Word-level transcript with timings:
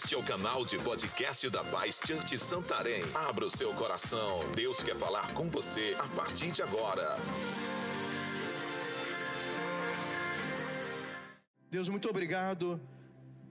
Este 0.00 0.14
é 0.14 0.18
o 0.18 0.22
canal 0.22 0.64
de 0.64 0.78
podcast 0.78 1.50
da 1.50 1.64
Paz 1.64 1.98
Church 2.06 2.38
Santarém. 2.38 3.02
Abra 3.12 3.44
o 3.44 3.50
seu 3.50 3.74
coração. 3.74 4.48
Deus 4.54 4.80
quer 4.80 4.94
falar 4.94 5.34
com 5.34 5.50
você 5.50 5.96
a 5.98 6.06
partir 6.06 6.52
de 6.52 6.62
agora. 6.62 7.18
Deus, 11.68 11.88
muito 11.88 12.08
obrigado 12.08 12.80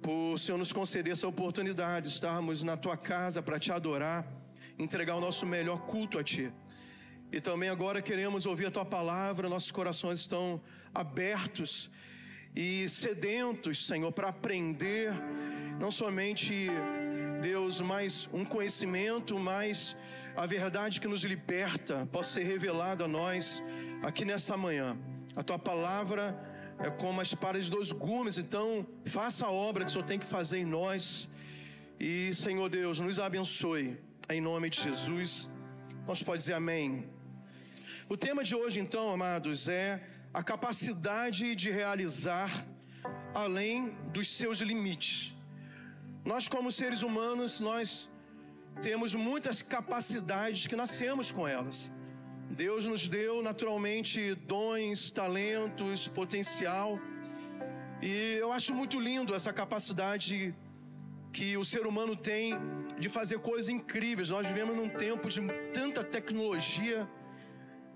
por 0.01 0.35
o 0.35 0.37
Senhor 0.37 0.57
nos 0.57 0.71
conceder 0.71 1.11
essa 1.11 1.27
oportunidade 1.27 2.07
de 2.07 2.13
estarmos 2.13 2.63
na 2.63 2.77
tua 2.77 2.95
casa 2.95 3.43
para 3.43 3.59
te 3.59 3.69
adorar, 3.69 4.25
entregar 4.79 5.15
o 5.15 5.19
nosso 5.19 5.45
melhor 5.45 5.81
culto 5.81 6.17
a 6.17 6.23
ti. 6.23 6.49
E 7.29 7.41
também 7.41 7.67
agora 7.67 8.01
queremos 8.01 8.45
ouvir 8.45 8.67
a 8.67 8.71
tua 8.71 8.85
palavra, 8.85 9.49
nossos 9.49 9.71
corações 9.71 10.19
estão 10.19 10.61
abertos 10.93 11.91
e 12.55 12.89
sedentos, 12.89 13.85
Senhor, 13.85 14.11
para 14.11 14.29
aprender, 14.29 15.13
não 15.79 15.91
somente, 15.91 16.69
Deus, 17.39 17.81
mais 17.81 18.27
um 18.33 18.43
conhecimento, 18.43 19.37
mas 19.37 19.95
a 20.35 20.45
verdade 20.47 20.99
que 20.99 21.07
nos 21.07 21.23
liberta 21.23 22.07
possa 22.11 22.39
ser 22.39 22.45
revelada 22.45 23.05
a 23.05 23.07
nós 23.07 23.61
aqui 24.01 24.25
nessa 24.25 24.57
manhã. 24.57 24.97
A 25.35 25.43
tua 25.43 25.59
palavra 25.59 26.35
é 26.79 26.89
como 26.89 27.19
a 27.19 27.23
espada 27.23 27.61
de 27.61 27.69
dois 27.69 27.91
gumes, 27.91 28.39
então 28.39 28.87
faça 29.05 29.45
a 29.45 29.51
obra 29.51 29.85
que 29.85 29.91
o 29.91 29.93
Senhor 29.93 30.05
tem 30.05 30.17
que 30.17 30.25
fazer 30.25 30.57
em 30.57 30.65
nós. 30.65 31.29
E, 31.99 32.33
Senhor 32.33 32.69
Deus, 32.69 32.99
nos 32.99 33.19
abençoe, 33.19 33.99
em 34.29 34.41
nome 34.41 34.71
de 34.71 34.81
Jesus. 34.81 35.47
Nós 36.07 36.23
pode 36.23 36.39
dizer 36.39 36.53
amém. 36.53 37.07
O 38.09 38.17
tema 38.17 38.43
de 38.43 38.55
hoje, 38.55 38.79
então, 38.79 39.11
amados, 39.11 39.67
é 39.67 40.01
a 40.33 40.41
capacidade 40.41 41.55
de 41.55 41.69
realizar 41.69 42.65
além 43.35 43.95
dos 44.11 44.35
seus 44.35 44.59
limites. 44.59 45.36
Nós, 46.27 46.45
como 46.49 46.69
seres 46.73 47.03
humanos, 47.03 47.61
nós 47.61 48.09
temos 48.81 49.15
muitas 49.15 49.61
capacidades 49.61 50.67
que 50.67 50.75
nascemos 50.75 51.31
com 51.31 51.47
elas. 51.47 51.89
Deus 52.51 52.85
nos 52.85 53.07
deu 53.07 53.41
naturalmente 53.41 54.35
dons, 54.35 55.09
talentos, 55.09 56.09
potencial. 56.09 56.99
E 58.01 58.39
eu 58.41 58.51
acho 58.51 58.73
muito 58.73 58.99
lindo 58.99 59.33
essa 59.33 59.53
capacidade 59.53 60.53
que 61.31 61.55
o 61.55 61.63
ser 61.63 61.87
humano 61.87 62.13
tem 62.13 62.55
de 62.99 63.07
fazer 63.07 63.39
coisas 63.39 63.69
incríveis. 63.69 64.29
Nós 64.29 64.45
vivemos 64.45 64.75
num 64.75 64.89
tempo 64.89 65.29
de 65.29 65.39
tanta 65.71 66.03
tecnologia 66.03 67.07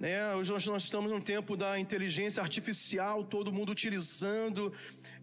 né? 0.02 0.34
Hoje 0.34 0.52
nós, 0.52 0.66
nós 0.66 0.84
estamos 0.86 1.12
num 1.12 1.22
tempo 1.22 1.56
da 1.56 1.78
inteligência 1.78 2.42
artificial, 2.42 3.24
todo 3.24 3.54
mundo 3.54 3.72
utilizando 3.72 4.74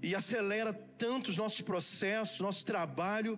e 0.01 0.15
acelera 0.15 0.73
tanto 0.97 1.31
os 1.31 1.37
nossos 1.37 1.61
processos, 1.63 2.39
nosso 2.39 2.65
trabalho. 2.65 3.37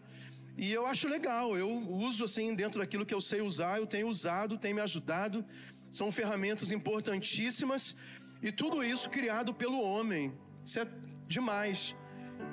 E 0.58 0.70
eu 0.70 0.84
acho 0.84 1.08
legal, 1.08 1.56
eu 1.56 1.70
uso 1.88 2.24
assim 2.24 2.54
dentro 2.54 2.78
daquilo 2.78 3.06
que 3.06 3.14
eu 3.14 3.22
sei 3.22 3.40
usar, 3.40 3.78
eu 3.78 3.86
tenho 3.86 4.06
usado, 4.06 4.58
tem 4.58 4.74
me 4.74 4.82
ajudado. 4.82 5.42
São 5.90 6.12
ferramentas 6.12 6.70
importantíssimas 6.70 7.96
e 8.42 8.52
tudo 8.52 8.84
isso 8.84 9.08
criado 9.08 9.54
pelo 9.54 9.80
homem. 9.80 10.38
Isso 10.62 10.78
é 10.78 10.86
demais. 11.26 11.96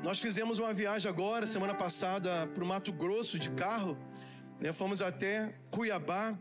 Nós 0.02 0.18
fizemos 0.18 0.60
uma 0.60 0.74
viagem 0.74 1.10
agora, 1.10 1.46
semana 1.46 1.74
passada, 1.74 2.48
para 2.48 2.64
o 2.64 2.68
Mato 2.68 2.94
Grosso 2.94 3.38
de 3.38 3.50
carro. 3.50 3.98
Né? 4.62 4.72
Fomos 4.72 5.02
até 5.02 5.54
Cuiabá. 5.70 6.40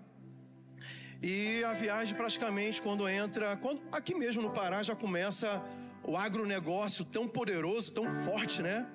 E 1.23 1.65
a 1.65 1.73
viagem 1.73 2.15
praticamente 2.15 2.81
quando 2.81 3.09
entra, 3.09 3.57
quando, 3.57 3.83
aqui 3.91 4.15
mesmo 4.15 4.43
no 4.43 4.51
Pará 4.51 4.83
já 4.83 4.95
começa 4.95 5.63
o 6.05 6.17
agronegócio 6.17 7.05
tão 7.05 7.27
poderoso, 7.27 7.93
tão 7.93 8.05
forte, 8.25 8.63
né? 8.63 8.87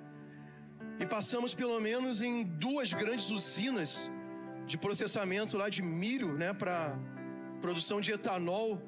E 0.98 1.06
passamos 1.06 1.52
pelo 1.54 1.80
menos 1.80 2.22
em 2.22 2.44
duas 2.44 2.92
grandes 2.92 3.30
usinas 3.30 4.10
de 4.66 4.78
processamento 4.78 5.56
lá 5.56 5.68
de 5.68 5.82
milho, 5.82 6.32
né, 6.32 6.52
para 6.52 6.96
produção 7.60 8.00
de 8.00 8.12
etanol. 8.12 8.80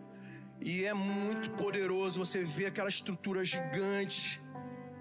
E 0.60 0.84
é 0.84 0.94
muito 0.94 1.50
poderoso 1.50 2.18
você 2.18 2.44
ver 2.44 2.66
aquela 2.66 2.88
estrutura 2.88 3.44
gigante, 3.44 4.40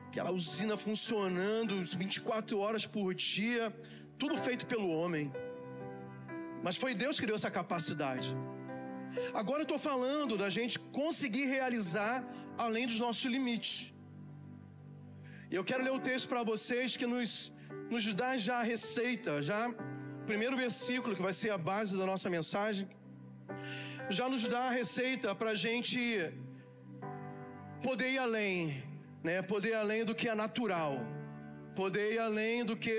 aquela 0.07 0.31
usina 0.31 0.75
funcionando 0.75 1.83
24 1.83 2.57
horas 2.59 2.85
por 2.85 3.13
dia, 3.13 3.73
tudo 4.17 4.35
feito 4.35 4.65
pelo 4.65 4.89
homem. 4.89 5.31
Mas 6.66 6.75
foi 6.84 6.94
Deus 7.03 7.19
que 7.19 7.28
deu 7.29 7.35
essa 7.35 7.51
capacidade. 7.59 8.29
Agora 9.34 9.59
eu 9.59 9.68
estou 9.69 9.79
falando 9.90 10.38
da 10.44 10.50
gente 10.57 10.75
conseguir 11.00 11.46
realizar 11.46 12.16
além 12.66 12.85
dos 12.91 13.00
nossos 13.06 13.25
limites. 13.35 13.75
E 15.51 15.56
eu 15.56 15.63
quero 15.69 15.84
ler 15.84 15.91
o 15.91 16.00
texto 16.00 16.28
para 16.28 16.41
vocês 16.51 16.96
que 17.00 17.06
nos, 17.06 17.51
nos 17.91 18.06
dá 18.22 18.31
já 18.38 18.59
a 18.62 18.63
receita, 18.63 19.41
já 19.50 19.62
o 19.69 20.25
primeiro 20.25 20.56
versículo, 20.66 21.16
que 21.18 21.22
vai 21.22 21.34
ser 21.34 21.51
a 21.51 21.57
base 21.57 21.97
da 21.97 22.06
nossa 22.12 22.29
mensagem, 22.38 22.88
já 24.09 24.28
nos 24.30 24.47
dá 24.47 24.62
a 24.69 24.72
receita 24.72 25.35
para 25.35 25.51
a 25.51 25.56
gente 25.56 25.97
poder 27.84 28.09
ir 28.12 28.18
além, 28.18 28.84
né? 29.24 29.41
poder 29.41 29.69
ir 29.69 29.80
além 29.85 30.03
do 30.06 30.16
que 30.16 30.30
é 30.30 30.35
natural, 30.35 30.94
poder 31.75 32.13
ir 32.13 32.19
além 32.19 32.63
do 32.63 32.75
que 32.75 32.97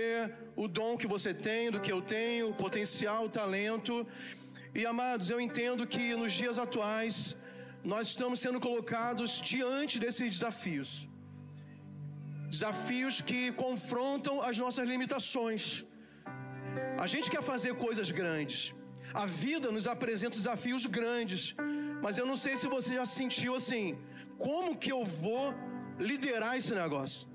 o 0.57 0.67
dom 0.69 0.97
que 0.97 1.07
você 1.07 1.33
tem, 1.35 1.71
do 1.71 1.81
que 1.81 1.93
eu 1.93 2.01
tenho, 2.01 2.51
o 2.51 2.55
potencial, 2.55 3.25
o 3.25 3.29
talento. 3.29 4.07
E 4.75 4.85
amados, 4.87 5.31
eu 5.31 5.41
entendo 5.41 5.87
que 5.87 6.15
nos 6.15 6.33
dias 6.33 6.59
atuais 6.59 7.37
nós 7.93 8.09
estamos 8.09 8.41
sendo 8.41 8.61
colocados 8.61 9.41
diante 9.53 9.99
desses 9.99 10.31
desafios. 10.37 11.09
Desafios 12.49 13.21
que 13.21 13.53
confrontam 13.65 14.41
as 14.43 14.57
nossas 14.57 14.89
limitações. 14.89 15.85
A 16.99 17.07
gente 17.07 17.31
quer 17.31 17.43
fazer 17.43 17.75
coisas 17.75 18.11
grandes. 18.11 18.73
A 19.13 19.27
vida 19.27 19.71
nos 19.71 19.87
apresenta 19.87 20.37
desafios 20.37 20.87
grandes. 20.87 21.55
Mas 22.03 22.17
eu 22.17 22.27
não 22.27 22.37
sei 22.37 22.57
se 22.57 22.67
você 22.77 22.95
já 22.95 23.07
sentiu 23.07 23.55
assim: 23.61 23.99
como 24.39 24.77
que 24.77 24.93
eu 24.97 25.05
vou 25.05 25.55
liderar 25.99 26.57
esse 26.57 26.75
negócio? 26.75 27.29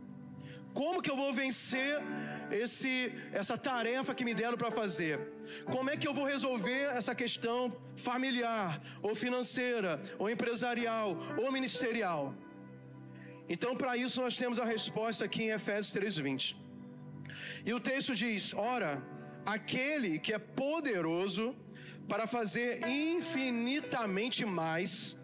Como 0.74 1.02
que 1.02 1.12
eu 1.12 1.16
vou 1.16 1.34
vencer 1.34 2.02
esse, 2.52 3.14
essa 3.32 3.58
tarefa 3.58 4.14
que 4.14 4.24
me 4.24 4.34
deram 4.34 4.58
para 4.58 4.72
fazer? 4.72 5.20
Como 5.66 5.90
é 5.90 5.98
que 5.98 6.08
eu 6.08 6.14
vou 6.14 6.26
resolver 6.26 6.84
essa 6.98 7.16
questão 7.16 7.76
familiar, 7.96 8.82
ou 9.02 9.16
financeira, 9.16 10.02
ou 10.18 10.30
empresarial, 10.30 11.18
ou 11.38 11.52
ministerial? 11.52 12.34
Então, 13.48 13.76
para 13.76 13.98
isso, 13.98 14.22
nós 14.22 14.38
temos 14.38 14.60
a 14.60 14.66
resposta 14.66 15.26
aqui 15.26 15.44
em 15.44 15.50
Efésios 15.50 15.94
3,20. 15.96 16.56
E 17.66 17.74
o 17.74 17.80
texto 17.80 18.14
diz: 18.16 18.54
Ora, 18.54 19.04
aquele 19.46 20.20
que 20.20 20.34
é 20.34 20.40
poderoso 20.40 21.56
para 22.08 22.28
fazer 22.28 22.88
infinitamente 22.88 24.46
mais 24.46 25.20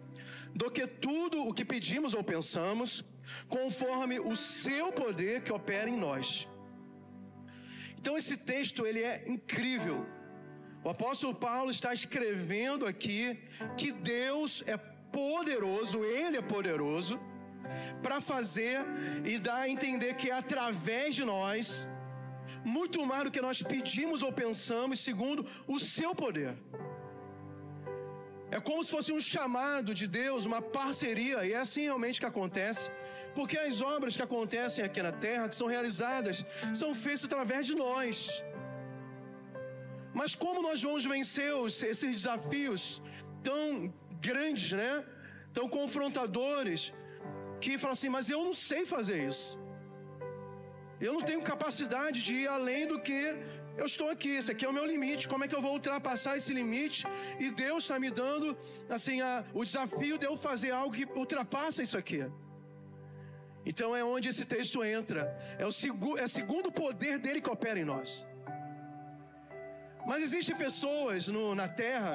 do 0.54 0.70
que 0.70 0.86
tudo 0.86 1.46
o 1.46 1.52
que 1.52 1.64
pedimos 1.64 2.14
ou 2.14 2.24
pensamos, 2.24 3.04
conforme 3.48 4.18
o 4.18 4.34
seu 4.36 4.92
poder 4.92 5.42
que 5.42 5.52
opera 5.52 5.88
em 5.88 5.96
nós. 5.96 6.48
Então 8.06 8.16
esse 8.16 8.36
texto 8.36 8.86
ele 8.86 9.02
é 9.02 9.24
incrível. 9.26 10.06
O 10.84 10.88
apóstolo 10.88 11.34
Paulo 11.34 11.72
está 11.72 11.92
escrevendo 11.92 12.86
aqui 12.86 13.36
que 13.76 13.90
Deus 13.90 14.62
é 14.64 14.76
poderoso, 14.76 16.04
ele 16.04 16.36
é 16.36 16.40
poderoso 16.40 17.18
para 18.04 18.20
fazer 18.20 18.78
e 19.24 19.40
dar 19.40 19.62
a 19.62 19.68
entender 19.68 20.14
que 20.14 20.30
é 20.30 20.34
através 20.34 21.16
de 21.16 21.24
nós 21.24 21.88
muito 22.64 23.04
mais 23.04 23.24
do 23.24 23.32
que 23.32 23.40
nós 23.40 23.60
pedimos 23.60 24.22
ou 24.22 24.32
pensamos, 24.32 25.00
segundo 25.00 25.44
o 25.66 25.80
seu 25.80 26.14
poder. 26.14 26.54
É 28.52 28.60
como 28.60 28.84
se 28.84 28.92
fosse 28.92 29.12
um 29.12 29.20
chamado 29.20 29.92
de 29.92 30.06
Deus, 30.06 30.46
uma 30.46 30.62
parceria, 30.62 31.44
e 31.44 31.52
é 31.52 31.56
assim 31.56 31.82
realmente 31.82 32.20
que 32.20 32.26
acontece. 32.26 32.88
Porque 33.36 33.56
as 33.58 33.80
obras 33.94 34.16
que 34.16 34.24
acontecem 34.28 34.82
aqui 34.84 35.00
na 35.08 35.12
terra, 35.26 35.48
que 35.50 35.56
são 35.60 35.68
realizadas, 35.74 36.44
são 36.82 36.90
feitas 36.94 37.24
através 37.24 37.66
de 37.70 37.74
nós. 37.84 38.42
Mas 40.18 40.34
como 40.34 40.62
nós 40.68 40.82
vamos 40.82 41.04
vencer 41.04 41.52
esses 41.92 42.12
desafios 42.20 43.02
tão 43.48 43.92
grandes, 44.28 44.72
né? 44.72 45.04
Tão 45.52 45.68
confrontadores, 45.68 46.94
que 47.60 47.76
falam 47.82 47.92
assim: 47.92 48.08
mas 48.16 48.30
eu 48.34 48.40
não 48.48 48.54
sei 48.68 48.82
fazer 48.94 49.28
isso. 49.28 49.50
Eu 51.06 51.12
não 51.12 51.22
tenho 51.28 51.42
capacidade 51.42 52.22
de 52.26 52.32
ir 52.42 52.48
além 52.48 52.86
do 52.92 52.98
que 53.06 53.20
eu 53.76 53.84
estou 53.84 54.08
aqui, 54.08 54.30
esse 54.30 54.50
aqui 54.50 54.64
é 54.64 54.68
o 54.68 54.72
meu 54.72 54.86
limite. 54.86 55.28
Como 55.28 55.44
é 55.44 55.48
que 55.48 55.54
eu 55.54 55.60
vou 55.60 55.72
ultrapassar 55.72 56.34
esse 56.38 56.52
limite? 56.60 57.04
E 57.38 57.50
Deus 57.50 57.84
está 57.84 57.98
me 58.04 58.10
dando 58.10 58.56
assim 58.88 59.20
a, 59.20 59.44
o 59.52 59.62
desafio 59.62 60.16
de 60.16 60.24
eu 60.24 60.34
fazer 60.48 60.70
algo 60.70 60.94
que 60.96 61.06
ultrapassa 61.22 61.82
isso 61.82 61.98
aqui. 61.98 62.20
Então 63.70 63.94
é 63.96 64.02
onde 64.04 64.28
esse 64.28 64.44
texto 64.44 64.84
entra. 64.84 65.22
É 65.58 65.66
o 65.66 65.72
segundo, 65.72 66.18
é 66.18 66.24
o 66.24 66.28
segundo 66.28 66.70
poder 66.70 67.18
dele 67.18 67.40
que 67.40 67.50
opera 67.50 67.78
em 67.78 67.84
nós. 67.84 68.24
Mas 70.06 70.22
existem 70.22 70.56
pessoas 70.56 71.26
no, 71.26 71.54
na 71.54 71.68
Terra 71.68 72.12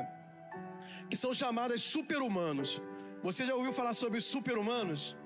que 1.10 1.18
são 1.18 1.34
chamadas 1.34 1.82
super-humanos. 1.82 2.82
Você 3.22 3.46
já 3.46 3.54
ouviu 3.54 3.74
falar 3.74 3.94
sobre 3.94 4.22
super-humanos? 4.22 5.18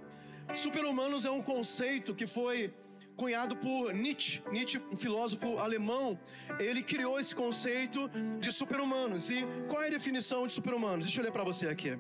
Super-humanos 0.54 1.26
é 1.26 1.32
um 1.32 1.44
conceito 1.44 2.16
que 2.16 2.26
foi 2.26 2.74
cunhado 3.16 3.56
por 3.56 3.94
Nietzsche. 3.94 4.42
Nietzsche, 4.52 4.82
um 4.92 4.98
filósofo 4.98 5.60
alemão, 5.60 6.20
ele 6.60 6.82
criou 6.82 7.20
esse 7.20 7.36
conceito 7.36 8.10
de 8.40 8.52
super-humanos. 8.52 9.30
E 9.30 9.46
qual 9.70 9.84
é 9.84 9.88
a 9.88 9.92
definição 9.92 10.48
de 10.48 10.54
super-humanos? 10.54 11.06
Deixa 11.06 11.22
eu 11.22 11.26
ler 11.26 11.32
para 11.32 11.44
você 11.44 11.68
aqui. 11.68 12.00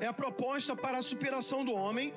É 0.00 0.06
a 0.06 0.12
proposta 0.12 0.76
para 0.76 0.98
a 0.98 1.02
superação 1.02 1.64
do 1.64 1.74
homem 1.74 2.14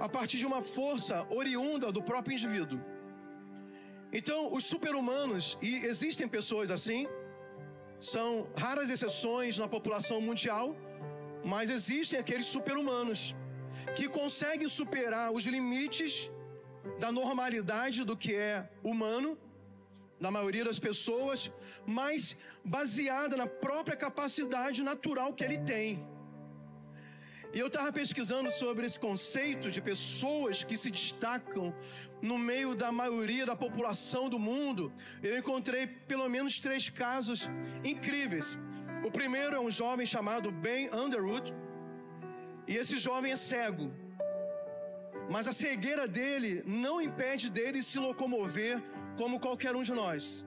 a 0.00 0.08
partir 0.08 0.38
de 0.38 0.46
uma 0.46 0.62
força 0.62 1.26
oriunda 1.40 1.92
do 1.92 2.02
próprio 2.02 2.34
indivíduo. 2.34 2.80
Então, 4.18 4.52
os 4.52 4.64
super-humanos, 4.64 5.58
e 5.62 5.72
existem 5.90 6.26
pessoas 6.26 6.70
assim, 6.76 7.06
são 8.00 8.48
raras 8.56 8.88
exceções 8.94 9.58
na 9.58 9.68
população 9.68 10.20
mundial, 10.28 10.74
mas 11.44 11.68
existem 11.68 12.18
aqueles 12.18 12.46
super-humanos 12.46 13.36
que 13.94 14.08
conseguem 14.08 14.68
superar 14.68 15.30
os 15.32 15.44
limites 15.44 16.30
da 16.98 17.12
normalidade 17.12 18.02
do 18.04 18.16
que 18.16 18.34
é 18.34 18.68
humano, 18.82 19.38
da 20.18 20.30
maioria 20.30 20.64
das 20.64 20.78
pessoas, 20.78 21.52
mas 21.86 22.36
baseada 22.64 23.36
na 23.36 23.46
própria 23.46 23.96
capacidade 23.96 24.82
natural 24.82 25.32
que 25.32 25.44
ele 25.44 25.58
tem. 25.58 26.09
E 27.52 27.58
eu 27.58 27.66
estava 27.66 27.92
pesquisando 27.92 28.48
sobre 28.52 28.86
esse 28.86 28.98
conceito 28.98 29.70
de 29.72 29.80
pessoas 29.80 30.62
que 30.62 30.76
se 30.76 30.90
destacam 30.90 31.74
no 32.22 32.38
meio 32.38 32.76
da 32.76 32.92
maioria 32.92 33.44
da 33.44 33.56
população 33.56 34.28
do 34.28 34.38
mundo. 34.38 34.92
Eu 35.20 35.36
encontrei 35.36 35.84
pelo 35.86 36.28
menos 36.28 36.60
três 36.60 36.88
casos 36.88 37.48
incríveis. 37.84 38.56
O 39.04 39.10
primeiro 39.10 39.56
é 39.56 39.60
um 39.60 39.70
jovem 39.70 40.06
chamado 40.06 40.52
Ben 40.52 40.90
Underwood. 40.94 41.52
E 42.68 42.76
esse 42.76 42.98
jovem 42.98 43.32
é 43.32 43.36
cego. 43.36 43.92
Mas 45.28 45.48
a 45.48 45.52
cegueira 45.52 46.06
dele 46.06 46.62
não 46.64 47.02
impede 47.02 47.50
dele 47.50 47.82
se 47.82 47.98
locomover 47.98 48.80
como 49.16 49.40
qualquer 49.40 49.74
um 49.74 49.82
de 49.82 49.92
nós. 49.92 50.46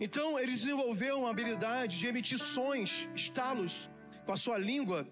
Então 0.00 0.38
ele 0.38 0.52
desenvolveu 0.52 1.18
uma 1.18 1.30
habilidade 1.30 1.98
de 1.98 2.06
emitir 2.06 2.38
sons, 2.38 3.10
estalos 3.14 3.90
com 4.24 4.32
a 4.32 4.36
sua 4.38 4.56
língua 4.56 5.06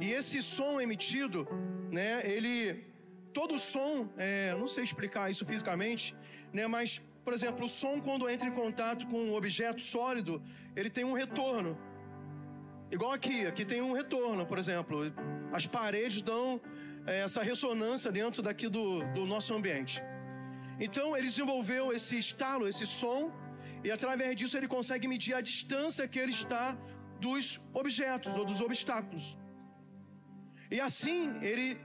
e 0.00 0.12
esse 0.12 0.42
som 0.42 0.80
emitido, 0.80 1.46
né, 1.90 2.22
ele. 2.24 2.84
Todo 3.32 3.58
som, 3.58 4.08
é, 4.16 4.54
não 4.58 4.66
sei 4.66 4.82
explicar 4.82 5.30
isso 5.30 5.44
fisicamente, 5.44 6.16
né, 6.54 6.66
mas, 6.66 7.02
por 7.22 7.34
exemplo, 7.34 7.66
o 7.66 7.68
som 7.68 8.00
quando 8.00 8.28
entra 8.30 8.48
em 8.48 8.52
contato 8.52 9.06
com 9.08 9.18
um 9.18 9.34
objeto 9.34 9.82
sólido, 9.82 10.42
ele 10.74 10.88
tem 10.88 11.04
um 11.04 11.12
retorno. 11.12 11.78
Igual 12.90 13.12
aqui, 13.12 13.46
aqui 13.46 13.64
tem 13.64 13.82
um 13.82 13.92
retorno, 13.92 14.46
por 14.46 14.58
exemplo. 14.58 15.00
As 15.52 15.66
paredes 15.66 16.22
dão 16.22 16.60
é, 17.06 17.20
essa 17.20 17.42
ressonância 17.42 18.10
dentro 18.10 18.42
daqui 18.42 18.68
do, 18.68 19.02
do 19.12 19.26
nosso 19.26 19.52
ambiente. 19.52 20.02
Então 20.80 21.16
ele 21.16 21.26
desenvolveu 21.26 21.92
esse 21.92 22.18
estalo, 22.18 22.68
esse 22.68 22.86
som, 22.86 23.30
e 23.84 23.90
através 23.90 24.34
disso 24.36 24.56
ele 24.56 24.68
consegue 24.68 25.06
medir 25.08 25.34
a 25.34 25.40
distância 25.40 26.08
que 26.08 26.18
ele 26.18 26.32
está 26.32 26.76
dos 27.20 27.60
objetos 27.72 28.34
ou 28.34 28.44
dos 28.44 28.60
obstáculos. 28.60 29.38
E 30.70 30.80
assim 30.80 31.38
ele 31.42 31.78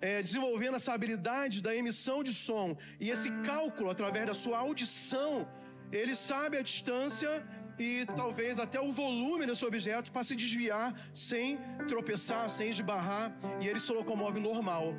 é, 0.00 0.22
desenvolvendo 0.22 0.76
essa 0.76 0.92
habilidade 0.92 1.62
da 1.62 1.74
emissão 1.74 2.22
de 2.22 2.32
som 2.32 2.76
e 3.00 3.10
esse 3.10 3.30
cálculo 3.42 3.90
através 3.90 4.26
da 4.26 4.34
sua 4.34 4.58
audição, 4.58 5.48
ele 5.90 6.14
sabe 6.14 6.56
a 6.58 6.62
distância 6.62 7.30
e 7.78 8.06
talvez 8.14 8.58
até 8.58 8.80
o 8.80 8.92
volume 8.92 9.46
desse 9.46 9.64
objeto 9.64 10.12
para 10.12 10.24
se 10.24 10.36
desviar 10.36 10.94
sem 11.12 11.58
tropeçar, 11.88 12.48
sem 12.50 12.70
esbarrar, 12.70 13.34
e 13.60 13.66
ele 13.66 13.80
se 13.80 13.92
locomove 13.92 14.38
normal. 14.40 14.94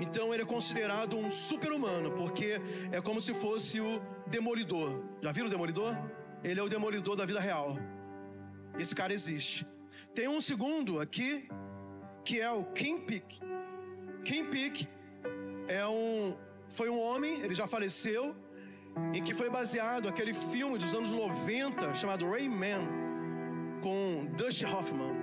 Então 0.00 0.32
ele 0.32 0.42
é 0.42 0.46
considerado 0.46 1.16
um 1.16 1.30
super-humano, 1.30 2.10
porque 2.12 2.60
é 2.90 3.00
como 3.00 3.20
se 3.20 3.34
fosse 3.34 3.80
o 3.80 4.00
demolidor. 4.26 5.04
Já 5.20 5.32
viram 5.32 5.48
o 5.48 5.50
demolidor? 5.50 5.96
Ele 6.42 6.58
é 6.58 6.62
o 6.62 6.68
demolidor 6.68 7.16
da 7.16 7.26
vida 7.26 7.40
real. 7.40 7.76
Esse 8.78 8.94
cara 8.94 9.12
existe. 9.12 9.66
Tem 10.14 10.28
um 10.28 10.40
segundo 10.40 11.00
aqui 11.00 11.48
que 12.28 12.42
é 12.42 12.50
o 12.50 12.62
Kim 12.62 12.98
Peek. 12.98 13.40
Kim 14.22 14.44
Peek 14.50 14.86
é 15.66 15.86
um, 15.86 16.36
foi 16.68 16.90
um 16.90 17.00
homem, 17.00 17.40
ele 17.40 17.54
já 17.54 17.66
faleceu, 17.66 18.36
em 19.14 19.22
que 19.24 19.34
foi 19.34 19.48
baseado 19.48 20.10
aquele 20.10 20.34
filme 20.34 20.76
dos 20.76 20.92
anos 20.92 21.10
90 21.10 21.94
chamado 21.94 22.28
Rayman, 22.28 22.86
com 23.82 24.26
Dusty 24.36 24.66
Hoffman. 24.66 25.14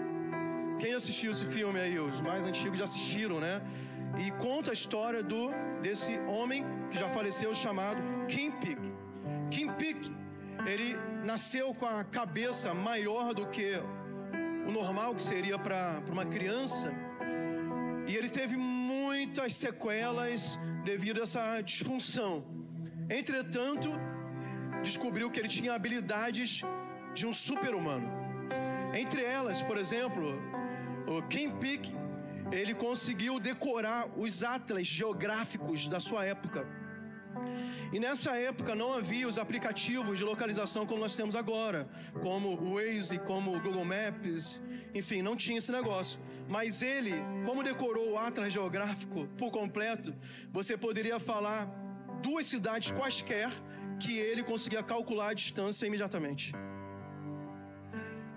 Quem 0.80 0.96
assistiu 0.96 1.30
esse 1.30 1.46
filme 1.46 1.80
aí? 1.80 2.00
Os 2.00 2.20
mais 2.22 2.44
antigos 2.44 2.80
já 2.80 2.86
assistiram, 2.86 3.40
né? 3.40 3.62
E 4.18 4.32
conta 4.32 4.72
a 4.72 4.74
história 4.74 5.22
do 5.22 5.52
desse 5.84 6.18
homem 6.22 6.66
que 6.90 6.98
já 6.98 7.08
faleceu 7.10 7.54
chamado 7.54 8.02
Kim 8.28 8.50
Peek. 8.50 8.82
Kim 9.52 9.72
Peek, 9.74 10.12
ele 10.66 10.98
nasceu 11.24 11.72
com 11.76 11.86
a 11.86 12.04
cabeça 12.04 12.74
maior 12.74 13.32
do 13.32 13.46
que 13.46 13.80
o 14.68 14.72
normal 14.72 15.16
que 15.16 15.24
seria 15.24 15.58
para 15.58 16.02
uma 16.12 16.26
criança. 16.26 16.92
E 18.08 18.16
ele 18.16 18.30
teve 18.30 18.56
muitas 18.58 19.56
sequelas 19.56 20.60
devido 20.84 21.20
a 21.20 21.24
essa 21.24 21.62
disfunção. 21.62 22.44
Entretanto, 23.10 23.90
descobriu 24.82 25.30
que 25.30 25.40
ele 25.40 25.48
tinha 25.48 25.74
habilidades 25.74 26.62
de 27.14 27.26
um 27.26 27.34
super-humano. 27.34 28.08
Entre 28.94 29.24
elas, 29.24 29.64
por 29.64 29.78
exemplo, 29.78 30.26
o 31.08 31.22
Kim 31.24 31.52
Peek, 31.52 31.94
ele 32.52 32.74
conseguiu 32.74 33.40
decorar 33.40 34.08
os 34.16 34.44
atlas 34.44 34.86
geográficos 34.86 35.88
da 35.88 36.00
sua 36.00 36.26
época. 36.26 36.68
E 37.94 38.00
nessa 38.00 38.36
época 38.36 38.76
não 38.76 38.94
havia 38.94 39.28
os 39.28 39.38
aplicativos 39.38 40.18
de 40.18 40.24
localização 40.24 40.86
como 40.86 41.00
nós 41.00 41.16
temos 41.16 41.36
agora, 41.36 41.88
como 42.22 42.50
o 42.50 42.76
Waze, 42.76 43.20
como 43.20 43.56
o 43.56 43.62
Google 43.62 43.86
Maps, 43.86 44.62
enfim, 44.94 45.22
não 45.22 45.36
tinha 45.36 45.58
esse 45.58 45.72
negócio. 45.72 46.20
Mas 46.50 46.82
ele, 46.82 47.14
como 47.46 47.64
decorou 47.64 48.12
o 48.12 48.18
Atlas 48.18 48.52
Geográfico 48.52 49.28
por 49.38 49.52
completo, 49.52 50.14
você 50.52 50.76
poderia 50.78 51.20
falar 51.20 51.66
duas 52.22 52.46
cidades 52.46 52.92
quaisquer 52.92 53.52
que 54.00 54.18
ele 54.18 54.44
conseguia 54.44 54.84
calcular 54.84 55.30
a 55.30 55.34
distância 55.34 55.86
imediatamente. 55.86 56.54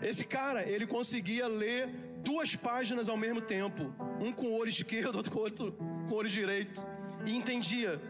Esse 0.01 0.25
cara, 0.25 0.69
ele 0.69 0.87
conseguia 0.87 1.49
ler 1.49 1.89
duas 2.23 2.55
páginas 2.55 3.09
ao 3.09 3.17
mesmo 3.17 3.41
tempo, 3.41 3.93
um 4.21 4.33
com 4.33 4.47
o 4.47 4.59
olho 4.59 4.69
esquerdo, 4.69 5.17
outro 5.17 5.33
com 5.33 5.41
outro 5.41 5.73
com 5.73 6.15
o 6.15 6.17
olho 6.17 6.29
direito, 6.29 6.87
e 7.27 7.37
entendia 7.37 8.01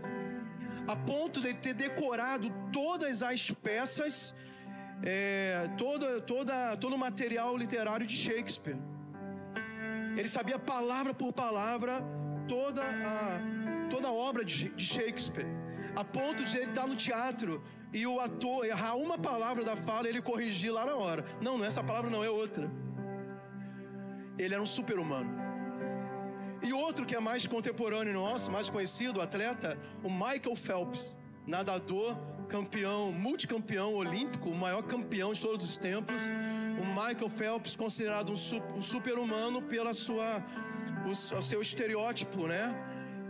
a 0.88 0.96
ponto 0.96 1.40
de 1.40 1.52
ter 1.52 1.74
decorado 1.74 2.50
todas 2.72 3.22
as 3.22 3.50
peças, 3.50 4.34
é, 5.04 5.68
toda, 5.76 6.20
todo 6.76 6.94
o 6.94 6.98
material 6.98 7.54
literário 7.56 8.06
de 8.06 8.16
Shakespeare. 8.16 8.78
Ele 10.16 10.28
sabia 10.28 10.58
palavra 10.58 11.12
por 11.12 11.30
palavra 11.32 12.02
toda 12.48 12.82
a, 12.82 13.88
toda 13.90 14.08
a 14.08 14.12
obra 14.12 14.42
de, 14.44 14.70
de 14.70 14.84
Shakespeare, 14.84 15.46
a 15.94 16.02
ponto 16.02 16.42
de 16.42 16.56
ele 16.56 16.70
estar 16.70 16.86
no 16.86 16.96
teatro 16.96 17.62
e 17.92 18.06
o 18.06 18.18
ator 18.18 18.64
errar 18.64 18.96
uma 18.96 19.18
palavra 19.18 19.62
da 19.62 19.76
fala 19.76 20.06
e 20.06 20.10
ele 20.10 20.22
corrigir 20.22 20.72
lá 20.72 20.86
na 20.86 20.96
hora. 20.96 21.24
Não, 21.42 21.58
não 21.58 21.64
é 21.64 21.68
essa 21.68 21.84
palavra, 21.84 22.10
não, 22.10 22.24
é 22.24 22.30
outra. 22.30 22.70
Ele 24.38 24.54
era 24.54 24.62
um 24.62 24.66
super-humano. 24.66 25.47
E 26.62 26.72
outro 26.72 27.06
que 27.06 27.14
é 27.14 27.20
mais 27.20 27.46
contemporâneo 27.46 28.12
nosso, 28.12 28.50
mais 28.50 28.68
conhecido, 28.68 29.20
atleta, 29.20 29.78
o 30.02 30.10
Michael 30.10 30.56
Phelps, 30.56 31.16
nadador, 31.46 32.16
campeão, 32.48 33.12
multicampeão 33.12 33.94
olímpico, 33.94 34.48
o 34.48 34.54
maior 34.54 34.82
campeão 34.82 35.32
de 35.32 35.40
todos 35.40 35.62
os 35.62 35.76
tempos. 35.76 36.20
O 36.82 36.86
Michael 36.86 37.30
Phelps, 37.30 37.76
considerado 37.76 38.32
um 38.32 38.82
super-humano 38.82 39.62
pela 39.62 39.94
sua, 39.94 40.44
o, 41.06 41.14
seu 41.42 41.62
estereótipo, 41.62 42.46
né? 42.46 42.74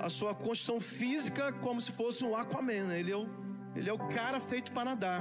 A 0.00 0.08
sua 0.08 0.35
construção 0.35 0.80
física, 0.80 1.52
como 1.52 1.80
se 1.80 1.92
fosse 1.92 2.25
um 2.25 2.37
Aquaman. 2.37 2.85
Né? 2.85 3.00
Ele, 3.00 3.12
é 3.12 3.16
o, 3.16 3.28
ele 3.75 3.90
é 3.90 3.92
o 3.92 3.99
cara 3.99 4.40
feito 4.40 4.70
para 4.73 4.85
nadar. 4.85 5.20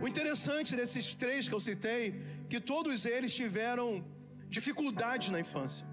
O 0.00 0.08
interessante 0.08 0.76
desses 0.76 1.12
três 1.12 1.48
que 1.48 1.54
eu 1.54 1.60
citei, 1.60 2.22
que 2.48 2.60
todos 2.60 3.04
eles 3.04 3.34
tiveram 3.34 4.04
dificuldade 4.48 5.30
na 5.30 5.40
infância. 5.40 5.89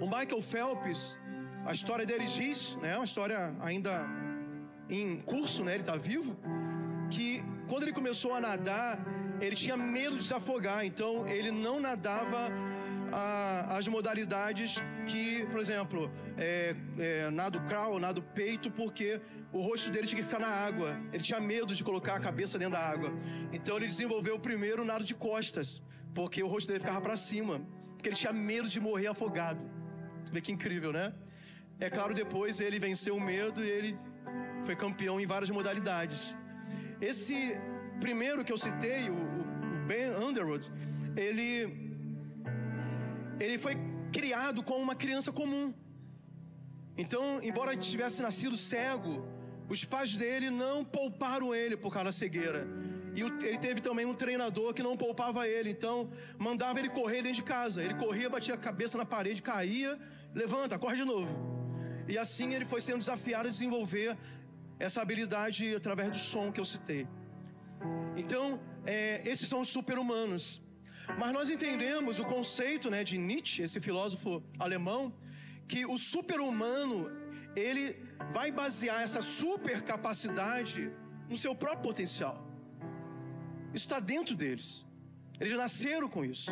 O 0.00 0.06
Michael 0.06 0.42
Phelps, 0.42 1.16
a 1.64 1.72
história 1.72 2.06
dele 2.06 2.26
diz, 2.26 2.76
né, 2.76 2.96
uma 2.96 3.04
história 3.04 3.54
ainda 3.60 4.06
em 4.88 5.16
curso, 5.20 5.64
né, 5.64 5.74
ele 5.74 5.82
está 5.82 5.96
vivo, 5.96 6.36
que 7.10 7.42
quando 7.68 7.82
ele 7.82 7.92
começou 7.92 8.34
a 8.34 8.40
nadar, 8.40 8.98
ele 9.40 9.56
tinha 9.56 9.76
medo 9.76 10.18
de 10.18 10.24
se 10.24 10.34
afogar, 10.34 10.84
então 10.84 11.26
ele 11.26 11.50
não 11.50 11.80
nadava 11.80 12.50
a, 13.12 13.76
as 13.76 13.86
modalidades 13.88 14.76
que, 15.06 15.44
por 15.46 15.60
exemplo, 15.60 16.10
é, 16.36 16.74
é, 16.98 17.30
nado 17.30 17.60
crawl, 17.62 17.98
nado 17.98 18.22
peito, 18.22 18.70
porque 18.70 19.20
o 19.52 19.60
rosto 19.62 19.90
dele 19.90 20.06
tinha 20.06 20.22
que 20.22 20.28
ficar 20.28 20.40
na 20.40 20.48
água. 20.48 20.98
Ele 21.12 21.22
tinha 21.22 21.40
medo 21.40 21.74
de 21.74 21.82
colocar 21.82 22.16
a 22.16 22.20
cabeça 22.20 22.58
dentro 22.58 22.74
da 22.74 22.80
água. 22.80 23.12
Então 23.52 23.76
ele 23.76 23.86
desenvolveu 23.86 24.36
o 24.36 24.40
primeiro 24.40 24.84
nado 24.84 25.04
de 25.04 25.14
costas, 25.14 25.82
porque 26.14 26.42
o 26.42 26.46
rosto 26.46 26.68
dele 26.68 26.80
ficava 26.80 27.00
para 27.00 27.16
cima, 27.16 27.60
porque 28.06 28.10
ele 28.10 28.24
tinha 28.24 28.32
medo 28.32 28.68
de 28.68 28.78
morrer 28.78 29.08
afogado. 29.08 29.60
Vê 30.30 30.40
que 30.40 30.52
incrível, 30.52 30.92
né? 30.92 31.12
É 31.80 31.88
claro, 31.90 32.14
depois 32.14 32.60
ele 32.60 32.78
venceu 32.78 33.16
o 33.16 33.20
medo 33.20 33.64
e 33.64 33.68
ele 33.68 33.96
foi 34.64 34.76
campeão 34.76 35.20
em 35.20 35.26
várias 35.26 35.50
modalidades. 35.50 36.34
Esse 37.00 37.36
primeiro 37.98 38.44
que 38.44 38.52
eu 38.52 38.58
citei, 38.66 39.10
o, 39.10 39.14
o 39.14 39.86
Ben 39.88 40.10
Underwood, 40.24 40.70
ele, 41.16 41.50
ele 43.40 43.58
foi 43.58 43.74
criado 44.12 44.62
como 44.62 44.80
uma 44.88 44.94
criança 44.94 45.32
comum. 45.32 45.74
Então, 46.96 47.40
embora 47.42 47.76
tivesse 47.76 48.22
nascido 48.22 48.56
cego, 48.56 49.26
os 49.68 49.84
pais 49.84 50.14
dele 50.14 50.48
não 50.48 50.84
pouparam 50.84 51.52
ele 51.52 51.76
por 51.76 51.92
causa 51.92 52.04
da 52.04 52.12
cegueira. 52.12 52.68
E 53.16 53.22
ele 53.22 53.58
teve 53.58 53.80
também 53.80 54.04
um 54.04 54.14
treinador 54.14 54.74
que 54.74 54.82
não 54.82 54.94
poupava 54.94 55.48
ele, 55.48 55.70
então 55.70 56.10
mandava 56.38 56.78
ele 56.78 56.90
correr 56.90 57.22
dentro 57.22 57.38
de 57.40 57.42
casa. 57.42 57.82
Ele 57.82 57.94
corria, 57.94 58.28
batia 58.28 58.54
a 58.54 58.58
cabeça 58.58 58.98
na 58.98 59.06
parede, 59.06 59.40
caía, 59.40 59.98
levanta, 60.34 60.78
corre 60.78 60.96
de 60.96 61.04
novo. 61.04 61.30
E 62.06 62.18
assim 62.18 62.54
ele 62.54 62.66
foi 62.66 62.82
sendo 62.82 62.98
desafiado 62.98 63.48
a 63.48 63.50
desenvolver 63.50 64.16
essa 64.78 65.00
habilidade 65.00 65.74
através 65.74 66.10
do 66.10 66.18
som 66.18 66.52
que 66.52 66.60
eu 66.60 66.64
citei. 66.64 67.08
Então, 68.18 68.60
é, 68.84 69.26
esses 69.26 69.48
são 69.48 69.62
os 69.62 69.68
super-humanos. 69.68 70.62
Mas 71.18 71.32
nós 71.32 71.48
entendemos 71.48 72.18
o 72.18 72.24
conceito 72.24 72.90
né, 72.90 73.02
de 73.02 73.16
Nietzsche, 73.16 73.62
esse 73.62 73.80
filósofo 73.80 74.42
alemão, 74.58 75.14
que 75.66 75.86
o 75.86 75.96
super-humano 75.96 77.10
ele 77.56 77.96
vai 78.32 78.50
basear 78.50 79.02
essa 79.02 79.22
super 79.22 79.82
capacidade 79.82 80.92
no 81.30 81.38
seu 81.38 81.54
próprio 81.54 81.82
potencial. 81.82 82.45
Está 83.80 83.98
dentro 84.12 84.34
deles. 84.42 84.68
Eles 85.40 85.56
nasceram 85.64 86.08
com 86.14 86.22
isso. 86.34 86.50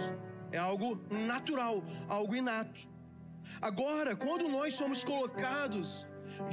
É 0.57 0.59
algo 0.71 0.88
natural, 1.31 1.76
algo 2.16 2.37
inato. 2.40 2.83
Agora, 3.69 4.11
quando 4.25 4.45
nós 4.57 4.75
somos 4.81 5.02
colocados 5.11 5.88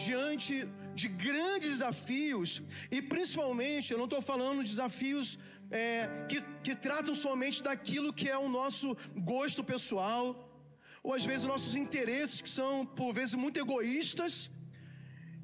diante 0.06 0.54
de 1.00 1.08
grandes 1.25 1.70
desafios, 1.75 2.50
e 2.96 3.01
principalmente, 3.13 3.92
eu 3.92 4.00
não 4.01 4.10
estou 4.10 4.22
falando 4.32 4.63
de 4.63 4.70
desafios 4.75 5.28
é, 5.82 6.08
que, 6.30 6.40
que 6.66 6.74
tratam 6.88 7.16
somente 7.25 7.60
daquilo 7.68 8.16
que 8.20 8.30
é 8.36 8.38
o 8.38 8.50
nosso 8.60 8.88
gosto 9.34 9.62
pessoal, 9.74 10.24
ou 11.04 11.13
às 11.20 11.25
vezes 11.30 11.51
nossos 11.54 11.75
interesses, 11.84 12.42
que 12.46 12.51
são 12.60 12.72
por 12.86 13.12
vezes 13.20 13.36
muito 13.44 13.60
egoístas, 13.66 14.34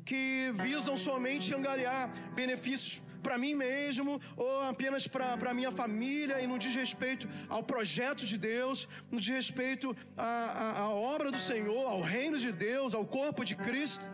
que 0.10 0.54
visam 0.66 0.96
somente 1.10 1.54
angariar 1.60 2.04
benefícios 2.42 3.02
para 3.28 3.38
mim 3.44 3.56
mesmo, 3.56 4.12
ou 4.38 4.52
apenas 4.74 5.06
para 5.14 5.52
a 5.52 5.58
minha 5.60 5.72
família, 5.80 6.36
e 6.42 6.48
não 6.52 6.58
diz 6.64 6.74
respeito 6.84 7.26
ao 7.56 7.62
projeto 7.72 8.24
de 8.32 8.38
Deus, 8.38 8.88
não 9.12 9.20
diz 9.24 9.34
respeito 9.42 9.88
à, 10.16 10.32
à, 10.66 10.68
à 10.84 10.90
obra 11.16 11.30
do 11.36 11.42
Senhor, 11.50 11.86
ao 11.94 12.02
reino 12.16 12.40
de 12.46 12.52
Deus, 12.54 12.94
ao 13.00 13.06
corpo 13.18 13.44
de 13.50 13.56
Cristo. 13.68 14.08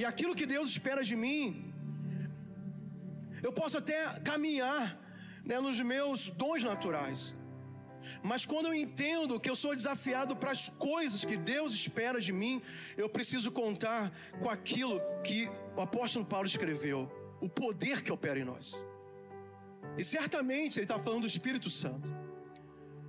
E 0.00 0.04
aquilo 0.04 0.36
que 0.40 0.46
Deus 0.54 0.68
espera 0.74 1.02
de 1.10 1.16
mim, 1.24 1.42
eu 3.46 3.52
posso 3.60 3.78
até 3.78 3.98
caminhar 4.30 4.82
né, 5.42 5.58
nos 5.58 5.80
meus 5.80 6.28
dons 6.42 6.62
naturais. 6.62 7.22
Mas 8.22 8.44
quando 8.44 8.66
eu 8.66 8.74
entendo 8.74 9.40
que 9.40 9.50
eu 9.52 9.56
sou 9.56 9.74
desafiado 9.74 10.36
para 10.36 10.50
as 10.50 10.68
coisas 10.68 11.24
que 11.24 11.36
Deus 11.54 11.72
espera 11.72 12.20
de 12.20 12.32
mim, 12.42 12.60
eu 12.96 13.08
preciso 13.08 13.50
contar 13.50 14.12
com 14.38 14.50
aquilo 14.50 15.00
que 15.24 15.48
o 15.76 15.80
apóstolo 15.80 16.26
Paulo 16.26 16.46
escreveu, 16.46 17.19
o 17.40 17.48
poder 17.48 18.02
que 18.02 18.12
opera 18.12 18.38
em 18.38 18.44
nós. 18.44 18.86
E 19.96 20.04
certamente 20.04 20.78
ele 20.78 20.84
está 20.84 20.98
falando 20.98 21.22
do 21.22 21.26
Espírito 21.26 21.70
Santo. 21.70 22.10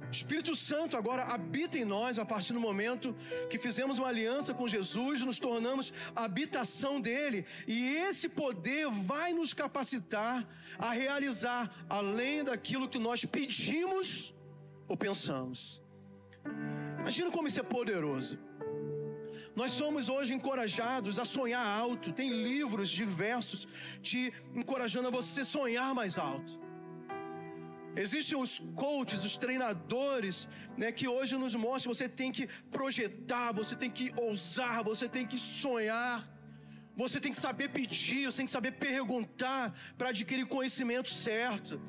O 0.08 0.12
Espírito 0.12 0.54
Santo 0.58 0.98
agora 0.98 1.24
habita 1.24 1.78
em 1.78 1.86
nós 1.86 2.20
a 2.20 2.26
partir 2.26 2.52
do 2.52 2.60
momento 2.60 3.16
que 3.50 3.58
fizemos 3.58 3.98
uma 3.98 4.10
aliança 4.10 4.54
com 4.54 4.68
Jesus, 4.68 5.22
nos 5.22 5.40
tornamos 5.40 5.94
habitação 6.14 7.00
dele, 7.00 7.46
e 7.66 7.96
esse 7.96 8.28
poder 8.28 8.90
vai 8.90 9.32
nos 9.32 9.54
capacitar 9.54 10.46
a 10.78 10.92
realizar 10.92 11.86
além 11.90 12.44
daquilo 12.44 12.90
que 12.90 13.00
nós 13.00 13.24
pedimos 13.24 14.34
ou 14.86 14.98
pensamos. 14.98 15.82
Imagina 17.00 17.32
como 17.32 17.48
isso 17.48 17.62
é 17.62 17.64
poderoso. 17.64 18.38
Nós 19.56 19.74
somos 19.74 20.08
hoje 20.10 20.34
encorajados 20.34 21.20
a 21.20 21.26
sonhar 21.26 21.66
alto. 21.66 22.14
Tem 22.14 22.30
livros 22.32 22.90
diversos 22.90 23.68
te 24.02 24.34
encorajando 24.56 25.08
a 25.10 25.12
você 25.12 25.44
sonhar 25.44 25.94
mais 25.94 26.18
alto. 26.18 26.60
Existem 27.96 28.38
os 28.38 28.60
coaches, 28.74 29.24
os 29.26 29.36
treinadores, 29.36 30.48
né, 30.78 30.92
que 30.94 31.08
hoje 31.10 31.36
nos 31.38 31.54
mostram 31.56 31.94
você 31.94 32.08
tem 32.08 32.32
que 32.32 32.48
projetar, 32.70 33.52
você 33.52 33.76
tem 33.76 33.90
que 33.90 34.14
ousar, 34.18 34.82
você 34.84 35.10
tem 35.10 35.28
que 35.28 35.38
sonhar. 35.38 36.30
Você 36.96 37.20
tem 37.20 37.32
que 37.32 37.40
saber 37.40 37.70
pedir, 37.70 38.26
você 38.26 38.38
tem 38.38 38.46
que 38.46 38.52
saber 38.52 38.74
perguntar 38.74 39.74
para 39.98 40.10
adquirir 40.10 40.46
conhecimento 40.46 41.10
certo. 41.10 41.82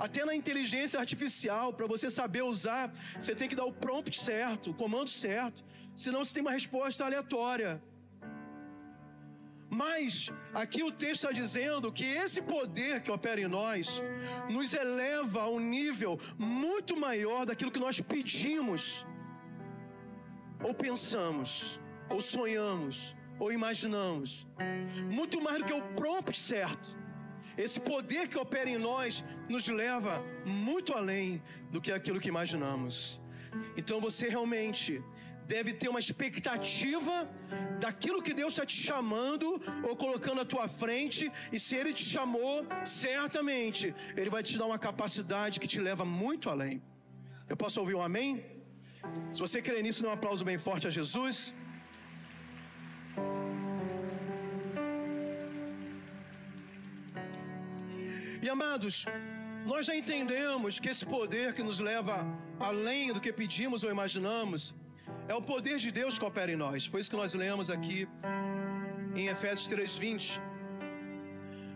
Até 0.00 0.24
na 0.24 0.34
inteligência 0.34 0.98
artificial, 0.98 1.74
para 1.74 1.86
você 1.86 2.10
saber 2.10 2.42
usar, 2.42 2.90
você 3.18 3.34
tem 3.34 3.48
que 3.50 3.54
dar 3.54 3.66
o 3.66 3.72
prompt 3.72 4.18
certo, 4.18 4.70
o 4.70 4.74
comando 4.74 5.10
certo. 5.10 5.62
Senão 5.94 6.24
você 6.24 6.32
tem 6.32 6.40
uma 6.40 6.52
resposta 6.52 7.04
aleatória. 7.04 7.82
Mas 9.68 10.32
aqui 10.54 10.82
o 10.82 10.90
texto 10.90 11.24
está 11.24 11.32
dizendo 11.32 11.92
que 11.92 12.04
esse 12.04 12.40
poder 12.40 13.02
que 13.02 13.10
opera 13.10 13.40
em 13.42 13.46
nós 13.46 14.02
nos 14.48 14.72
eleva 14.72 15.42
a 15.42 15.50
um 15.50 15.60
nível 15.60 16.18
muito 16.38 16.96
maior 16.96 17.44
daquilo 17.44 17.70
que 17.70 17.78
nós 17.78 18.00
pedimos, 18.00 19.06
ou 20.64 20.74
pensamos, 20.74 21.78
ou 22.08 22.22
sonhamos, 22.22 23.14
ou 23.38 23.52
imaginamos. 23.52 24.46
Muito 25.12 25.40
mais 25.42 25.58
do 25.58 25.64
que 25.66 25.74
o 25.74 25.82
prompt 25.94 26.36
certo. 26.36 26.98
Esse 27.56 27.80
poder 27.80 28.28
que 28.28 28.38
opera 28.38 28.68
em 28.68 28.78
nós 28.78 29.24
nos 29.48 29.68
leva 29.68 30.24
muito 30.44 30.92
além 30.92 31.42
do 31.70 31.80
que 31.80 31.92
aquilo 31.92 32.20
que 32.20 32.28
imaginamos. 32.28 33.20
Então 33.76 34.00
você 34.00 34.28
realmente 34.28 35.02
deve 35.46 35.72
ter 35.72 35.88
uma 35.88 35.98
expectativa 35.98 37.28
daquilo 37.80 38.22
que 38.22 38.32
Deus 38.32 38.52
está 38.52 38.64
te 38.64 38.76
chamando 38.76 39.60
ou 39.82 39.96
colocando 39.96 40.40
à 40.40 40.44
tua 40.44 40.68
frente, 40.68 41.30
e 41.50 41.58
se 41.58 41.74
Ele 41.74 41.92
te 41.92 42.04
chamou, 42.04 42.64
certamente 42.84 43.92
Ele 44.16 44.30
vai 44.30 44.42
te 44.44 44.56
dar 44.56 44.66
uma 44.66 44.78
capacidade 44.78 45.58
que 45.58 45.66
te 45.66 45.80
leva 45.80 46.04
muito 46.04 46.48
além. 46.48 46.80
Eu 47.48 47.56
posso 47.56 47.80
ouvir 47.80 47.96
um 47.96 48.02
amém? 48.02 48.44
Se 49.32 49.40
você 49.40 49.60
crê 49.60 49.82
nisso, 49.82 50.02
dê 50.02 50.08
um 50.08 50.12
aplauso 50.12 50.44
bem 50.44 50.56
forte 50.56 50.86
a 50.86 50.90
Jesus. 50.90 51.52
E 58.42 58.48
amados, 58.48 59.04
nós 59.66 59.84
já 59.86 59.94
entendemos 59.94 60.78
que 60.78 60.88
esse 60.88 61.04
poder 61.04 61.52
que 61.52 61.62
nos 61.62 61.78
leva 61.78 62.26
além 62.58 63.12
do 63.12 63.20
que 63.20 63.32
pedimos 63.32 63.84
ou 63.84 63.90
imaginamos 63.90 64.74
é 65.28 65.34
o 65.34 65.42
poder 65.42 65.76
de 65.78 65.90
Deus 65.90 66.18
que 66.18 66.24
opera 66.24 66.50
em 66.50 66.56
nós. 66.56 66.86
Foi 66.86 67.00
isso 67.00 67.10
que 67.10 67.16
nós 67.16 67.34
lemos 67.34 67.68
aqui 67.68 68.08
em 69.14 69.26
Efésios 69.26 69.66
3:20. 69.68 70.40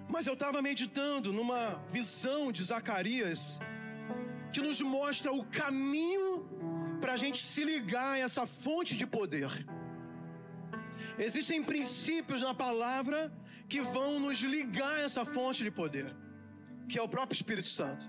Mas 0.08 0.26
eu 0.26 0.34
estava 0.34 0.62
meditando 0.62 1.32
numa 1.32 1.62
visão 1.90 2.50
de 2.50 2.64
Zacarias 2.64 3.60
que 4.52 4.60
nos 4.60 4.80
mostra 4.80 5.30
o 5.32 5.44
caminho 5.44 6.26
para 7.00 7.12
a 7.12 7.16
gente 7.16 7.40
se 7.52 7.62
ligar 7.64 8.12
a 8.14 8.18
essa 8.18 8.46
fonte 8.46 8.96
de 8.96 9.06
poder. 9.06 9.50
Existem 11.18 11.62
princípios 11.62 12.40
na 12.42 12.54
palavra 12.54 13.32
que 13.68 13.80
vão 13.80 14.18
nos 14.18 14.38
ligar 14.56 14.94
a 14.96 15.02
essa 15.02 15.24
fonte 15.24 15.62
de 15.62 15.70
poder, 15.70 16.14
que 16.88 16.98
é 16.98 17.02
o 17.02 17.08
próprio 17.08 17.36
Espírito 17.40 17.68
Santo. 17.68 18.04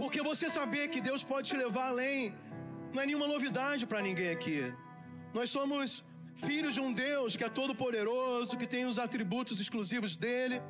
Porque 0.00 0.20
você 0.30 0.48
saber 0.58 0.88
que 0.88 1.00
Deus 1.00 1.22
pode 1.22 1.48
te 1.50 1.56
levar 1.56 1.88
além 1.88 2.34
não 2.92 3.02
é 3.02 3.06
nenhuma 3.06 3.26
novidade 3.26 3.86
para 3.90 4.00
ninguém 4.00 4.30
aqui. 4.30 4.58
Nós 5.36 5.50
somos 5.50 6.04
filhos 6.36 6.74
de 6.74 6.80
um 6.80 6.92
Deus 6.92 7.36
que 7.36 7.44
é 7.44 7.48
todo-poderoso, 7.48 8.56
que 8.56 8.68
tem 8.74 8.84
os 8.86 8.98
atributos 8.98 9.60
exclusivos 9.60 10.16
dele. 10.16 10.62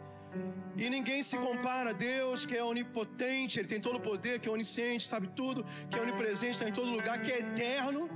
E 0.82 0.88
ninguém 0.90 1.22
se 1.22 1.36
compara 1.36 1.90
a 1.90 1.92
Deus, 1.92 2.44
que 2.44 2.56
é 2.56 2.64
onipotente, 2.64 3.58
Ele 3.58 3.68
tem 3.68 3.80
todo 3.80 3.96
o 3.96 4.00
poder, 4.00 4.40
que 4.40 4.48
é 4.48 4.52
onisciente, 4.52 5.06
sabe 5.06 5.28
tudo, 5.40 5.64
que 5.88 5.96
é 5.98 6.02
onipresente, 6.02 6.52
está 6.52 6.68
em 6.68 6.72
todo 6.72 6.90
lugar, 6.90 7.20
que 7.20 7.30
é 7.30 7.38
eterno, 7.38 8.10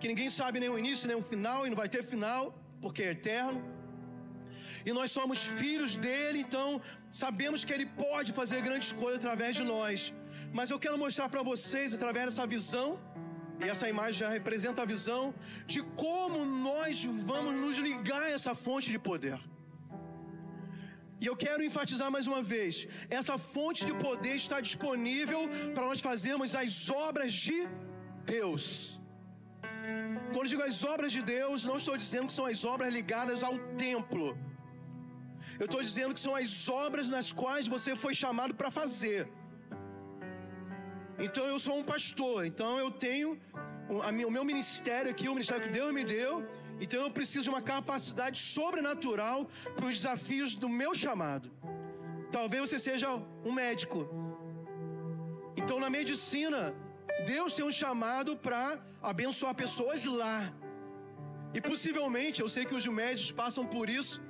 que 0.00 0.08
ninguém 0.08 0.30
sabe 0.30 0.58
nem 0.58 0.68
o 0.68 0.78
início 0.78 1.06
nem 1.06 1.16
o 1.16 1.22
final, 1.22 1.66
e 1.66 1.70
não 1.70 1.76
vai 1.76 1.88
ter 1.88 2.02
final, 2.02 2.58
porque 2.80 3.02
é 3.02 3.10
eterno. 3.10 3.62
E 4.86 4.92
nós 4.98 5.10
somos 5.18 5.44
filhos 5.60 5.96
dele, 5.96 6.40
então 6.46 6.80
sabemos 7.10 7.64
que 7.64 7.72
Ele 7.72 7.86
pode 7.86 8.32
fazer 8.32 8.60
grandes 8.68 8.92
coisas 8.92 9.18
através 9.22 9.54
de 9.56 9.64
nós. 9.74 10.14
Mas 10.52 10.70
eu 10.70 10.78
quero 10.78 10.98
mostrar 10.98 11.28
para 11.28 11.42
vocês, 11.42 11.94
através 11.94 12.26
dessa 12.26 12.46
visão, 12.46 12.86
e 13.60 13.68
essa 13.68 13.88
imagem 13.88 14.20
já 14.20 14.28
representa 14.28 14.82
a 14.82 14.90
visão 14.94 15.34
de 15.66 15.80
como 16.04 16.44
nós 16.44 17.04
vamos 17.32 17.54
nos 17.54 17.76
ligar 17.78 18.22
a 18.22 18.30
essa 18.30 18.54
fonte 18.54 18.90
de 18.90 18.98
poder. 18.98 19.38
E 21.20 21.26
eu 21.26 21.36
quero 21.44 21.64
enfatizar 21.68 22.10
mais 22.16 22.26
uma 22.32 22.42
vez: 22.54 22.86
essa 23.10 23.36
fonte 23.36 23.84
de 23.88 23.94
poder 24.06 24.36
está 24.36 24.60
disponível 24.60 25.40
para 25.74 25.84
nós 25.90 26.00
fazermos 26.00 26.54
as 26.54 26.88
obras 26.90 27.32
de 27.32 27.58
Deus. 28.24 28.62
Quando 30.32 30.48
digo 30.52 30.62
as 30.62 30.84
obras 30.84 31.10
de 31.16 31.22
Deus, 31.22 31.64
não 31.64 31.78
estou 31.78 31.96
dizendo 31.96 32.28
que 32.28 32.36
são 32.38 32.46
as 32.46 32.64
obras 32.64 32.92
ligadas 32.98 33.42
ao 33.42 33.56
templo. 33.86 34.38
Eu 35.60 35.66
estou 35.66 35.82
dizendo 35.82 36.14
que 36.14 36.20
são 36.20 36.34
as 36.34 36.68
obras 36.68 37.08
nas 37.08 37.28
quais 37.40 37.66
você 37.66 37.96
foi 37.96 38.14
chamado 38.14 38.54
para 38.54 38.70
fazer. 38.70 39.20
Então 41.26 41.44
eu 41.52 41.58
sou 41.58 41.76
um 41.80 41.86
pastor, 41.92 42.46
então 42.50 42.78
eu 42.78 42.90
tenho 43.06 43.28
o 44.28 44.30
meu 44.36 44.44
ministério 44.44 45.10
aqui, 45.10 45.26
o 45.28 45.34
ministério 45.38 45.64
que 45.66 45.72
Deus 45.78 45.92
me 45.92 46.04
deu, 46.04 46.46
então 46.80 47.00
eu 47.02 47.10
preciso 47.10 47.44
de 47.46 47.50
uma 47.54 47.62
capacidade 47.74 48.38
sobrenatural 48.38 49.38
para 49.74 49.86
os 49.86 49.94
desafios 50.00 50.54
do 50.54 50.68
meu 50.68 50.94
chamado. 50.94 51.50
Talvez 52.30 52.60
você 52.64 52.78
seja 52.78 53.08
um 53.48 53.52
médico. 53.62 54.00
Então 55.56 55.80
na 55.80 55.90
medicina, 55.90 56.60
Deus 57.26 57.52
tem 57.54 57.64
um 57.64 57.72
chamado 57.72 58.36
para 58.36 58.78
abençoar 59.02 59.54
pessoas 59.54 60.04
lá. 60.04 60.52
E 61.52 61.60
possivelmente, 61.60 62.40
eu 62.40 62.48
sei 62.48 62.64
que 62.64 62.76
os 62.80 62.86
médicos 62.86 63.32
passam 63.32 63.64
por 63.66 63.88
isso, 63.90 64.20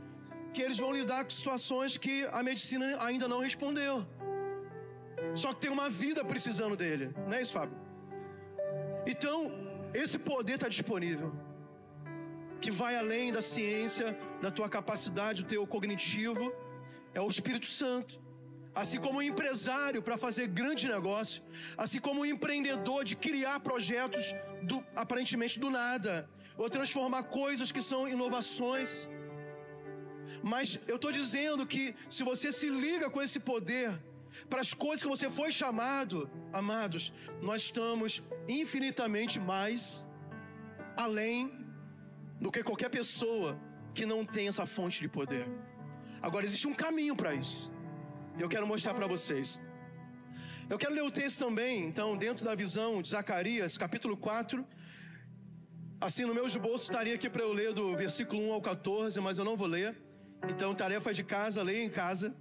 que 0.52 0.62
eles 0.62 0.78
vão 0.78 0.92
lidar 0.92 1.24
com 1.24 1.30
situações 1.30 1.96
que 1.96 2.26
a 2.32 2.42
medicina 2.42 2.96
ainda 3.02 3.26
não 3.28 3.40
respondeu. 3.40 4.06
Só 5.34 5.52
que 5.52 5.60
tem 5.60 5.70
uma 5.70 5.88
vida 5.88 6.24
precisando 6.24 6.76
dele, 6.76 7.12
não 7.26 7.34
é 7.34 7.42
isso, 7.42 7.52
Fábio? 7.52 7.76
Então, 9.06 9.52
esse 9.94 10.18
poder 10.18 10.54
está 10.54 10.68
disponível, 10.68 11.32
que 12.60 12.70
vai 12.70 12.96
além 12.96 13.32
da 13.32 13.42
ciência, 13.42 14.18
da 14.42 14.50
tua 14.50 14.68
capacidade, 14.68 15.42
do 15.42 15.48
teu 15.48 15.66
cognitivo, 15.66 16.52
é 17.14 17.20
o 17.20 17.28
Espírito 17.28 17.66
Santo. 17.66 18.20
Assim 18.74 18.98
como 19.00 19.18
um 19.18 19.22
empresário 19.22 20.00
para 20.02 20.16
fazer 20.16 20.46
grande 20.46 20.86
negócio, 20.86 21.42
assim 21.76 21.98
como 21.98 22.20
um 22.20 22.24
empreendedor 22.24 23.04
de 23.04 23.16
criar 23.16 23.58
projetos 23.60 24.32
do, 24.62 24.84
aparentemente 24.94 25.58
do 25.58 25.70
nada, 25.70 26.28
ou 26.56 26.68
transformar 26.68 27.24
coisas 27.24 27.72
que 27.72 27.82
são 27.82 28.08
inovações. 28.08 29.08
Mas 30.42 30.78
eu 30.86 30.96
estou 30.96 31.12
dizendo 31.12 31.66
que 31.66 31.94
se 32.08 32.22
você 32.22 32.52
se 32.52 32.68
liga 32.68 33.10
com 33.10 33.20
esse 33.20 33.40
poder, 33.40 33.98
para 34.48 34.60
as 34.60 34.72
coisas 34.72 35.02
que 35.02 35.08
você 35.08 35.28
foi 35.30 35.50
chamado, 35.50 36.30
amados, 36.52 37.12
nós 37.40 37.62
estamos 37.62 38.22
infinitamente 38.46 39.40
mais 39.40 40.06
além 40.96 41.52
do 42.40 42.50
que 42.50 42.62
qualquer 42.62 42.88
pessoa 42.88 43.58
que 43.94 44.06
não 44.06 44.24
tem 44.24 44.48
essa 44.48 44.66
fonte 44.66 45.00
de 45.00 45.08
poder. 45.08 45.46
Agora 46.22 46.44
existe 46.44 46.68
um 46.68 46.74
caminho 46.74 47.16
para 47.16 47.34
isso. 47.34 47.72
Eu 48.38 48.48
quero 48.48 48.66
mostrar 48.66 48.94
para 48.94 49.06
vocês. 49.06 49.60
Eu 50.70 50.78
quero 50.78 50.94
ler 50.94 51.02
o 51.02 51.10
texto 51.10 51.38
também, 51.38 51.84
então, 51.84 52.16
dentro 52.16 52.44
da 52.44 52.54
visão 52.54 53.00
de 53.00 53.08
Zacarias, 53.08 53.78
capítulo 53.78 54.16
4. 54.16 54.64
Assim, 56.00 56.24
no 56.24 56.34
meu 56.34 56.46
esboço 56.46 56.84
estaria 56.84 57.14
aqui 57.14 57.28
para 57.28 57.42
eu 57.42 57.52
ler 57.52 57.72
do 57.72 57.96
versículo 57.96 58.40
1 58.50 58.52
ao 58.52 58.60
14, 58.60 59.20
mas 59.20 59.38
eu 59.38 59.44
não 59.44 59.56
vou 59.56 59.66
ler. 59.66 59.96
Então, 60.46 60.74
tarefa 60.74 61.12
de 61.12 61.24
casa, 61.24 61.62
leia 61.62 61.84
em 61.84 61.90
casa, 61.90 62.34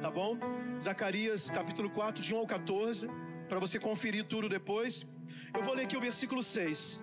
tá 0.00 0.10
bom? 0.10 0.38
Zacarias 0.80 1.50
capítulo 1.50 1.90
4, 1.90 2.22
de 2.22 2.34
1 2.34 2.38
ao 2.38 2.46
14, 2.46 3.08
para 3.48 3.58
você 3.58 3.78
conferir 3.78 4.24
tudo 4.24 4.48
depois. 4.48 5.06
Eu 5.54 5.62
vou 5.62 5.74
ler 5.74 5.84
aqui 5.84 5.96
o 5.96 6.00
versículo 6.00 6.42
6. 6.42 7.02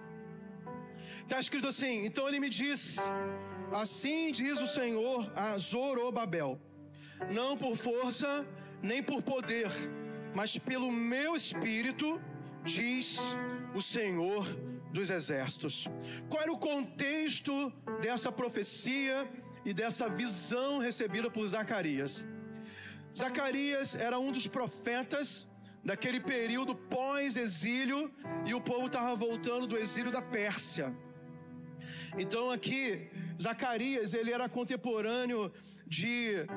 Está 1.21 1.39
escrito 1.39 1.67
assim: 1.67 2.05
Então 2.05 2.27
ele 2.27 2.39
me 2.39 2.49
disse: 2.49 2.99
Assim 3.71 4.31
diz 4.31 4.59
o 4.59 4.67
Senhor 4.67 5.31
a 5.35 5.57
Zorobabel, 5.57 6.59
não 7.31 7.57
por 7.57 7.75
força 7.75 8.47
nem 8.81 9.01
por 9.01 9.21
poder, 9.21 9.69
mas 10.33 10.57
pelo 10.57 10.91
meu 10.91 11.35
espírito, 11.35 12.21
diz 12.63 13.19
o 13.73 13.81
Senhor 13.81 14.45
dos 14.91 15.09
exércitos. 15.09 15.87
Qual 16.29 16.41
era 16.41 16.51
o 16.51 16.57
contexto 16.57 17.71
dessa 18.01 18.31
profecia 18.31 19.27
e 19.65 19.73
dessa 19.73 20.07
visão 20.07 20.77
recebida 20.77 21.29
por 21.29 21.45
Zacarias? 21.47 22.23
Zacarias 23.17 23.95
era 23.95 24.19
um 24.19 24.31
dos 24.31 24.47
profetas 24.47 25.47
daquele 25.83 26.19
período 26.19 26.75
pós-exílio 26.75 28.11
e 28.45 28.53
o 28.53 28.61
povo 28.61 28.87
estava 28.87 29.15
voltando 29.15 29.67
do 29.67 29.77
exílio 29.77 30.11
da 30.11 30.21
Pérsia. 30.21 30.93
Então 32.17 32.49
aqui, 32.49 33.09
Zacarias, 33.41 34.13
ele 34.13 34.31
era 34.31 34.47
contemporâneo 34.49 35.51
de, 35.85 36.47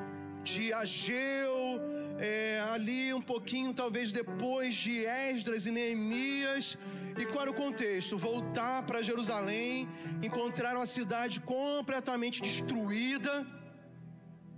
de 0.43 0.73
Ageu, 0.73 1.79
é, 2.17 2.61
ali 2.73 3.13
um 3.13 3.21
pouquinho 3.21 3.73
talvez 3.73 4.11
depois 4.11 4.75
de 4.75 5.05
Esdras 5.05 5.65
e 5.65 5.71
Neemias. 5.71 6.77
E 7.19 7.25
qual 7.25 7.41
era 7.41 7.51
o 7.51 7.53
contexto? 7.53 8.17
Voltar 8.17 8.83
para 8.83 9.03
Jerusalém, 9.03 9.87
encontraram 10.23 10.81
a 10.81 10.85
cidade 10.85 11.39
completamente 11.41 12.41
destruída 12.41 13.45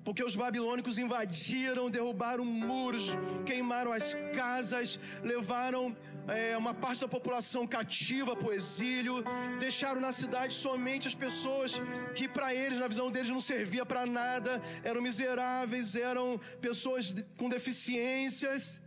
porque 0.04 0.24
os 0.24 0.36
babilônicos 0.36 0.97
invadiram, 0.97 1.89
derrubaram 1.89 2.43
muros, 2.43 3.15
queimaram 3.45 3.91
as 3.91 4.15
casas, 4.36 5.00
levaram 5.24 5.95
é, 6.28 6.58
uma 6.58 6.74
parte 6.74 7.02
da 7.02 7.08
população 7.08 7.67
cativa 7.67 8.36
para 8.36 8.47
o 8.47 8.54
exílio, 8.54 9.24
deixaram 9.60 10.02
na 10.02 10.12
cidade 10.12 10.54
somente 10.54 11.08
as 11.08 11.15
pessoas 11.15 11.80
que, 12.15 12.28
para 12.28 12.54
eles, 12.54 12.80
na 12.80 12.88
visão 12.88 13.12
deles, 13.12 13.30
não 13.30 13.41
servia 13.41 13.86
para 13.86 14.06
nada, 14.06 14.62
eram 14.84 15.02
miseráveis, 15.02 15.95
eram 15.95 16.39
pessoas 16.60 17.13
com 17.38 17.50
deficiências, 17.50 18.82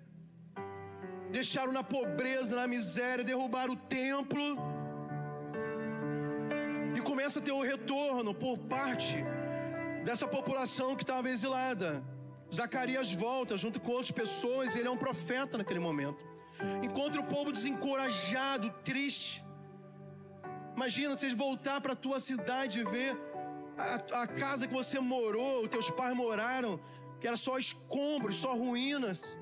deixaram 1.36 1.72
na 1.78 1.82
pobreza, 1.82 2.54
na 2.54 2.66
miséria, 2.74 3.24
derrubaram 3.24 3.72
o 3.74 3.80
templo. 4.00 4.46
E 6.96 7.00
começa 7.10 7.40
a 7.40 7.42
ter 7.42 7.54
o 7.60 7.62
retorno 7.72 8.32
por 8.32 8.56
parte 8.74 9.16
dessa 10.04 10.26
população 10.36 10.94
que 10.94 11.02
estava 11.02 11.28
exilada. 11.28 11.90
Zacarias 12.58 13.12
volta 13.12 13.56
junto 13.56 13.80
com 13.80 13.90
outras 13.98 14.12
pessoas, 14.12 14.76
ele 14.76 14.86
é 14.86 14.90
um 14.96 15.02
profeta 15.06 15.58
naquele 15.58 15.80
momento. 15.88 16.24
Encontra 16.86 17.20
o 17.20 17.28
povo 17.34 17.50
desencorajado, 17.50 18.72
triste. 18.90 19.44
Imagina 20.76 21.16
vocês 21.16 21.32
voltar 21.46 21.80
para 21.80 21.94
a 21.94 22.00
tua 22.04 22.20
cidade 22.20 22.78
e 22.80 22.84
ver 22.84 23.12
a, 23.76 24.22
a, 24.22 24.26
casa 24.28 24.68
que 24.68 24.74
você 24.82 25.00
morou, 25.00 25.64
os 25.64 25.68
teus 25.68 25.90
pais 25.90 26.16
moraram, 26.16 26.78
que 27.20 27.26
era 27.26 27.36
só 27.36 27.58
escombros, 27.58 28.36
só 28.36 28.54
ruínas. 28.54 29.36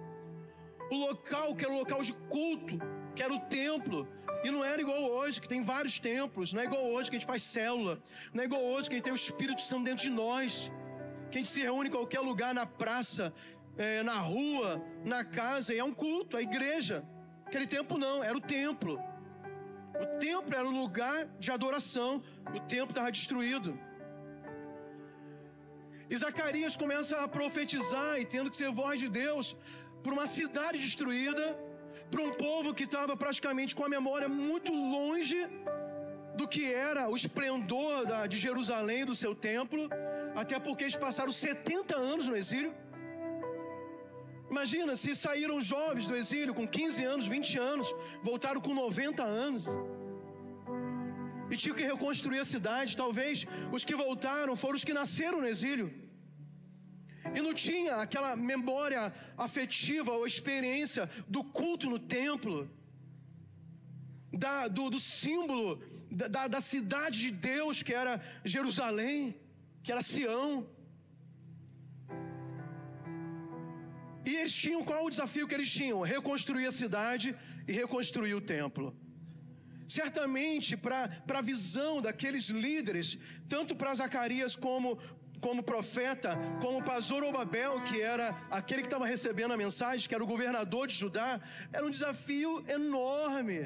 O 0.92 0.96
local 1.06 1.54
que 1.56 1.64
era 1.64 1.72
o 1.72 1.78
local 1.78 2.02
de 2.02 2.12
culto, 2.34 2.78
que 3.14 3.22
era 3.22 3.32
o 3.32 3.40
templo, 3.60 4.06
e 4.44 4.50
não 4.50 4.62
era 4.62 4.82
igual 4.82 5.02
hoje, 5.02 5.40
que 5.40 5.48
tem 5.48 5.62
vários 5.64 5.98
templos. 5.98 6.52
Não 6.52 6.60
é 6.60 6.66
igual 6.66 6.84
hoje 6.84 7.08
que 7.08 7.16
a 7.16 7.18
gente 7.18 7.26
faz 7.26 7.42
célula. 7.42 7.94
Não 8.34 8.42
é 8.42 8.46
igual 8.46 8.62
hoje 8.62 8.90
que 8.90 8.94
a 8.94 8.96
gente 8.96 9.04
tem 9.04 9.12
o 9.12 9.22
Espírito 9.24 9.62
Santo 9.62 9.84
dentro 9.84 10.04
de 10.04 10.10
nós. 10.10 10.70
Que 11.30 11.38
a 11.38 11.40
gente 11.40 11.48
se 11.48 11.62
reúne 11.62 11.88
em 11.88 11.92
qualquer 11.92 12.20
lugar, 12.20 12.52
na 12.52 12.66
praça, 12.66 13.32
é, 13.78 14.02
na 14.02 14.18
rua, 14.18 14.84
na 15.02 15.24
casa, 15.24 15.72
e 15.72 15.78
é 15.78 15.84
um 15.84 15.94
culto, 15.94 16.36
a 16.36 16.42
igreja. 16.42 17.02
Aquele 17.46 17.66
tempo 17.66 17.96
não, 17.96 18.22
era 18.22 18.36
o 18.36 18.40
templo. 18.58 19.00
O 19.98 20.06
templo 20.18 20.54
era 20.54 20.68
o 20.68 20.70
lugar 20.82 21.24
de 21.38 21.50
adoração. 21.50 22.22
O 22.54 22.60
templo 22.60 22.90
estava 22.90 23.10
destruído. 23.10 23.78
E 26.10 26.16
Zacarias 26.18 26.76
começa 26.76 27.24
a 27.24 27.26
profetizar 27.26 28.20
e 28.20 28.26
tendo 28.26 28.50
que 28.50 28.56
ser 28.58 28.70
voz 28.70 29.00
de 29.00 29.08
Deus 29.08 29.56
por 30.02 30.12
uma 30.12 30.26
cidade 30.26 30.78
destruída 30.78 31.44
para 32.10 32.22
um 32.22 32.32
povo 32.32 32.74
que 32.74 32.84
estava 32.84 33.16
praticamente 33.16 33.74
com 33.74 33.84
a 33.84 33.88
memória 33.88 34.28
muito 34.28 34.72
longe 34.72 35.38
do 36.34 36.46
que 36.48 36.72
era 36.72 37.08
o 37.08 37.16
esplendor 37.16 38.06
da, 38.06 38.26
de 38.26 38.38
Jerusalém, 38.38 39.04
do 39.04 39.14
seu 39.14 39.34
templo, 39.34 39.88
até 40.34 40.58
porque 40.58 40.84
eles 40.84 40.96
passaram 40.96 41.32
70 41.32 41.96
anos 41.96 42.26
no 42.26 42.36
exílio. 42.36 42.74
Imagina 44.50 44.94
se 44.96 45.14
saíram 45.16 45.60
jovens 45.60 46.06
do 46.06 46.16
exílio 46.16 46.54
com 46.54 46.66
15 46.66 47.04
anos, 47.04 47.26
20 47.26 47.58
anos, 47.58 47.94
voltaram 48.22 48.60
com 48.60 48.74
90 48.74 49.22
anos. 49.22 49.64
E 51.50 51.56
tinham 51.56 51.76
que 51.76 51.82
reconstruir 51.82 52.40
a 52.40 52.44
cidade. 52.44 52.96
Talvez 52.96 53.46
os 53.70 53.84
que 53.84 53.94
voltaram 53.94 54.54
foram 54.56 54.76
os 54.76 54.84
que 54.84 54.94
nasceram 54.94 55.40
no 55.40 55.46
exílio. 55.46 55.92
E 57.34 57.40
não 57.40 57.54
tinha 57.54 57.96
aquela 57.96 58.34
memória 58.34 59.12
afetiva 59.36 60.12
ou 60.12 60.26
experiência 60.26 61.08
do 61.28 61.44
culto 61.44 61.88
no 61.88 61.98
templo, 61.98 62.68
da, 64.32 64.66
do, 64.66 64.90
do 64.90 64.98
símbolo 64.98 65.80
da, 66.10 66.48
da 66.48 66.60
cidade 66.60 67.20
de 67.20 67.30
Deus 67.30 67.82
que 67.82 67.94
era 67.94 68.20
Jerusalém, 68.44 69.34
que 69.82 69.92
era 69.92 70.02
Sião. 70.02 70.66
E 74.24 74.36
eles 74.36 74.54
tinham 74.54 74.84
qual 74.84 75.04
o 75.04 75.10
desafio 75.10 75.48
que 75.48 75.54
eles 75.54 75.70
tinham? 75.70 76.00
Reconstruir 76.00 76.66
a 76.66 76.72
cidade 76.72 77.36
e 77.66 77.72
reconstruir 77.72 78.34
o 78.34 78.40
templo. 78.40 78.96
Certamente, 79.88 80.76
para 80.76 81.22
a 81.28 81.40
visão 81.40 82.00
daqueles 82.00 82.48
líderes, 82.48 83.18
tanto 83.48 83.74
para 83.74 83.94
Zacarias 83.94 84.54
como 84.56 84.98
como 85.44 85.68
profeta, 85.72 86.30
como 86.62 86.82
para 86.86 87.00
Zorobabel, 87.00 87.74
que 87.88 88.00
era 88.00 88.26
aquele 88.58 88.82
que 88.82 88.90
estava 88.92 89.06
recebendo 89.14 89.52
a 89.52 89.62
mensagem, 89.64 90.08
que 90.08 90.14
era 90.14 90.24
o 90.24 90.32
governador 90.34 90.86
de 90.86 90.94
Judá, 90.94 91.30
era 91.72 91.84
um 91.84 91.90
desafio 91.90 92.50
enorme 92.78 93.60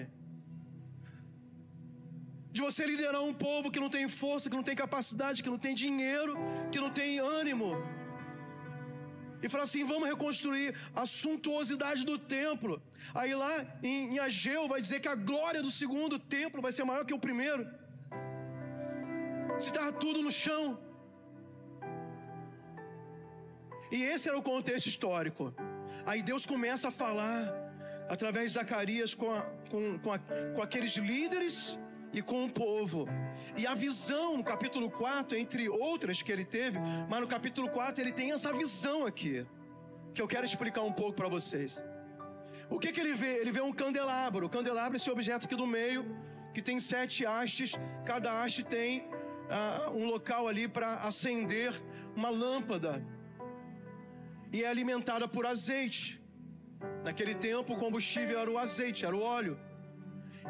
de 2.57 2.63
você 2.67 2.83
liderar 2.91 3.23
um 3.31 3.35
povo 3.35 3.71
que 3.73 3.83
não 3.85 3.91
tem 3.97 4.09
força, 4.09 4.49
que 4.51 4.59
não 4.59 4.67
tem 4.69 4.75
capacidade, 4.85 5.43
que 5.45 5.51
não 5.55 5.59
tem 5.65 5.75
dinheiro, 5.75 6.35
que 6.73 6.81
não 6.85 6.91
tem 6.99 7.19
ânimo. 7.41 7.71
E 9.43 9.49
falar 9.55 9.65
assim: 9.65 9.85
vamos 9.85 10.09
reconstruir 10.09 10.75
a 10.95 11.05
suntuosidade 11.05 12.03
do 12.11 12.17
templo. 12.19 12.83
Aí 13.15 13.35
lá 13.35 13.55
em, 13.83 14.15
em 14.15 14.19
Ageu 14.19 14.67
vai 14.73 14.81
dizer 14.81 15.01
que 15.01 15.11
a 15.15 15.15
glória 15.15 15.63
do 15.67 15.71
segundo 15.71 16.19
templo 16.19 16.63
vai 16.63 16.73
ser 16.73 16.85
maior 16.85 17.05
que 17.05 17.13
o 17.19 17.25
primeiro. 17.29 17.65
Se 19.59 19.69
estava 19.69 19.93
tudo 19.93 20.23
no 20.23 20.33
chão. 20.33 20.65
E 23.91 24.03
esse 24.03 24.29
era 24.29 24.39
o 24.39 24.43
contexto 24.43 24.87
histórico. 24.87 25.55
Aí 26.05 26.23
Deus 26.23 26.47
começa 26.47 26.89
a 26.89 26.91
falar 26.91 27.67
através 28.09 28.53
de 28.53 28.59
Zacarias 28.59 29.15
com, 29.15 29.31
a, 29.33 29.43
com, 29.71 29.99
com, 29.99 30.13
a, 30.13 30.19
com 30.19 30.63
aqueles 30.63 30.97
líderes 30.97 31.79
e 32.13 32.23
com 32.23 32.45
o 32.45 32.51
povo. 32.51 33.07
E 33.57 33.67
a 33.67 33.75
visão 33.75 34.37
no 34.37 34.45
capítulo 34.45 34.91
4, 34.91 35.37
entre 35.37 35.69
outras 35.69 36.23
que 36.23 36.33
ele 36.33 36.45
teve, 36.45 36.79
mas 37.09 37.21
no 37.21 37.27
capítulo 37.27 37.69
4 37.69 38.03
ele 38.03 38.13
tem 38.13 38.33
essa 38.33 38.53
visão 38.53 39.05
aqui, 39.05 39.47
que 40.15 40.23
eu 40.23 40.27
quero 40.27 40.45
explicar 40.45 40.83
um 40.83 40.93
pouco 40.93 41.13
para 41.13 41.29
vocês. 41.29 41.83
O 42.69 42.79
que, 42.79 42.91
que 42.93 43.01
ele 43.01 43.15
vê? 43.15 43.37
Ele 43.39 43.53
vê 43.53 43.61
um 43.61 43.73
candelabro. 43.73 44.47
O 44.47 44.49
candelabro 44.49 44.95
é 44.95 44.97
esse 44.97 45.11
objeto 45.11 45.47
aqui 45.47 45.55
do 45.55 45.67
meio, 45.67 46.05
que 46.53 46.63
tem 46.63 46.81
sete 46.81 47.25
hastes. 47.25 47.73
Cada 48.05 48.43
haste 48.43 48.65
tem 48.65 49.09
ah, 49.51 49.91
um 49.93 50.07
local 50.07 50.49
ali 50.49 50.67
para 50.67 50.95
acender 50.95 51.73
uma 52.17 52.31
lâmpada. 52.31 53.05
E 54.53 54.63
é 54.63 54.69
alimentada 54.69 55.27
por 55.27 55.47
azeite. 55.47 56.21
Naquele 57.05 57.35
tempo, 57.35 57.73
o 57.73 57.77
combustível 57.77 58.39
era 58.39 58.51
o 58.51 58.59
azeite, 58.59 59.05
era 59.05 59.17
o 59.17 59.23
óleo. 59.23 59.59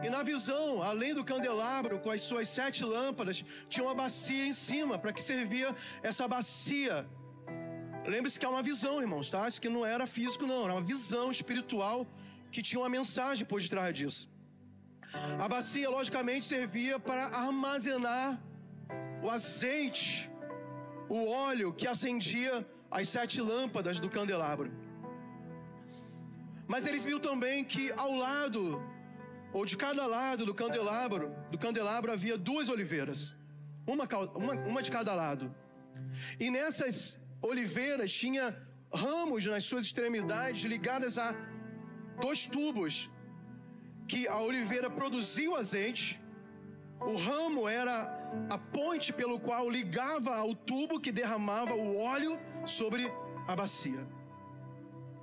E 0.02 0.10
na 0.10 0.22
visão, 0.22 0.82
além 0.82 1.14
do 1.14 1.24
candelabro 1.24 1.98
com 1.98 2.10
as 2.10 2.20
suas 2.20 2.48
sete 2.48 2.84
lâmpadas, 2.84 3.44
tinha 3.68 3.84
uma 3.84 3.94
bacia 3.94 4.46
em 4.46 4.52
cima. 4.52 4.98
Para 4.98 5.12
que 5.12 5.22
servia 5.22 5.74
essa 6.02 6.28
bacia? 6.28 7.06
Lembre-se 8.06 8.38
que 8.38 8.44
é 8.44 8.48
uma 8.48 8.62
visão, 8.62 9.00
irmãos, 9.00 9.30
tá? 9.30 9.48
Isso 9.48 9.60
que 9.60 9.68
não 9.68 9.84
era 9.84 10.06
físico, 10.06 10.46
não. 10.46 10.64
Era 10.64 10.74
uma 10.74 10.82
visão 10.82 11.30
espiritual 11.30 12.06
que 12.52 12.62
tinha 12.62 12.80
uma 12.80 12.88
mensagem 12.88 13.44
por 13.44 13.60
detrás 13.60 13.94
disso. 13.94 14.28
A 15.40 15.48
bacia, 15.48 15.88
logicamente, 15.88 16.44
servia 16.46 16.98
para 16.98 17.24
armazenar 17.26 18.40
o 19.22 19.30
azeite, 19.30 20.30
o 21.08 21.26
óleo 21.26 21.72
que 21.72 21.86
acendia 21.86 22.66
as 22.98 23.08
sete 23.16 23.38
lâmpadas 23.52 24.00
do 24.04 24.08
candelabro. 24.16 24.68
Mas 26.72 26.86
ele 26.86 27.00
viu 27.08 27.18
também 27.28 27.58
que 27.72 27.84
ao 28.04 28.12
lado, 28.26 28.62
ou 29.52 29.64
de 29.70 29.76
cada 29.76 30.04
lado 30.06 30.46
do 30.46 30.54
candelabro, 30.62 31.26
do 31.50 31.58
candelabro 31.58 32.10
havia 32.10 32.38
duas 32.38 32.70
oliveiras, 32.70 33.36
uma, 33.86 34.06
uma, 34.34 34.54
uma 34.70 34.82
de 34.86 34.90
cada 34.90 35.14
lado. 35.14 35.54
E 36.40 36.48
nessas 36.56 37.20
oliveiras 37.42 38.10
tinha 38.22 38.44
ramos 39.04 39.44
nas 39.44 39.64
suas 39.64 39.84
extremidades 39.84 40.64
ligadas 40.64 41.18
a 41.18 41.28
dois 42.24 42.46
tubos, 42.46 43.10
que 44.08 44.26
a 44.26 44.38
oliveira 44.40 44.88
produzia 44.88 45.50
o 45.50 45.56
azeite, 45.56 46.18
o 47.12 47.16
ramo 47.28 47.68
era 47.68 47.96
a 48.50 48.58
ponte 48.58 49.12
pelo 49.12 49.38
qual 49.38 49.68
ligava 49.68 50.34
ao 50.34 50.54
tubo 50.54 50.98
que 50.98 51.12
derramava 51.12 51.74
o 51.74 51.98
óleo 51.98 52.38
sobre 52.66 53.10
a 53.46 53.54
bacia. 53.54 54.06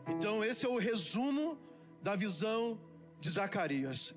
Então, 0.08 0.43
esse 0.43 0.65
é 0.65 0.69
o 0.69 0.77
resumo 0.77 1.58
da 2.01 2.15
visão 2.15 2.79
de 3.19 3.29
Zacarias. 3.29 4.13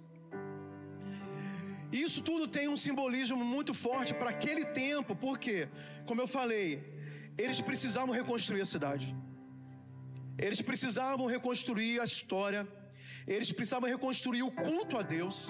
Isso 1.92 2.20
tudo 2.22 2.48
tem 2.48 2.68
um 2.68 2.76
simbolismo 2.76 3.44
muito 3.44 3.72
forte 3.72 4.12
para 4.12 4.30
aquele 4.30 4.64
tempo, 4.64 5.14
porque, 5.14 5.68
como 6.04 6.20
eu 6.20 6.26
falei, 6.26 6.82
eles 7.38 7.60
precisavam 7.60 8.14
reconstruir 8.14 8.62
a 8.62 8.66
cidade, 8.66 9.14
eles 10.38 10.60
precisavam 10.60 11.26
reconstruir 11.26 12.00
a 12.00 12.04
história, 12.04 12.66
eles 13.26 13.52
precisavam 13.52 13.88
reconstruir 13.88 14.42
o 14.42 14.50
culto 14.50 14.98
a 14.98 15.02
Deus, 15.02 15.48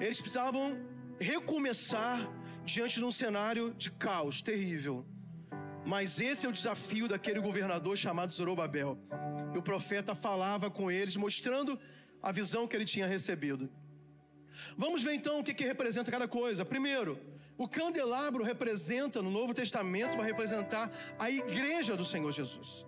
eles 0.00 0.20
precisavam 0.20 0.78
recomeçar 1.18 2.18
diante 2.64 2.98
de 3.00 3.04
um 3.04 3.12
cenário 3.12 3.74
de 3.74 3.90
caos 3.90 4.40
terrível. 4.42 5.04
Mas 5.86 6.20
esse 6.20 6.44
é 6.44 6.48
o 6.48 6.52
desafio 6.52 7.06
daquele 7.06 7.38
governador 7.38 7.96
chamado 7.96 8.34
Zorobabel. 8.34 8.98
E 9.54 9.58
o 9.58 9.62
profeta 9.62 10.14
falava 10.14 10.68
com 10.68 10.90
eles, 10.90 11.14
mostrando 11.16 11.78
a 12.20 12.32
visão 12.32 12.66
que 12.66 12.74
ele 12.74 12.84
tinha 12.84 13.06
recebido. 13.06 13.70
Vamos 14.76 15.02
ver 15.02 15.14
então 15.14 15.38
o 15.38 15.44
que, 15.44 15.54
que 15.54 15.64
representa 15.64 16.10
cada 16.10 16.26
coisa. 16.26 16.64
Primeiro, 16.64 17.20
o 17.56 17.68
candelabro 17.68 18.42
representa, 18.42 19.22
no 19.22 19.30
Novo 19.30 19.54
Testamento, 19.54 20.16
vai 20.16 20.26
representar 20.26 20.90
a 21.18 21.30
igreja 21.30 21.96
do 21.96 22.04
Senhor 22.04 22.32
Jesus. 22.32 22.84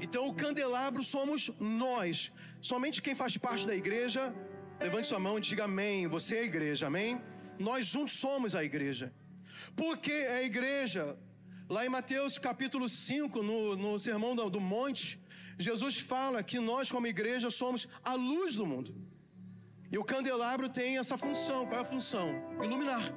Então, 0.00 0.26
o 0.26 0.34
candelabro 0.34 1.02
somos 1.04 1.50
nós. 1.60 2.32
Somente 2.60 3.00
quem 3.00 3.14
faz 3.14 3.36
parte 3.36 3.66
da 3.66 3.74
igreja, 3.74 4.34
levante 4.80 5.06
sua 5.06 5.20
mão 5.20 5.38
e 5.38 5.40
diga 5.40 5.64
amém. 5.64 6.08
Você 6.08 6.36
é 6.36 6.40
a 6.40 6.44
igreja, 6.44 6.88
amém? 6.88 7.20
Nós 7.58 7.86
juntos 7.86 8.18
somos 8.18 8.56
a 8.56 8.64
igreja. 8.64 9.12
Por 9.76 9.96
que 9.98 10.12
é 10.12 10.38
a 10.38 10.42
igreja? 10.42 11.16
Lá 11.66 11.86
em 11.86 11.88
Mateus 11.88 12.36
capítulo 12.38 12.88
5, 12.90 13.42
no, 13.42 13.74
no 13.74 13.98
Sermão 13.98 14.36
do, 14.36 14.50
do 14.50 14.60
Monte, 14.60 15.18
Jesus 15.58 15.98
fala 15.98 16.42
que 16.42 16.58
nós, 16.58 16.90
como 16.90 17.06
igreja, 17.06 17.50
somos 17.50 17.88
a 18.02 18.12
luz 18.12 18.54
do 18.54 18.66
mundo. 18.66 18.94
E 19.90 19.96
o 19.96 20.04
candelabro 20.04 20.68
tem 20.68 20.98
essa 20.98 21.16
função. 21.16 21.64
Qual 21.66 21.78
é 21.78 21.82
a 21.82 21.84
função? 21.84 22.34
Iluminar. 22.62 23.14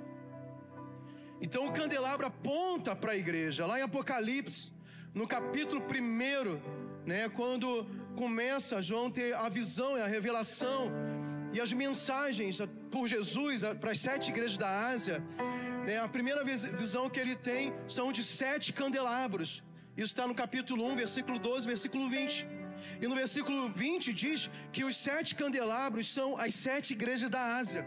Então 1.41 1.67
o 1.67 1.73
candelabro 1.73 2.25
aponta 2.25 2.95
para 2.95 3.11
a 3.11 3.17
igreja. 3.17 3.65
Lá 3.65 3.79
em 3.79 3.83
Apocalipse, 3.83 4.71
no 5.13 5.27
capítulo 5.27 5.81
1, 5.81 7.05
né, 7.05 7.27
quando 7.27 7.85
começa 8.15 8.81
João 8.81 9.11
ter 9.11 9.35
a 9.35 9.49
visão 9.49 9.97
e 9.97 10.01
a 10.01 10.07
revelação 10.07 10.89
e 11.53 11.59
as 11.59 11.73
mensagens 11.73 12.59
por 12.91 13.07
Jesus 13.07 13.61
para 13.79 13.91
as 13.91 13.99
sete 13.99 14.29
igrejas 14.29 14.57
da 14.57 14.87
Ásia, 14.87 15.21
né, 15.87 15.97
a 15.99 16.07
primeira 16.15 16.43
visão 16.83 17.09
que 17.09 17.19
ele 17.23 17.35
tem 17.49 17.73
são 17.97 18.07
de 18.11 18.21
sete 18.21 18.73
candelabros. 18.79 19.63
Isso 19.95 20.11
está 20.13 20.27
no 20.27 20.35
capítulo 20.35 20.81
1, 20.91 20.97
versículo 21.03 21.39
12, 21.39 21.65
versículo 21.65 22.09
20. 22.09 22.45
E 23.01 23.07
no 23.07 23.15
versículo 23.15 23.69
20 23.69 24.11
diz 24.11 24.49
que 24.73 24.83
os 24.83 24.97
sete 24.97 25.33
candelabros 25.33 26.05
são 26.17 26.29
as 26.45 26.53
sete 26.53 26.91
igrejas 26.91 27.29
da 27.29 27.41
Ásia. 27.61 27.83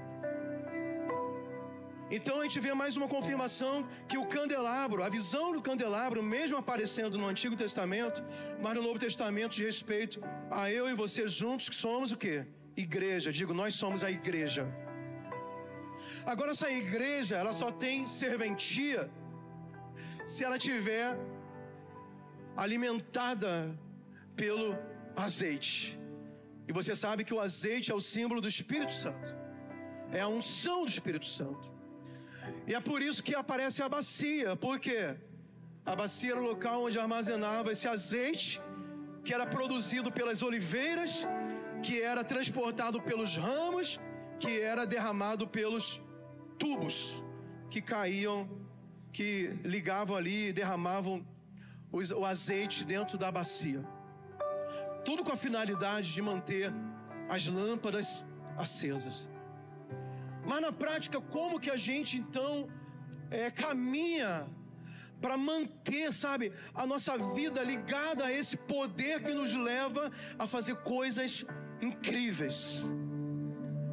Então 2.11 2.41
a 2.41 2.45
gente 2.45 2.59
vê 2.59 2.73
mais 2.73 2.97
uma 2.97 3.07
confirmação 3.07 3.87
que 4.09 4.19
o 4.19 4.27
candelabro, 4.27 5.05
a 5.05 5.11
visão 5.11 5.53
do 5.53 5.63
candelabro, 5.69 6.23
mesmo 6.23 6.57
aparecendo 6.57 7.19
no 7.19 7.29
Antigo 7.29 7.55
Testamento, 7.55 8.25
mas 8.63 8.75
no 8.75 8.83
Novo 8.83 8.99
Testamento 8.99 9.53
de 9.59 9.65
respeito 9.71 10.21
a 10.51 10.73
eu 10.73 10.89
e 10.89 10.95
você 10.95 11.29
juntos, 11.29 11.69
que 11.69 11.77
somos 11.77 12.13
o 12.13 12.17
que? 12.17 12.47
Igreja. 12.77 13.31
Digo, 13.31 13.53
nós 13.53 13.75
somos 13.75 14.03
a 14.03 14.11
igreja. 14.11 14.67
Agora 16.27 16.51
essa 16.53 16.71
igreja, 16.71 17.37
ela 17.37 17.53
só 17.53 17.71
tem 17.71 18.07
serventia 18.07 19.11
se 20.27 20.45
ela 20.45 20.59
tiver 20.59 21.17
alimentada 22.57 23.79
pelo 24.37 24.77
azeite. 25.17 25.99
E 26.69 26.73
você 26.73 26.95
sabe 26.95 27.25
que 27.25 27.35
o 27.35 27.41
azeite 27.41 27.91
é 27.91 27.95
o 27.95 28.01
símbolo 28.01 28.41
do 28.41 28.49
Espírito 28.49 28.93
Santo. 28.93 29.35
É 30.13 30.21
a 30.21 30.29
unção 30.29 30.85
do 30.85 30.91
Espírito 30.91 31.27
Santo. 31.27 31.71
E 32.67 32.75
é 32.75 32.81
por 32.81 33.03
isso 33.03 33.23
que 33.23 33.35
aparece 33.35 33.83
a 33.83 33.89
bacia. 33.89 34.57
Por 34.57 34.79
quê? 34.79 35.17
A 35.85 35.97
bacia 35.97 36.33
era 36.33 36.41
o 36.41 36.45
local 36.45 36.85
onde 36.85 36.99
armazenava 36.99 37.73
esse 37.73 37.89
azeite 37.89 38.61
que 39.25 39.35
era 39.35 39.47
produzido 39.47 40.11
pelas 40.11 40.43
oliveiras, 40.43 41.27
que 41.83 42.01
era 42.01 42.23
transportado 42.23 43.01
pelos 43.01 43.37
ramos, 43.37 44.01
que 44.39 44.61
era 44.61 44.87
derramado 44.87 45.47
pelos 45.47 46.01
tubos 46.61 47.25
que 47.71 47.81
caíam, 47.81 48.49
que 49.13 49.59
ligavam 49.65 50.17
ali 50.17 50.49
e 50.49 50.53
derramavam 50.53 51.27
o 51.91 52.25
azeite 52.25 52.85
dentro 52.85 53.17
da 53.19 53.33
bacia. 53.33 53.83
Tudo 55.05 55.25
com 55.25 55.33
a 55.33 55.37
finalidade 55.37 56.13
de 56.13 56.23
manter 56.23 56.71
as 57.29 57.47
lâmpadas 57.47 58.25
acesas. 58.57 59.29
Mas 60.47 60.61
na 60.61 60.71
prática, 60.71 61.21
como 61.21 61.59
que 61.59 61.71
a 61.71 61.77
gente 61.77 62.19
então 62.19 62.69
é, 63.31 63.51
caminha 63.51 64.47
para 65.21 65.37
manter, 65.37 66.13
sabe, 66.13 66.53
a 66.75 66.87
nossa 66.87 67.17
vida 67.35 67.63
ligada 67.63 68.27
a 68.27 68.33
esse 68.33 68.57
poder 68.57 69.23
que 69.23 69.33
nos 69.33 69.53
leva 69.55 70.11
a 70.39 70.47
fazer 70.47 70.77
coisas 70.77 71.45
incríveis? 71.81 72.95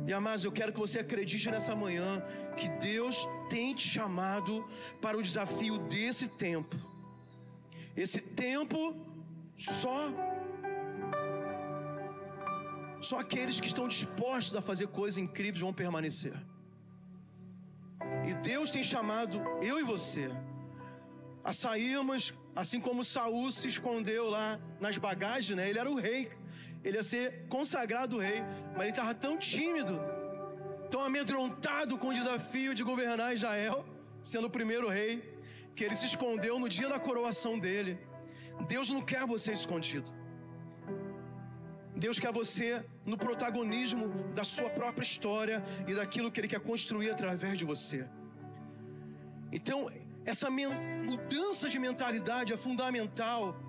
E 0.08 0.13
amados, 0.13 0.46
eu 0.46 0.52
quero 0.54 0.72
que 0.72 0.80
você 0.80 1.00
acredite 1.00 1.52
nessa 1.52 1.76
manhã 1.76 2.24
que 2.56 2.70
Deus 2.70 3.28
tem 3.50 3.76
te 3.76 3.86
chamado 3.86 4.65
para 5.02 5.17
o 5.17 5.22
desafio 5.22 5.78
desse 5.80 6.30
tempo. 6.30 6.78
Esse 7.93 8.22
tempo 8.22 8.96
só 9.58 10.00
só 13.02 13.20
aqueles 13.20 13.60
que 13.60 13.67
estão 13.67 13.88
dispostos 13.88 14.56
a 14.56 14.62
fazer 14.62 14.88
coisas 14.88 15.17
incríveis 15.17 15.62
vão 15.62 15.74
permanecer. 15.74 16.34
E 18.30 18.34
Deus 18.36 18.70
tem 18.70 18.84
chamado 18.84 19.41
eu 19.62 19.78
e 19.78 19.84
você 19.84 20.32
a 21.43 21.52
sairmos, 21.52 22.34
assim 22.56 22.80
como 22.80 23.04
Saul 23.04 23.52
se 23.52 23.67
escondeu 23.67 24.30
lá 24.30 24.60
nas 24.80 24.98
bagagens, 24.98 25.58
né? 25.58 25.70
Ele 25.70 25.80
era 25.80 25.91
o 25.91 25.96
rei, 25.96 26.32
ele 26.84 26.98
ia 26.98 27.04
ser 27.04 27.46
consagrado 27.50 28.18
rei, 28.18 28.42
mas 28.74 28.82
ele 28.82 28.90
estava 28.90 29.13
tão 29.13 29.38
tímido, 29.38 30.00
tão 30.90 31.02
amedrontado 31.02 31.98
com 31.98 32.10
o 32.10 32.13
desafio 32.13 32.74
de 32.74 32.84
governar 32.84 33.34
Israel, 33.34 33.86
sendo 34.24 34.48
o 34.48 34.50
primeiro 34.50 34.88
rei, 34.88 35.12
que 35.76 35.84
ele 35.84 35.96
se 35.96 36.06
escondeu 36.06 36.60
no 36.60 36.70
dia 36.70 36.90
da 36.90 37.00
coroação 37.00 37.58
dele. 37.60 38.00
Deus 38.68 38.90
não 38.90 39.02
quer 39.02 39.26
você 39.26 39.52
escondido. 39.52 40.12
Deus 41.96 42.20
quer 42.20 42.32
você 42.32 42.86
no 43.06 43.18
protagonismo 43.18 44.08
da 44.34 44.44
sua 44.44 44.70
própria 44.70 45.04
história 45.04 45.63
e 45.88 45.94
daquilo 45.96 46.32
que 46.32 46.40
Ele 46.40 46.48
quer 46.48 46.60
construir 46.60 47.10
através 47.10 47.58
de 47.58 47.66
você. 47.66 48.08
Então, 49.52 49.90
essa 50.24 50.50
mudança 50.50 51.68
de 51.70 51.80
mentalidade 51.80 52.54
é 52.54 52.58
fundamental 52.58 53.60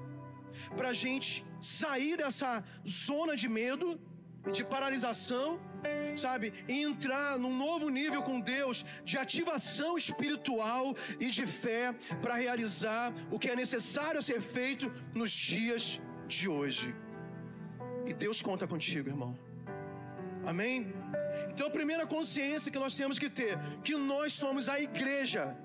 para 0.76 0.88
a 0.88 0.92
gente 0.92 1.44
sair 1.60 2.16
dessa 2.16 2.64
zona 2.86 3.36
de 3.36 3.48
medo, 3.48 4.00
de 4.52 4.64
paralisação, 4.64 5.60
sabe? 6.16 6.52
E 6.68 6.82
entrar 6.82 7.38
num 7.38 7.56
novo 7.56 7.88
nível 7.88 8.22
com 8.22 8.40
Deus 8.40 8.84
de 9.04 9.16
ativação 9.18 9.96
espiritual 9.96 10.94
e 11.20 11.30
de 11.30 11.46
fé 11.46 11.94
para 12.22 12.34
realizar 12.34 13.12
o 13.30 13.38
que 13.38 13.48
é 13.48 13.56
necessário 13.56 14.22
ser 14.22 14.40
feito 14.40 14.92
nos 15.14 15.30
dias 15.30 16.00
de 16.26 16.48
hoje. 16.48 16.94
E 18.06 18.12
Deus 18.12 18.40
conta 18.40 18.66
contigo, 18.66 19.08
irmão. 19.08 19.38
Amém? 20.46 20.94
Então 21.50 21.66
a 21.66 21.70
primeira 21.70 22.06
consciência 22.06 22.72
que 22.72 22.78
nós 22.78 22.96
temos 22.96 23.18
que 23.18 23.28
ter, 23.28 23.58
que 23.82 23.96
nós 23.96 24.32
somos 24.32 24.68
a 24.68 24.80
igreja. 24.80 25.56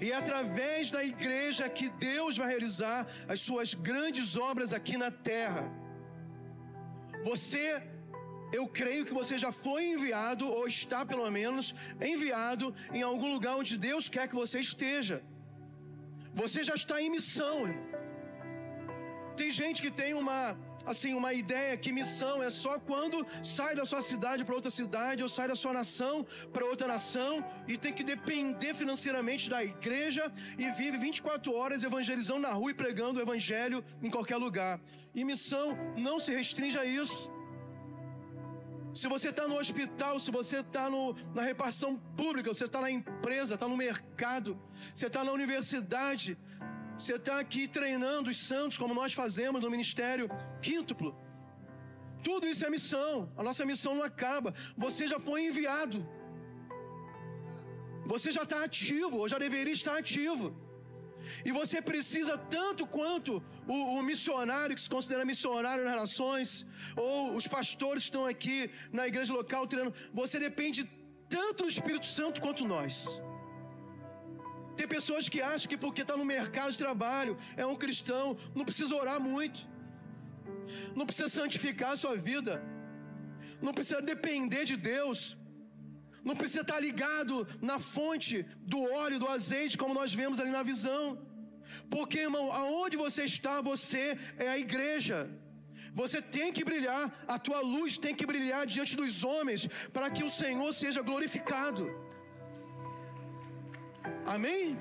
E 0.00 0.12
é 0.12 0.16
através 0.16 0.90
da 0.90 1.02
igreja 1.02 1.68
que 1.68 1.88
Deus 1.88 2.36
vai 2.36 2.48
realizar 2.48 3.06
as 3.28 3.40
suas 3.40 3.74
grandes 3.74 4.36
obras 4.36 4.72
aqui 4.72 4.96
na 4.96 5.10
terra. 5.10 5.64
Você, 7.24 7.82
eu 8.52 8.66
creio 8.66 9.04
que 9.04 9.12
você 9.12 9.38
já 9.38 9.52
foi 9.52 9.84
enviado, 9.94 10.46
ou 10.48 10.66
está 10.66 11.04
pelo 11.04 11.30
menos 11.30 11.74
enviado, 12.00 12.74
em 12.92 13.02
algum 13.02 13.30
lugar 13.32 13.56
onde 13.56 13.76
Deus 13.76 14.08
quer 14.08 14.28
que 14.28 14.34
você 14.34 14.60
esteja. 14.60 15.22
Você 16.34 16.62
já 16.62 16.74
está 16.74 17.00
em 17.02 17.10
missão, 17.10 17.66
irmão. 17.66 17.90
Tem 19.36 19.50
gente 19.50 19.80
que 19.80 19.90
tem 19.90 20.12
uma 20.14 20.56
assim 20.90 21.14
uma 21.14 21.32
ideia 21.32 21.76
que 21.76 21.92
missão 21.92 22.42
é 22.42 22.50
só 22.50 22.78
quando 22.78 23.26
sai 23.42 23.74
da 23.74 23.86
sua 23.86 24.02
cidade 24.02 24.44
para 24.44 24.54
outra 24.54 24.70
cidade 24.70 25.22
ou 25.22 25.28
sai 25.28 25.48
da 25.48 25.56
sua 25.56 25.72
nação 25.72 26.26
para 26.52 26.64
outra 26.64 26.86
nação 26.86 27.44
e 27.68 27.76
tem 27.76 27.92
que 27.92 28.02
depender 28.02 28.74
financeiramente 28.74 29.48
da 29.48 29.62
igreja 29.64 30.30
e 30.58 30.70
vive 30.70 30.98
24 30.98 31.54
horas 31.54 31.82
evangelizando 31.82 32.40
na 32.40 32.52
rua 32.52 32.70
e 32.70 32.74
pregando 32.74 33.18
o 33.18 33.22
evangelho 33.22 33.84
em 34.02 34.10
qualquer 34.10 34.36
lugar. 34.36 34.80
E 35.14 35.24
missão 35.24 35.76
não 35.96 36.18
se 36.20 36.32
restringe 36.32 36.78
a 36.78 36.84
isso. 36.84 37.30
Se 38.92 39.06
você 39.06 39.28
está 39.28 39.46
no 39.46 39.56
hospital, 39.56 40.18
se 40.18 40.30
você 40.32 40.58
está 40.58 40.90
na 41.34 41.42
repartição 41.42 41.96
pública, 42.16 42.52
você 42.52 42.64
está 42.64 42.80
na 42.80 42.90
empresa, 42.90 43.54
está 43.54 43.68
no 43.68 43.76
mercado, 43.76 44.60
você 44.92 45.06
está 45.06 45.22
na 45.22 45.30
universidade, 45.30 46.36
você 47.00 47.14
está 47.16 47.36
aqui 47.44 47.62
treinando 47.78 48.30
os 48.32 48.38
santos, 48.50 48.76
como 48.80 48.92
nós 49.00 49.12
fazemos 49.20 49.62
no 49.64 49.70
ministério 49.74 50.26
quíntuplo. 50.66 51.10
Tudo 52.28 52.46
isso 52.52 52.64
é 52.66 52.70
missão. 52.78 53.12
A 53.40 53.42
nossa 53.48 53.64
missão 53.70 53.92
não 53.98 54.04
acaba. 54.12 54.50
Você 54.84 55.08
já 55.12 55.18
foi 55.28 55.38
enviado. 55.48 55.98
Você 58.12 58.30
já 58.38 58.42
está 58.46 58.58
ativo, 58.64 59.16
ou 59.20 59.28
já 59.32 59.38
deveria 59.46 59.72
estar 59.80 59.96
ativo. 59.96 60.46
E 61.48 61.50
você 61.60 61.78
precisa, 61.90 62.36
tanto 62.56 62.86
quanto 62.96 63.42
o, 63.66 63.78
o, 63.96 64.02
missionário 64.02 64.74
que 64.76 64.82
se 64.86 64.92
considera 64.94 65.24
missionário 65.32 65.84
nas 65.84 65.94
relações, 65.96 66.66
ou 66.96 67.34
os 67.38 67.46
pastores 67.56 68.02
que 68.02 68.08
estão 68.10 68.26
aqui 68.26 68.58
na 68.98 69.06
igreja 69.10 69.32
local 69.40 69.66
treinando, 69.66 69.94
você 70.12 70.38
depende 70.38 70.84
tanto 71.28 71.64
do 71.64 71.68
Espírito 71.68 72.06
Santo 72.06 72.40
quanto 72.40 72.64
nós. 72.74 73.22
Tem 74.80 74.88
pessoas 74.88 75.28
que 75.32 75.40
acham 75.42 75.68
que 75.70 75.76
porque 75.82 76.02
está 76.04 76.16
no 76.20 76.26
mercado 76.36 76.70
de 76.74 76.78
trabalho, 76.84 77.32
é 77.62 77.64
um 77.72 77.76
cristão, 77.82 78.26
não 78.58 78.64
precisa 78.68 78.94
orar 79.00 79.18
muito, 79.20 79.58
não 80.98 81.04
precisa 81.08 81.28
santificar 81.28 81.90
a 81.92 81.98
sua 82.02 82.14
vida, 82.28 82.52
não 83.60 83.74
precisa 83.74 84.00
depender 84.00 84.64
de 84.70 84.76
Deus, 84.92 85.36
não 86.28 86.34
precisa 86.40 86.62
estar 86.62 86.80
ligado 86.80 87.46
na 87.70 87.78
fonte 87.78 88.36
do 88.72 88.80
óleo, 89.02 89.18
do 89.18 89.28
azeite, 89.28 89.76
como 89.76 89.98
nós 90.00 90.14
vemos 90.20 90.40
ali 90.40 90.52
na 90.58 90.62
visão. 90.62 91.04
Porque, 91.94 92.20
irmão, 92.28 92.46
aonde 92.50 92.96
você 92.96 93.24
está, 93.24 93.60
você 93.72 94.04
é 94.38 94.48
a 94.48 94.58
igreja. 94.66 95.18
Você 95.92 96.22
tem 96.22 96.50
que 96.56 96.64
brilhar, 96.70 97.04
a 97.28 97.38
tua 97.38 97.60
luz 97.60 97.98
tem 97.98 98.14
que 98.14 98.30
brilhar 98.32 98.64
diante 98.66 98.96
dos 98.96 99.24
homens, 99.24 99.68
para 99.92 100.08
que 100.08 100.24
o 100.24 100.34
Senhor 100.42 100.72
seja 100.72 101.02
glorificado. 101.02 101.84
Amém? 104.26 104.78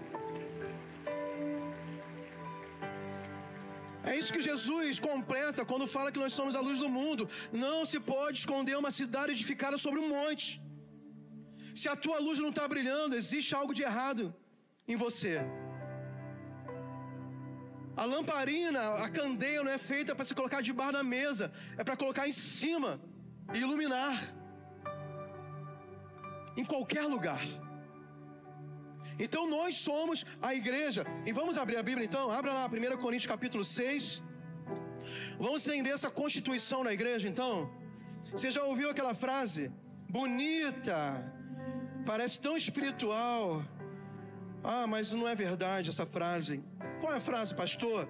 É 4.09 4.15
isso 4.15 4.33
que 4.33 4.41
Jesus 4.41 4.97
completa 4.97 5.65
quando 5.65 5.85
fala 5.95 6.11
que 6.11 6.19
nós 6.23 6.33
somos 6.33 6.55
a 6.55 6.61
luz 6.61 6.79
do 6.79 6.89
mundo. 6.89 7.29
Não 7.51 7.85
se 7.85 7.99
pode 7.99 8.39
esconder 8.39 8.77
uma 8.77 8.91
cidade 8.91 9.33
edificada 9.33 9.77
sobre 9.77 9.99
um 9.99 10.09
monte. 10.09 10.61
Se 11.75 11.87
a 11.87 11.95
tua 11.95 12.19
luz 12.19 12.39
não 12.39 12.49
está 12.49 12.67
brilhando, 12.67 13.15
existe 13.15 13.53
algo 13.53 13.73
de 13.73 13.83
errado 13.83 14.33
em 14.87 14.95
você. 14.95 15.35
A 17.95 18.05
lamparina, 18.05 18.81
a 19.05 19.09
candeia 19.09 19.61
não 19.61 19.71
é 19.71 19.77
feita 19.77 20.15
para 20.15 20.25
se 20.25 20.33
colocar 20.33 20.61
debaixo 20.61 20.93
da 20.93 21.03
mesa, 21.03 21.51
é 21.77 21.83
para 21.83 21.97
colocar 21.97 22.27
em 22.27 22.31
cima 22.31 22.99
e 23.53 23.57
iluminar. 23.59 24.17
Em 26.55 26.65
qualquer 26.65 27.03
lugar. 27.03 27.41
Então 29.19 29.49
nós 29.49 29.75
somos 29.75 30.25
a 30.41 30.55
igreja. 30.55 31.05
E 31.25 31.31
vamos 31.31 31.57
abrir 31.57 31.77
a 31.77 31.83
Bíblia 31.83 32.05
então? 32.05 32.31
Abra 32.31 32.53
lá 32.53 32.65
1 32.65 32.97
Coríntios 32.97 33.29
capítulo 33.29 33.65
6. 33.65 34.23
Vamos 35.37 35.67
entender 35.67 35.91
essa 35.91 36.09
constituição 36.09 36.83
da 36.83 36.93
igreja 36.93 37.27
então? 37.27 37.69
Você 38.31 38.49
já 38.51 38.63
ouviu 38.63 38.89
aquela 38.89 39.13
frase? 39.13 39.71
Bonita, 40.07 40.99
parece 42.05 42.39
tão 42.39 42.55
espiritual. 42.55 43.63
Ah, 44.63 44.85
mas 44.87 45.11
não 45.13 45.27
é 45.27 45.35
verdade 45.35 45.89
essa 45.89 46.05
frase. 46.05 46.63
Qual 46.99 47.13
é 47.13 47.17
a 47.17 47.21
frase, 47.21 47.53
pastor? 47.53 48.07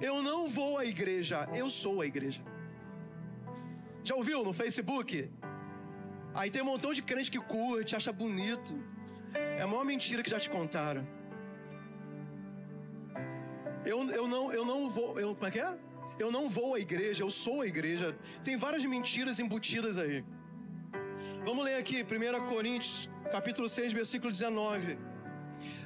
Eu 0.00 0.22
não 0.22 0.48
vou 0.48 0.78
à 0.78 0.84
igreja, 0.84 1.48
eu 1.54 1.68
sou 1.70 2.00
a 2.00 2.06
igreja. 2.06 2.42
Já 4.04 4.14
ouviu 4.14 4.42
no 4.44 4.52
Facebook? 4.52 5.30
Aí 6.34 6.50
tem 6.50 6.62
um 6.62 6.66
montão 6.66 6.92
de 6.92 7.02
crente 7.02 7.30
que 7.30 7.38
curte, 7.38 7.94
acha 7.94 8.12
bonito. 8.12 8.74
É 9.58 9.62
a 9.62 9.66
maior 9.66 9.84
mentira 9.84 10.22
que 10.22 10.30
já 10.30 10.40
te 10.40 10.50
contaram. 10.50 11.06
Eu, 13.84 13.98
eu, 14.10 14.26
não, 14.28 14.52
eu 14.52 14.64
não 14.64 14.88
vou. 14.88 15.18
Eu, 15.18 15.34
como 15.34 15.46
é 15.46 15.50
que 15.50 15.60
é? 15.60 15.72
Eu 16.18 16.30
não 16.30 16.48
vou 16.48 16.74
à 16.74 16.80
igreja, 16.80 17.22
eu 17.24 17.30
sou 17.30 17.62
a 17.62 17.66
igreja. 17.66 18.16
Tem 18.44 18.56
várias 18.56 18.84
mentiras 18.84 19.40
embutidas 19.40 19.98
aí. 19.98 20.24
Vamos 21.44 21.64
ler 21.64 21.76
aqui, 21.76 22.04
1 22.04 22.48
Coríntios, 22.48 23.10
capítulo 23.30 23.68
6, 23.68 23.92
versículo 23.92 24.30
19. 24.30 24.98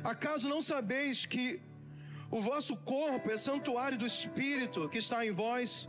Acaso 0.05 0.49
não 0.49 0.61
sabeis 0.61 1.25
que 1.25 1.61
o 2.31 2.41
vosso 2.41 2.77
corpo 2.77 3.31
é 3.31 3.39
santuário 3.39 3.97
do 3.97 4.07
Espírito 4.07 4.89
que 4.89 4.99
está 4.99 5.25
em 5.25 5.31
vós, 5.31 5.89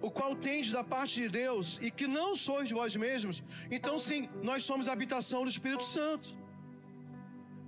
o 0.00 0.10
qual 0.10 0.34
tendes 0.36 0.70
da 0.72 0.84
parte 0.84 1.20
de 1.22 1.28
Deus, 1.28 1.78
e 1.80 1.90
que 1.90 2.06
não 2.06 2.34
sois 2.34 2.68
de 2.68 2.74
vós 2.74 2.94
mesmos? 2.94 3.42
Então, 3.70 3.98
sim, 3.98 4.28
nós 4.42 4.64
somos 4.64 4.86
a 4.88 4.92
habitação 4.92 5.42
do 5.44 5.50
Espírito 5.50 5.84
Santo. 5.84 6.41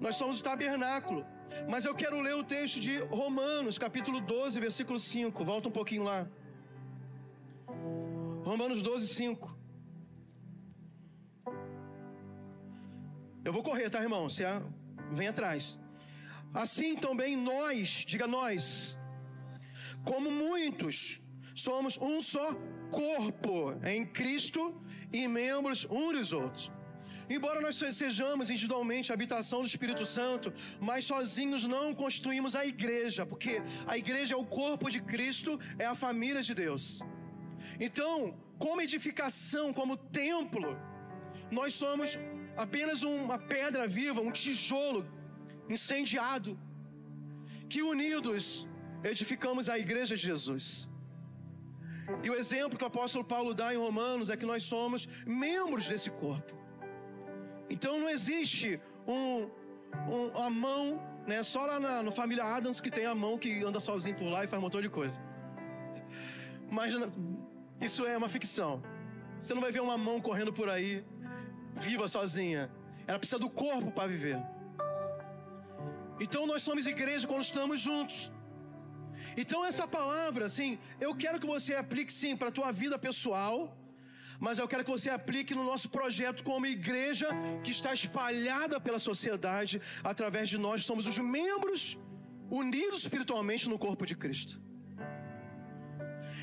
Nós 0.00 0.16
somos 0.16 0.40
o 0.40 0.44
tabernáculo. 0.44 1.24
Mas 1.68 1.84
eu 1.84 1.94
quero 1.94 2.20
ler 2.20 2.34
o 2.34 2.42
texto 2.42 2.80
de 2.80 2.98
Romanos, 2.98 3.78
capítulo 3.78 4.20
12, 4.20 4.60
versículo 4.60 4.98
5. 4.98 5.44
Volta 5.44 5.68
um 5.68 5.72
pouquinho 5.72 6.02
lá. 6.02 6.28
Romanos 8.44 8.82
12, 8.82 9.08
5. 9.08 9.56
Eu 13.44 13.52
vou 13.52 13.62
correr, 13.62 13.90
tá, 13.90 14.00
irmão? 14.00 14.28
Você 14.28 14.44
vem 15.12 15.28
atrás. 15.28 15.80
Assim 16.52 16.96
também 16.96 17.36
nós, 17.36 18.04
diga 18.06 18.26
nós, 18.26 18.98
como 20.04 20.30
muitos, 20.30 21.20
somos 21.54 21.98
um 22.00 22.20
só 22.20 22.54
corpo 22.90 23.74
em 23.84 24.06
Cristo 24.06 24.80
e 25.12 25.26
membros 25.26 25.86
uns 25.90 26.12
dos 26.12 26.32
outros. 26.32 26.72
Embora 27.28 27.60
nós 27.60 27.76
sejamos 27.76 28.50
individualmente 28.50 29.10
a 29.10 29.14
habitação 29.14 29.60
do 29.60 29.66
Espírito 29.66 30.04
Santo, 30.04 30.52
mas 30.80 31.04
sozinhos 31.04 31.64
não 31.64 31.94
constituímos 31.94 32.54
a 32.54 32.64
igreja, 32.66 33.24
porque 33.24 33.62
a 33.86 33.96
igreja 33.96 34.34
é 34.34 34.36
o 34.36 34.44
corpo 34.44 34.90
de 34.90 35.00
Cristo, 35.00 35.58
é 35.78 35.86
a 35.86 35.94
família 35.94 36.42
de 36.42 36.54
Deus. 36.54 37.00
Então, 37.80 38.36
como 38.58 38.80
edificação, 38.80 39.72
como 39.72 39.96
templo, 39.96 40.78
nós 41.50 41.74
somos 41.74 42.18
apenas 42.56 43.02
uma 43.02 43.38
pedra 43.38 43.86
viva, 43.86 44.20
um 44.20 44.30
tijolo 44.30 45.06
incendiado, 45.68 46.58
que 47.68 47.82
unidos 47.82 48.68
edificamos 49.02 49.68
a 49.68 49.78
igreja 49.78 50.16
de 50.16 50.22
Jesus. 50.22 50.88
E 52.22 52.30
o 52.30 52.34
exemplo 52.34 52.76
que 52.78 52.84
o 52.84 52.86
apóstolo 52.86 53.24
Paulo 53.24 53.54
dá 53.54 53.72
em 53.72 53.78
Romanos 53.78 54.28
é 54.28 54.36
que 54.36 54.44
nós 54.44 54.62
somos 54.62 55.08
membros 55.26 55.88
desse 55.88 56.10
corpo. 56.10 56.63
Então 57.68 57.98
não 57.98 58.08
existe 58.08 58.80
um, 59.06 59.48
um, 60.08 60.42
a 60.42 60.50
mão, 60.50 61.00
né? 61.26 61.42
Só 61.42 61.64
lá 61.66 61.80
na, 61.80 62.02
no 62.02 62.12
família 62.12 62.44
Adams 62.44 62.80
que 62.80 62.90
tem 62.90 63.06
a 63.06 63.14
mão 63.14 63.38
que 63.38 63.64
anda 63.64 63.80
sozinho 63.80 64.16
por 64.16 64.28
lá 64.28 64.44
e 64.44 64.48
faz 64.48 64.60
um 64.60 64.64
montão 64.64 64.80
de 64.80 64.88
coisa. 64.88 65.20
Mas 66.70 66.94
isso 67.80 68.06
é 68.06 68.16
uma 68.16 68.28
ficção. 68.28 68.82
Você 69.38 69.54
não 69.54 69.60
vai 69.60 69.72
ver 69.72 69.80
uma 69.80 69.98
mão 69.98 70.20
correndo 70.20 70.52
por 70.52 70.68
aí, 70.68 71.04
viva 71.74 72.08
sozinha. 72.08 72.70
Ela 73.06 73.18
precisa 73.18 73.38
do 73.38 73.50
corpo 73.50 73.90
para 73.90 74.08
viver. 74.08 74.38
Então 76.20 76.46
nós 76.46 76.62
somos 76.62 76.86
igreja 76.86 77.26
quando 77.26 77.42
estamos 77.42 77.80
juntos. 77.80 78.32
Então 79.36 79.64
essa 79.64 79.86
palavra, 79.86 80.46
assim, 80.46 80.78
eu 81.00 81.14
quero 81.14 81.40
que 81.40 81.46
você 81.46 81.74
aplique 81.74 82.12
sim 82.12 82.36
para 82.36 82.48
a 82.48 82.52
tua 82.52 82.70
vida 82.72 82.98
pessoal, 82.98 83.76
mas 84.38 84.58
eu 84.58 84.68
quero 84.68 84.84
que 84.84 84.90
você 84.90 85.10
aplique 85.10 85.54
no 85.54 85.64
nosso 85.64 85.88
projeto 85.88 86.42
como 86.42 86.66
igreja 86.66 87.28
que 87.62 87.70
está 87.70 87.92
espalhada 87.94 88.80
pela 88.80 88.98
sociedade 88.98 89.80
através 90.02 90.48
de 90.48 90.58
nós 90.58 90.84
somos 90.84 91.06
os 91.06 91.18
membros 91.18 91.98
unidos 92.50 93.02
espiritualmente 93.02 93.68
no 93.68 93.78
corpo 93.78 94.04
de 94.06 94.16
Cristo. 94.16 94.60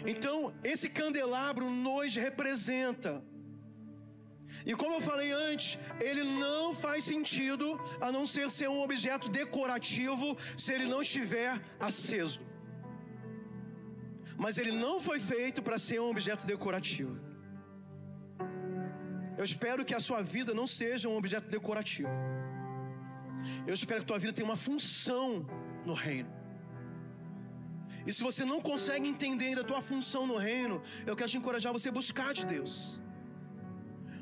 Então, 0.05 0.53
esse 0.63 0.89
candelabro 0.89 1.69
nos 1.69 2.15
representa. 2.15 3.23
E 4.65 4.75
como 4.75 4.95
eu 4.95 5.01
falei 5.01 5.31
antes, 5.31 5.77
ele 5.99 6.23
não 6.23 6.73
faz 6.73 7.03
sentido 7.03 7.79
a 7.99 8.11
não 8.11 8.25
ser 8.27 8.49
ser 8.51 8.69
um 8.69 8.81
objeto 8.81 9.29
decorativo 9.29 10.37
se 10.57 10.73
ele 10.73 10.85
não 10.85 11.01
estiver 11.01 11.61
aceso. 11.79 12.45
Mas 14.37 14.57
ele 14.57 14.71
não 14.71 14.99
foi 14.99 15.19
feito 15.19 15.61
para 15.61 15.77
ser 15.77 16.01
um 16.01 16.09
objeto 16.09 16.45
decorativo. 16.45 17.30
Eu 19.41 19.45
espero 19.51 19.83
que 19.89 19.95
a 19.97 20.03
sua 20.07 20.21
vida 20.21 20.51
não 20.57 20.67
seja 20.79 21.09
um 21.11 21.15
objeto 21.19 21.47
decorativo. 21.55 22.11
Eu 23.69 23.73
espero 23.73 23.99
que 24.01 24.05
a 24.07 24.09
tua 24.11 24.19
vida 24.23 24.33
tenha 24.37 24.47
uma 24.51 24.59
função 24.67 25.27
no 25.83 25.95
reino. 25.95 26.31
E 28.05 28.13
se 28.15 28.21
você 28.27 28.43
não 28.51 28.59
consegue 28.69 29.07
entender 29.13 29.57
a 29.57 29.63
tua 29.63 29.81
função 29.81 30.27
no 30.31 30.37
reino, 30.49 30.75
eu 31.07 31.15
quero 31.15 31.31
te 31.31 31.39
encorajar 31.39 31.71
a 31.71 31.77
você 31.77 31.89
buscar 31.89 32.35
de 32.39 32.45
Deus. 32.45 33.01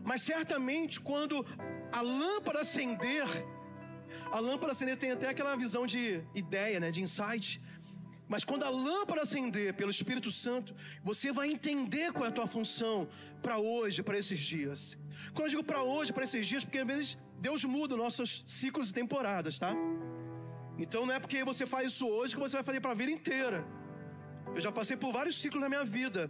Mas 0.10 0.22
certamente 0.22 1.02
quando 1.10 1.46
a 1.92 2.00
lâmpada 2.00 2.62
acender, 2.62 3.28
a 4.32 4.40
lâmpada 4.40 4.72
acender 4.72 4.96
tem 5.04 5.12
até 5.12 5.28
aquela 5.28 5.54
visão 5.58 5.86
de 5.86 6.24
ideia, 6.34 6.80
né, 6.80 6.92
de 6.92 7.02
insight. 7.02 7.62
Mas 8.34 8.46
quando 8.46 8.64
a 8.64 8.70
lâmpada 8.70 9.22
acender 9.24 9.74
pelo 9.74 9.92
Espírito 9.98 10.32
Santo, 10.32 10.74
você 11.04 11.30
vai 11.34 11.52
entender 11.52 12.14
qual 12.14 12.26
é 12.26 12.30
a 12.30 12.38
tua 12.40 12.48
função 12.48 12.98
para 13.42 13.58
hoje, 13.58 14.02
para 14.02 14.18
esses 14.18 14.40
dias. 14.40 14.98
Quando 15.34 15.46
eu 15.48 15.50
digo 15.50 15.64
para 15.64 15.82
hoje, 15.84 16.14
para 16.14 16.24
esses 16.24 16.46
dias, 16.48 16.64
porque 16.64 16.80
às 16.80 16.88
vezes 16.88 17.18
Deus 17.40 17.64
muda 17.66 17.96
nossos 17.96 18.44
ciclos 18.48 18.90
e 18.90 18.94
temporadas, 18.94 19.58
tá? 19.60 19.74
Então 20.78 21.06
não 21.06 21.14
é 21.14 21.20
porque 21.20 21.44
você 21.44 21.66
faz 21.66 21.88
isso 21.94 22.08
hoje 22.08 22.36
que 22.36 22.42
você 22.42 22.56
vai 22.58 22.64
fazer 22.64 22.82
para 22.82 22.92
a 22.92 22.96
vida 22.96 23.12
inteira. 23.12 23.66
Eu 24.56 24.62
já 24.62 24.72
passei 24.72 24.98
por 24.98 25.12
vários 25.12 25.40
ciclos 25.40 25.62
na 25.62 25.70
minha 25.70 25.86
vida. 25.86 26.30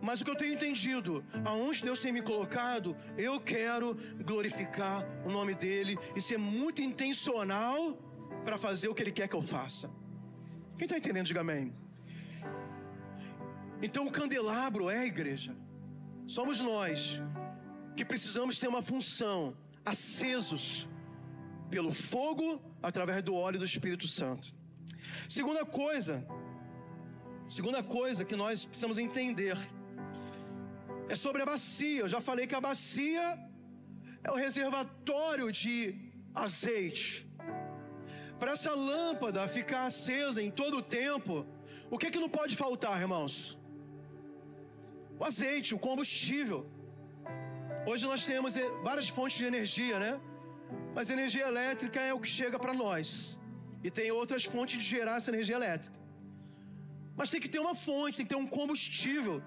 Mas 0.00 0.20
o 0.20 0.24
que 0.24 0.30
eu 0.30 0.36
tenho 0.36 0.54
entendido, 0.54 1.24
aonde 1.44 1.82
Deus 1.82 2.00
tem 2.00 2.12
me 2.12 2.22
colocado, 2.22 2.96
eu 3.16 3.40
quero 3.40 3.96
glorificar 4.24 5.04
o 5.24 5.30
nome 5.30 5.54
dEle 5.54 5.98
e 6.16 6.20
ser 6.20 6.38
muito 6.38 6.80
intencional 6.82 7.98
para 8.44 8.58
fazer 8.58 8.88
o 8.88 8.94
que 8.94 9.02
Ele 9.02 9.12
quer 9.12 9.28
que 9.28 9.36
eu 9.36 9.42
faça. 9.42 9.90
Quem 10.76 10.86
está 10.86 10.96
entendendo, 10.96 11.26
diga 11.26 11.40
amém. 11.40 11.72
Então 13.82 14.06
o 14.06 14.10
candelabro 14.10 14.88
é 14.88 14.98
a 14.98 15.06
igreja. 15.06 15.56
Somos 16.26 16.60
nós 16.60 17.20
que 17.96 18.04
precisamos 18.04 18.58
ter 18.58 18.68
uma 18.68 18.82
função, 18.82 19.56
acesos 19.84 20.88
pelo 21.70 21.92
fogo 21.92 22.60
através 22.82 23.22
do 23.22 23.34
óleo 23.34 23.58
do 23.58 23.64
Espírito 23.64 24.06
Santo. 24.06 24.54
Segunda 25.28 25.64
coisa, 25.64 26.26
segunda 27.46 27.82
coisa 27.82 28.24
que 28.24 28.36
nós 28.36 28.64
precisamos 28.64 28.98
entender 28.98 29.56
é 31.08 31.14
sobre 31.14 31.42
a 31.42 31.46
bacia. 31.46 32.00
Eu 32.00 32.08
já 32.08 32.20
falei 32.20 32.46
que 32.46 32.54
a 32.54 32.60
bacia 32.60 33.38
é 34.22 34.30
o 34.30 34.36
reservatório 34.36 35.50
de 35.50 36.12
azeite 36.34 37.26
para 38.42 38.54
essa 38.54 38.74
lâmpada 38.74 39.46
ficar 39.46 39.86
acesa 39.86 40.42
em 40.42 40.50
todo 40.50 40.78
o 40.78 40.82
tempo, 40.82 41.46
o 41.88 41.96
que, 41.96 42.10
que 42.10 42.18
não 42.18 42.28
pode 42.28 42.56
faltar, 42.56 43.00
irmãos? 43.00 43.56
O 45.16 45.24
azeite, 45.24 45.76
o 45.76 45.78
combustível. 45.78 46.68
Hoje 47.84 48.06
nós 48.06 48.22
temos 48.24 48.56
eh, 48.56 48.70
várias 48.82 49.08
fontes 49.08 49.36
de 49.38 49.44
energia, 49.44 49.98
né? 49.98 50.20
Mas 50.94 51.10
energia 51.10 51.46
elétrica 51.48 52.00
é 52.00 52.14
o 52.14 52.20
que 52.20 52.28
chega 52.28 52.56
para 52.58 52.72
nós. 52.72 53.40
E 53.82 53.90
tem 53.90 54.12
outras 54.12 54.44
fontes 54.44 54.80
de 54.80 54.88
gerar 54.88 55.16
essa 55.16 55.30
energia 55.30 55.56
elétrica. 55.56 55.98
Mas 57.16 57.28
tem 57.28 57.40
que 57.40 57.48
ter 57.48 57.58
uma 57.58 57.74
fonte, 57.74 58.18
tem 58.18 58.26
que 58.26 58.34
ter 58.34 58.40
um 58.40 58.46
combustível. 58.46 59.42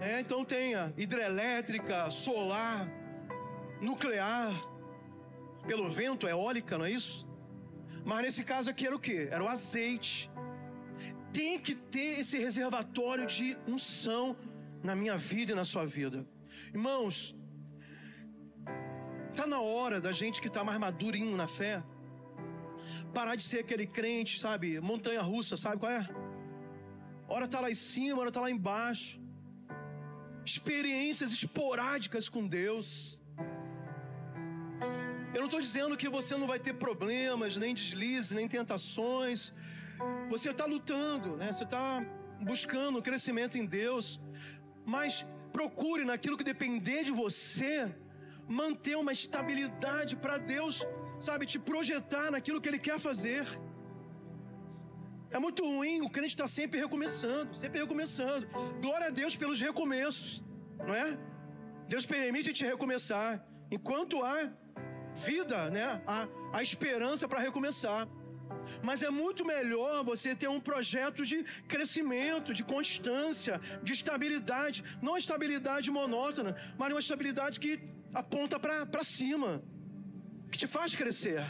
É, 0.00 0.20
então 0.20 0.44
tenha 0.44 0.92
hidrelétrica, 0.98 2.10
solar, 2.10 2.86
nuclear, 3.80 4.52
pelo 5.66 5.88
vento, 5.88 6.28
eólica, 6.28 6.76
não 6.76 6.84
é 6.84 6.90
isso? 6.90 7.26
Mas 8.04 8.20
nesse 8.20 8.44
caso 8.44 8.68
aqui 8.68 8.86
era 8.86 8.94
o 8.94 9.00
que? 9.00 9.28
Era 9.30 9.42
o 9.42 9.48
azeite. 9.48 10.30
Tem 11.32 11.58
que 11.58 11.74
ter 11.74 12.20
esse 12.20 12.36
reservatório 12.38 13.26
de 13.26 13.56
unção 13.66 14.36
na 14.82 14.94
minha 14.94 15.16
vida 15.16 15.52
e 15.52 15.54
na 15.54 15.64
sua 15.64 15.86
vida. 15.86 16.24
Irmãos, 16.68 17.36
tá 19.34 19.46
na 19.46 19.60
hora 19.60 20.00
da 20.00 20.12
gente 20.12 20.40
que 20.40 20.48
está 20.48 20.62
mais 20.64 20.78
madurinho 20.78 21.36
na 21.36 21.48
fé 21.48 21.82
parar 23.16 23.34
de 23.40 23.44
ser 23.50 23.60
aquele 23.64 23.86
crente, 23.98 24.38
sabe, 24.38 24.78
montanha 24.80 25.22
russa, 25.22 25.56
sabe 25.56 25.78
qual 25.82 25.92
é? 26.00 26.02
Hora 27.28 27.46
tá 27.48 27.60
lá 27.64 27.70
em 27.70 27.78
cima, 27.92 28.20
hora 28.20 28.32
tá 28.36 28.40
lá 28.46 28.50
embaixo. 28.50 29.20
Experiências 30.44 31.30
esporádicas 31.32 32.28
com 32.28 32.42
Deus. 32.46 32.88
Eu 35.34 35.40
não 35.42 35.46
estou 35.50 35.60
dizendo 35.60 35.96
que 35.96 36.08
você 36.08 36.36
não 36.36 36.46
vai 36.52 36.58
ter 36.66 36.74
problemas, 36.74 37.56
nem 37.56 37.74
deslizes, 37.74 38.32
nem 38.32 38.46
tentações. 38.46 39.52
Você 40.30 40.50
está 40.50 40.66
lutando, 40.74 41.36
né? 41.40 41.48
Você 41.52 41.64
está 41.64 42.04
buscando 42.50 43.02
crescimento 43.08 43.56
em 43.58 43.66
Deus. 43.66 44.20
Mas 44.94 45.26
procure 45.56 46.04
naquilo 46.10 46.36
que 46.38 46.44
depender 46.52 47.02
de 47.08 47.12
você, 47.22 47.74
manter 48.60 48.96
uma 49.02 49.12
estabilidade 49.20 50.14
para 50.22 50.36
Deus, 50.36 50.74
sabe, 51.26 51.46
te 51.52 51.58
projetar 51.70 52.26
naquilo 52.34 52.60
que 52.60 52.68
Ele 52.70 52.82
quer 52.88 52.98
fazer. 53.08 53.44
É 55.30 55.38
muito 55.38 55.62
ruim, 55.64 56.02
o 56.02 56.10
crente 56.10 56.34
está 56.36 56.48
sempre 56.58 56.78
recomeçando, 56.84 57.56
sempre 57.62 57.80
recomeçando. 57.80 58.46
Glória 58.84 59.06
a 59.06 59.14
Deus 59.20 59.34
pelos 59.34 59.58
recomeços, 59.68 60.44
não 60.86 60.94
é? 60.94 61.18
Deus 61.88 62.04
permite 62.04 62.52
te 62.52 62.64
recomeçar. 62.72 63.30
Enquanto 63.70 64.22
há 64.22 64.38
vida, 65.30 65.70
né? 65.70 65.86
A, 66.06 66.28
a 66.58 66.62
esperança 66.62 67.26
para 67.26 67.40
recomeçar. 67.40 68.06
Mas 68.82 69.02
é 69.02 69.10
muito 69.10 69.44
melhor 69.44 70.04
você 70.04 70.34
ter 70.34 70.48
um 70.48 70.60
projeto 70.60 71.24
de 71.24 71.44
crescimento, 71.72 72.52
de 72.52 72.64
constância, 72.64 73.60
de 73.82 73.92
estabilidade. 73.92 74.84
Não 75.02 75.16
estabilidade 75.16 75.90
monótona, 75.90 76.56
mas 76.78 76.92
uma 76.92 77.00
estabilidade 77.00 77.60
que 77.60 77.80
aponta 78.14 78.58
para 78.58 79.04
cima, 79.04 79.62
que 80.50 80.58
te 80.58 80.66
faz 80.66 80.94
crescer. 80.94 81.42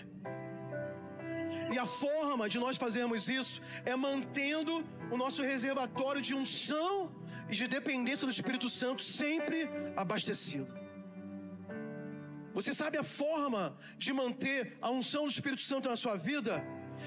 E 1.73 1.79
a 1.79 1.87
forma 1.87 2.49
de 2.49 2.59
nós 2.59 2.77
fazermos 2.77 3.29
isso 3.29 3.61
é 3.85 3.95
mantendo 3.97 4.85
o 5.11 5.17
nosso 5.17 5.43
reservatório 5.43 6.21
de 6.21 6.35
unção 6.35 7.13
e 7.49 7.55
de 7.55 7.67
dependência 7.67 8.27
do 8.27 8.31
Espírito 8.31 8.69
Santo 8.69 9.03
sempre 9.03 9.69
abastecido. 9.97 10.73
Você 12.57 12.73
sabe 12.73 12.97
a 12.97 13.03
forma 13.03 13.77
de 13.99 14.13
manter 14.13 14.79
a 14.81 14.91
unção 14.91 15.25
do 15.25 15.31
Espírito 15.31 15.63
Santo 15.63 15.89
na 15.89 15.97
sua 15.97 16.17
vida? 16.17 16.65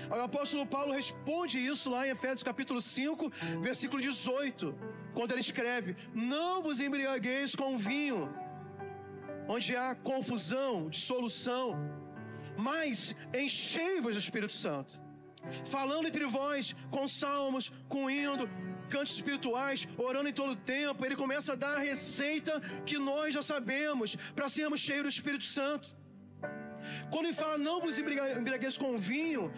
O 0.09 0.13
apóstolo 0.15 0.65
Paulo 0.65 0.91
responde 0.91 1.59
isso 1.59 1.89
lá 1.89 2.07
em 2.07 2.11
Efésios 2.11 2.43
capítulo 2.43 2.81
5, 2.81 3.31
versículo 3.61 4.01
18, 4.01 4.75
quando 5.13 5.31
ele 5.31 5.41
escreve: 5.41 5.95
Não 6.13 6.61
vos 6.61 6.79
embriagueis 6.79 7.55
com 7.55 7.77
vinho, 7.77 8.33
onde 9.47 9.75
há 9.75 9.95
confusão, 9.95 10.89
dissolução, 10.89 11.75
mas 12.57 13.15
enchei-vos 13.33 14.13
do 14.13 14.19
Espírito 14.19 14.53
Santo, 14.53 15.01
falando 15.65 16.07
entre 16.07 16.25
vós 16.25 16.75
com 16.91 17.07
salmos, 17.07 17.71
com 17.87 18.09
hino, 18.09 18.47
cantos 18.89 19.15
espirituais, 19.15 19.87
orando 19.97 20.29
em 20.29 20.33
todo 20.33 20.53
o 20.53 20.55
tempo, 20.55 21.05
ele 21.05 21.15
começa 21.15 21.53
a 21.53 21.55
dar 21.55 21.77
a 21.77 21.79
receita 21.79 22.59
que 22.85 22.97
nós 22.97 23.33
já 23.33 23.43
sabemos 23.43 24.15
para 24.35 24.49
sermos 24.49 24.79
cheios 24.79 25.03
do 25.03 25.09
Espírito 25.09 25.45
Santo. 25.45 25.97
Quando 27.11 27.25
ele 27.25 27.33
fala 27.33 27.57
não 27.57 27.79
vos 27.79 27.99
embriagueis 27.99 28.77
com 28.77 28.97
vinho, 28.97 29.51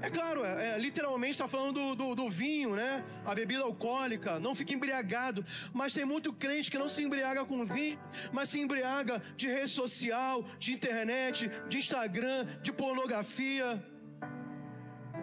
é 0.00 0.08
claro, 0.10 0.44
é, 0.44 0.74
é, 0.74 0.78
literalmente 0.78 1.32
está 1.32 1.48
falando 1.48 1.74
do, 1.74 1.94
do, 1.94 2.14
do, 2.14 2.30
vinho, 2.30 2.76
né? 2.76 3.04
A 3.24 3.34
bebida 3.34 3.62
alcoólica, 3.62 4.38
não 4.38 4.54
fique 4.54 4.74
embriagado. 4.74 5.44
Mas 5.72 5.92
tem 5.92 6.04
muito 6.04 6.32
crente 6.32 6.70
que 6.70 6.78
não 6.78 6.88
se 6.88 7.02
embriaga 7.02 7.44
com 7.44 7.64
vinho, 7.64 7.98
mas 8.32 8.48
se 8.48 8.60
embriaga 8.60 9.20
de 9.36 9.48
rede 9.48 9.68
social, 9.68 10.44
de 10.58 10.72
internet, 10.72 11.50
de 11.68 11.78
Instagram, 11.78 12.46
de 12.62 12.72
pornografia, 12.72 13.84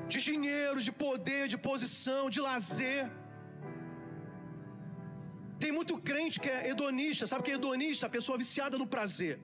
de 0.09 0.19
dinheiro, 0.19 0.81
de 0.81 0.91
poder, 0.91 1.47
de 1.47 1.57
posição, 1.57 2.29
de 2.29 2.41
lazer. 2.41 3.09
Tem 5.57 5.71
muito 5.71 5.97
crente 5.97 6.37
que 6.37 6.49
é 6.49 6.69
hedonista, 6.69 7.25
sabe 7.25 7.43
que 7.43 7.51
é 7.51 7.55
hedonista? 7.55 8.07
A 8.07 8.09
pessoa 8.09 8.37
viciada 8.37 8.77
no 8.77 8.85
prazer. 8.85 9.39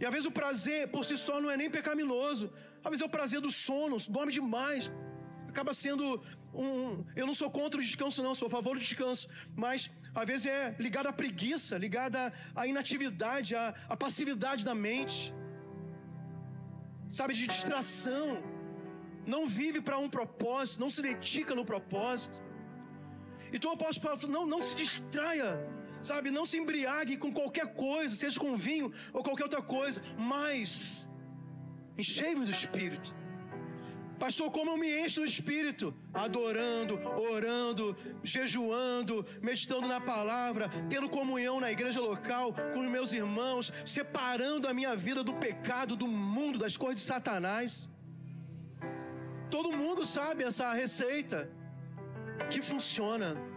E 0.00 0.06
às 0.06 0.12
vezes 0.14 0.26
o 0.26 0.30
prazer 0.40 0.88
por 0.88 1.04
si 1.04 1.16
só 1.18 1.40
não 1.42 1.50
é 1.50 1.56
nem 1.62 1.70
pecaminoso, 1.78 2.50
às 2.82 2.90
vezes 2.90 3.02
é 3.02 3.06
o 3.06 3.14
prazer 3.16 3.40
do 3.46 3.50
sono, 3.50 3.96
dorme 4.08 4.32
demais. 4.32 4.90
Acaba 5.48 5.74
sendo 5.74 6.22
um. 6.54 7.04
Eu 7.14 7.26
não 7.26 7.34
sou 7.34 7.50
contra 7.50 7.78
o 7.78 7.82
descanso, 7.82 8.22
não, 8.22 8.34
sou 8.34 8.48
a 8.48 8.50
favor 8.50 8.74
do 8.76 8.80
descanso. 8.80 9.28
Mas 9.54 9.90
às 10.14 10.24
vezes 10.24 10.46
é 10.46 10.74
ligado 10.78 11.08
à 11.08 11.12
preguiça, 11.12 11.76
ligado 11.76 12.16
à 12.54 12.66
inatividade, 12.66 13.54
à, 13.54 13.74
à 13.88 13.96
passividade 13.96 14.64
da 14.64 14.74
mente. 14.74 15.34
Sabe, 17.12 17.34
de 17.34 17.46
distração. 17.46 18.42
Não 19.26 19.46
vive 19.46 19.80
para 19.80 19.98
um 19.98 20.08
propósito, 20.08 20.80
não 20.80 20.88
se 20.88 21.02
dedica 21.02 21.54
no 21.54 21.64
propósito. 21.64 22.42
Então 23.52 23.70
o 23.70 23.74
apóstolo 23.74 24.06
Paulo 24.06 24.32
não, 24.32 24.46
não 24.46 24.62
se 24.62 24.74
distraia, 24.76 25.50
sabe? 26.02 26.30
Não 26.30 26.46
se 26.46 26.58
embriague 26.58 27.16
com 27.16 27.32
qualquer 27.32 27.74
coisa, 27.74 28.14
seja 28.14 28.38
com 28.38 28.56
vinho 28.56 28.92
ou 29.12 29.22
qualquer 29.22 29.44
outra 29.44 29.62
coisa, 29.62 30.02
mas 30.18 31.08
Enchei-me 32.00 32.46
do 32.46 32.50
Espírito. 32.50 33.14
Pastor, 34.18 34.50
como 34.50 34.70
eu 34.70 34.78
me 34.82 34.90
encho 35.00 35.20
do 35.20 35.26
Espírito? 35.26 35.94
Adorando, 36.12 36.94
orando, 37.32 37.96
jejuando, 38.22 39.26
meditando 39.42 39.86
na 39.86 40.00
palavra, 40.00 40.68
tendo 40.88 41.08
comunhão 41.08 41.60
na 41.60 41.70
igreja 41.70 42.00
local 42.00 42.54
com 42.72 42.80
os 42.80 42.90
meus 42.90 43.12
irmãos, 43.12 43.72
separando 43.84 44.66
a 44.66 44.74
minha 44.74 44.94
vida 44.94 45.22
do 45.22 45.34
pecado, 45.34 45.94
do 45.96 46.08
mundo, 46.08 46.58
das 46.58 46.76
coisas 46.76 47.00
de 47.02 47.06
Satanás. 47.06 47.88
Todo 49.50 49.76
mundo 49.76 50.04
sabe 50.06 50.44
essa 50.44 50.72
receita 50.72 51.50
que 52.50 52.62
funciona. 52.62 53.49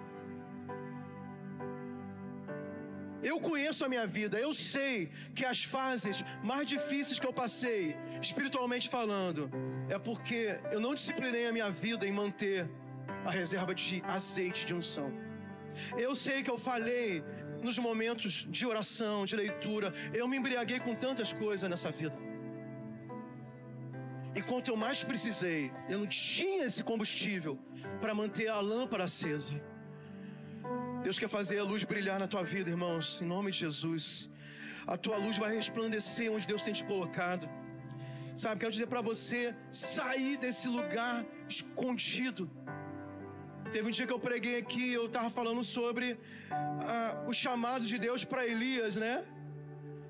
Eu 3.24 3.39
conheço 3.39 3.86
a 3.86 3.89
minha 3.89 4.05
vida, 4.05 4.38
eu 4.38 4.53
sei 4.53 5.09
que 5.34 5.45
as 5.45 5.63
fases 5.63 6.24
mais 6.43 6.67
difíceis 6.67 7.19
que 7.19 7.26
eu 7.26 7.32
passei, 7.32 7.95
espiritualmente 8.21 8.89
falando, 8.89 9.49
é 9.89 9.97
porque 9.97 10.59
eu 10.71 10.80
não 10.80 10.93
disciplinei 10.93 11.47
a 11.47 11.53
minha 11.53 11.69
vida 11.71 12.05
em 12.05 12.11
manter 12.11 12.69
a 13.26 13.32
reserva 13.32 13.74
de 13.74 14.01
azeite 14.05 14.65
de 14.65 14.74
unção. 14.74 15.11
Eu 15.97 16.13
sei 16.15 16.43
que 16.43 16.51
eu 16.51 16.57
falei 16.57 17.24
nos 17.61 17.80
momentos 17.80 18.45
de 18.49 18.65
oração, 18.65 19.26
de 19.26 19.36
leitura, 19.36 19.93
eu 20.13 20.28
me 20.28 20.36
embriaguei 20.38 20.80
com 20.80 20.93
tantas 20.93 21.32
coisas 21.32 21.69
nessa 21.69 21.89
vida. 21.89 22.17
E 24.36 24.41
quanto 24.41 24.69
eu 24.69 24.76
mais 24.76 25.03
precisei, 25.03 25.71
eu 25.88 25.99
não 25.99 26.07
tinha 26.07 26.65
esse 26.65 26.84
combustível 26.84 27.57
para 28.01 28.13
manter 28.13 28.49
a 28.49 28.59
lâmpada 28.59 29.05
acesa. 29.05 29.53
Deus 31.06 31.20
quer 31.22 31.28
fazer 31.28 31.58
a 31.60 31.66
luz 31.72 31.84
brilhar 31.84 32.18
na 32.24 32.28
tua 32.34 32.43
vida, 32.51 32.70
irmãos, 32.76 33.08
em 33.22 33.26
nome 33.26 33.51
de 33.51 33.60
Jesus. 33.66 34.30
A 34.93 34.95
tua 35.06 35.18
luz 35.24 35.36
vai 35.43 35.51
resplandecer 35.60 36.32
onde 36.36 36.45
Deus 36.51 36.62
tem 36.62 36.74
te 36.80 36.84
colocado. 36.91 37.45
Sabe, 38.41 38.62
quero 38.62 38.72
dizer 38.72 38.88
para 38.93 39.01
você 39.10 39.41
sair 39.70 40.38
desse 40.43 40.68
lugar 40.78 41.26
escondido. 41.54 42.43
Teve 43.74 43.86
um 43.89 43.91
dia 43.97 44.08
que 44.08 44.16
eu 44.18 44.24
preguei 44.30 44.56
aqui, 44.64 44.86
eu 44.93 45.08
estava 45.08 45.30
falando 45.39 45.62
sobre 45.64 46.08
ah, 46.93 47.12
o 47.28 47.34
chamado 47.34 47.86
de 47.91 47.97
Deus 48.08 48.24
para 48.24 48.47
Elias, 48.54 48.95
né? 48.95 49.26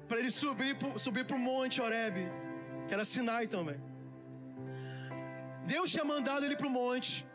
Para 0.08 0.20
ele 0.20 0.32
subir, 0.42 0.78
subir 1.08 1.26
para 1.26 1.38
o 1.42 1.44
monte 1.50 1.82
Oreb, 1.82 2.18
que 2.88 2.94
era 2.94 3.06
Sinai 3.14 3.48
também. 3.48 3.80
Deus 5.66 5.90
tinha 5.90 6.06
mandado 6.06 6.46
ele 6.46 6.58
para 6.62 6.68
o 6.68 6.76
monte. 6.82 7.26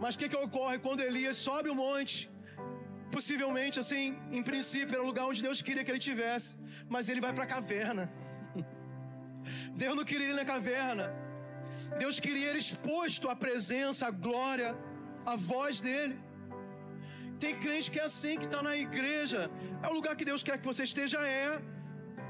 Mas 0.00 0.14
o 0.14 0.18
que, 0.18 0.28
que 0.28 0.36
ocorre 0.48 0.78
quando 0.80 1.00
Elias 1.00 1.36
sobe 1.36 1.70
o 1.70 1.74
monte? 1.74 2.31
Possivelmente, 3.14 3.76
assim, 3.82 4.04
em 4.38 4.42
princípio, 4.50 4.94
era 4.94 5.04
o 5.04 5.08
lugar 5.10 5.24
onde 5.30 5.42
Deus 5.46 5.60
queria 5.66 5.84
que 5.84 5.92
ele 5.94 6.04
tivesse, 6.10 6.50
mas 6.94 7.08
ele 7.10 7.20
vai 7.24 7.32
para 7.36 7.44
a 7.44 7.50
caverna. 7.54 8.04
Deus 9.82 9.94
não 9.98 10.06
queria 10.10 10.28
ele 10.28 10.40
na 10.42 10.46
caverna. 10.52 11.06
Deus 12.02 12.18
queria 12.24 12.48
ele 12.50 12.62
exposto 12.66 13.28
à 13.32 13.36
presença, 13.44 14.06
à 14.08 14.12
glória, 14.26 14.70
à 15.32 15.34
voz 15.36 15.80
dele. 15.86 16.16
Tem 17.42 17.54
crente 17.64 17.90
que 17.90 18.00
é 18.00 18.04
assim, 18.10 18.34
que 18.40 18.46
está 18.50 18.62
na 18.68 18.74
igreja. 18.86 19.50
É 19.84 19.88
o 19.88 19.94
lugar 19.98 20.14
que 20.16 20.28
Deus 20.30 20.42
quer 20.48 20.56
que 20.60 20.70
você 20.72 20.84
esteja, 20.90 21.18
é. 21.44 21.60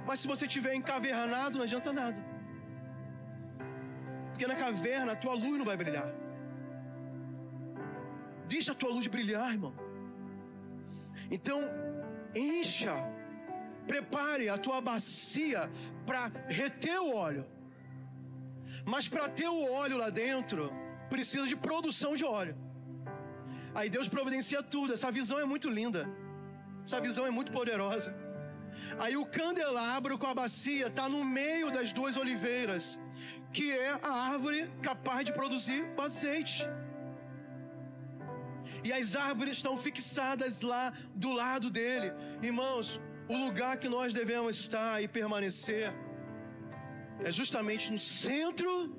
Mas 0.08 0.18
se 0.20 0.26
você 0.32 0.46
estiver 0.46 0.74
encavernado, 0.80 1.58
não 1.58 1.64
adianta 1.68 1.92
nada. 1.92 2.20
Porque 4.30 4.46
na 4.52 4.56
caverna 4.64 5.12
a 5.12 5.20
tua 5.24 5.34
luz 5.44 5.56
não 5.60 5.68
vai 5.70 5.76
brilhar. 5.84 6.10
Deixa 8.48 8.72
a 8.72 8.74
tua 8.74 8.90
luz 8.96 9.06
brilhar, 9.06 9.48
irmão. 9.56 9.74
Então, 11.30 11.60
encha, 12.34 12.94
prepare 13.86 14.48
a 14.48 14.58
tua 14.58 14.80
bacia 14.80 15.70
para 16.06 16.30
reter 16.48 17.00
o 17.00 17.14
óleo. 17.14 17.46
Mas 18.84 19.08
para 19.08 19.28
ter 19.28 19.48
o 19.48 19.72
óleo 19.72 19.96
lá 19.96 20.10
dentro, 20.10 20.70
precisa 21.08 21.46
de 21.46 21.56
produção 21.56 22.14
de 22.14 22.24
óleo. 22.24 22.56
Aí 23.74 23.88
Deus 23.88 24.08
providencia 24.08 24.62
tudo. 24.62 24.92
Essa 24.92 25.10
visão 25.10 25.38
é 25.38 25.44
muito 25.44 25.68
linda. 25.70 26.08
Essa 26.84 27.00
visão 27.00 27.24
é 27.26 27.30
muito 27.30 27.52
poderosa. 27.52 28.14
Aí 28.98 29.16
o 29.16 29.24
candelabro 29.24 30.18
com 30.18 30.26
a 30.26 30.34
bacia 30.34 30.88
está 30.88 31.08
no 31.08 31.24
meio 31.24 31.70
das 31.70 31.92
duas 31.92 32.16
oliveiras, 32.16 32.98
que 33.52 33.70
é 33.70 33.90
a 34.02 34.12
árvore 34.32 34.70
capaz 34.82 35.24
de 35.24 35.32
produzir 35.32 35.84
o 35.96 36.02
azeite 36.02 36.66
e 38.84 38.92
as 38.92 39.14
árvores 39.16 39.54
estão 39.54 39.76
fixadas 39.76 40.62
lá 40.62 40.92
do 41.14 41.32
lado 41.32 41.70
dele. 41.70 42.12
Irmãos, 42.42 43.00
o 43.28 43.36
lugar 43.36 43.76
que 43.76 43.88
nós 43.88 44.12
devemos 44.12 44.56
estar 44.58 45.02
e 45.02 45.08
permanecer 45.08 45.92
é 47.24 47.30
justamente 47.30 47.90
no 47.90 47.98
centro 47.98 48.96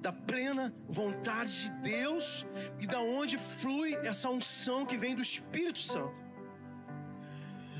da 0.00 0.12
plena 0.12 0.74
vontade 0.88 1.64
de 1.64 1.70
Deus 1.92 2.46
e 2.78 2.86
da 2.86 3.00
onde 3.00 3.36
flui 3.60 3.94
essa 4.10 4.30
unção 4.30 4.86
que 4.86 4.96
vem 4.96 5.14
do 5.14 5.22
Espírito 5.22 5.78
Santo. 5.78 6.20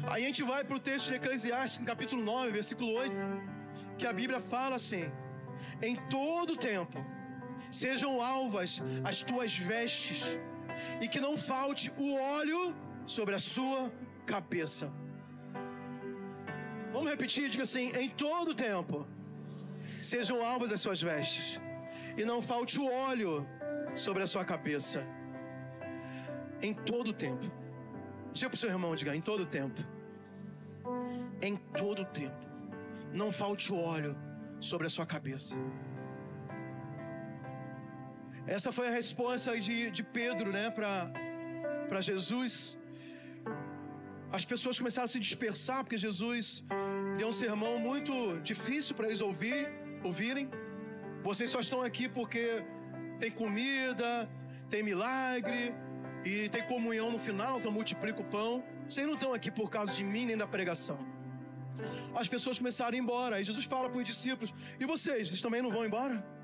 Aí 0.08 0.24
a 0.24 0.26
gente 0.26 0.42
vai 0.42 0.64
para 0.64 0.76
o 0.76 0.80
texto 0.80 1.08
de 1.08 1.14
Eclesiastes, 1.14 1.84
capítulo 1.84 2.22
9, 2.22 2.50
versículo 2.50 2.92
8, 2.92 3.14
que 3.98 4.06
a 4.06 4.12
Bíblia 4.12 4.40
fala 4.40 4.76
assim: 4.76 5.10
Em 5.82 5.96
todo 6.08 6.56
tempo 6.56 6.98
sejam 7.70 8.20
alvas 8.20 8.82
as 9.04 9.22
tuas 9.22 9.56
vestes 9.56 10.22
e 11.00 11.08
que 11.08 11.20
não 11.20 11.36
falte 11.36 11.92
o 11.96 12.14
óleo 12.14 12.74
sobre 13.06 13.34
a 13.34 13.40
sua 13.40 13.92
cabeça. 14.26 14.90
Vamos 16.92 17.08
repetir, 17.10 17.48
diga 17.48 17.64
assim: 17.64 17.92
em 17.96 18.08
todo 18.08 18.54
tempo, 18.54 19.06
sejam 20.00 20.44
alvas 20.44 20.72
as 20.72 20.80
suas 20.80 21.00
vestes, 21.00 21.60
e 22.16 22.24
não 22.24 22.40
falte 22.42 22.78
o 22.80 22.86
óleo 22.90 23.46
sobre 23.94 24.22
a 24.22 24.26
sua 24.26 24.44
cabeça. 24.44 25.06
Em 26.62 26.74
todo 26.74 27.12
tempo. 27.12 27.50
Diga 28.32 28.48
para 28.50 28.54
o 28.54 28.58
seu 28.58 28.70
irmão, 28.70 28.94
diga, 28.94 29.14
em 29.16 29.20
todo 29.20 29.46
tempo. 29.46 29.80
Em 31.40 31.56
todo 31.56 32.04
tempo. 32.04 32.46
Não 33.12 33.32
falte 33.32 33.72
o 33.72 33.76
óleo 33.76 34.16
sobre 34.60 34.86
a 34.86 34.90
sua 34.90 35.06
cabeça. 35.06 35.56
Essa 38.56 38.70
foi 38.76 38.86
a 38.88 38.90
resposta 38.90 39.50
de, 39.64 39.92
de 39.96 40.02
Pedro, 40.02 40.50
né, 40.50 40.64
para 40.70 42.00
Jesus. 42.00 42.76
As 44.32 44.44
pessoas 44.44 44.76
começaram 44.80 45.04
a 45.04 45.12
se 45.14 45.20
dispersar 45.20 45.84
porque 45.84 45.96
Jesus 45.96 46.64
deu 47.16 47.28
um 47.28 47.32
sermão 47.32 47.78
muito 47.78 48.12
difícil 48.40 48.96
para 48.96 49.06
eles 49.06 49.20
ouvir, 49.20 49.68
ouvirem. 50.02 50.50
Vocês 51.22 51.48
só 51.48 51.60
estão 51.60 51.80
aqui 51.80 52.08
porque 52.08 52.64
tem 53.20 53.30
comida, 53.30 54.28
tem 54.68 54.82
milagre 54.82 55.72
e 56.24 56.48
tem 56.48 56.64
comunhão 56.64 57.08
no 57.12 57.20
final 57.20 57.60
que 57.60 57.68
eu 57.68 57.72
multiplico 57.78 58.22
o 58.22 58.28
pão. 58.36 58.64
Vocês 58.88 59.06
não 59.06 59.14
estão 59.14 59.32
aqui 59.32 59.52
por 59.52 59.70
causa 59.70 59.92
de 59.92 60.02
mim 60.02 60.26
nem 60.26 60.36
da 60.36 60.48
pregação. 60.56 60.98
As 62.16 62.28
pessoas 62.28 62.58
começaram 62.58 62.94
a 62.94 62.96
ir 62.96 63.00
embora. 63.00 63.36
Aí 63.36 63.44
Jesus 63.44 63.64
fala 63.64 63.88
para 63.88 63.98
os 63.98 64.04
discípulos: 64.04 64.52
E 64.80 64.84
vocês, 64.84 65.28
vocês 65.28 65.40
também 65.40 65.62
não 65.62 65.70
vão 65.70 65.86
embora? 65.86 66.39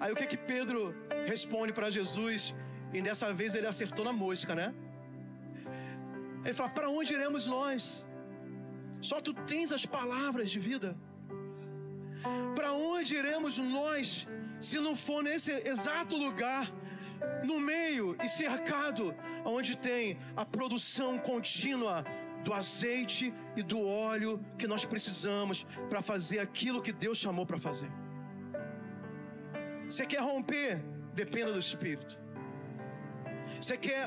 Aí 0.00 0.10
o 0.12 0.16
que 0.16 0.26
que 0.26 0.36
Pedro 0.36 0.94
responde 1.26 1.72
para 1.72 1.90
Jesus? 1.90 2.54
E 2.92 3.00
dessa 3.02 3.32
vez 3.32 3.54
ele 3.54 3.66
acertou 3.66 4.04
na 4.04 4.12
mosca, 4.12 4.54
né? 4.54 4.74
Ele 6.44 6.54
fala: 6.54 6.70
Para 6.70 6.88
onde 6.88 7.12
iremos 7.12 7.46
nós? 7.46 8.08
Só 9.00 9.20
tu 9.20 9.32
tens 9.52 9.72
as 9.72 9.84
palavras 9.86 10.50
de 10.50 10.58
vida. 10.58 10.96
Para 12.54 12.72
onde 12.72 13.14
iremos 13.14 13.56
nós 13.58 14.26
se 14.60 14.78
não 14.78 14.94
for 14.94 15.22
nesse 15.22 15.52
exato 15.66 16.16
lugar, 16.16 16.70
no 17.44 17.58
meio 17.58 18.16
e 18.22 18.28
cercado, 18.28 19.14
onde 19.44 19.76
tem 19.76 20.18
a 20.36 20.44
produção 20.44 21.18
contínua 21.18 22.04
do 22.44 22.52
azeite 22.52 23.32
e 23.56 23.62
do 23.62 23.86
óleo 23.86 24.44
que 24.58 24.66
nós 24.66 24.84
precisamos 24.84 25.66
para 25.88 26.02
fazer 26.02 26.38
aquilo 26.40 26.82
que 26.82 26.92
Deus 26.92 27.18
chamou 27.18 27.46
para 27.46 27.58
fazer? 27.58 27.90
Você 29.90 30.06
quer 30.06 30.20
romper? 30.20 30.80
Dependa 31.20 31.52
do 31.52 31.58
Espírito. 31.58 32.16
Você 33.60 33.76
quer 33.76 34.04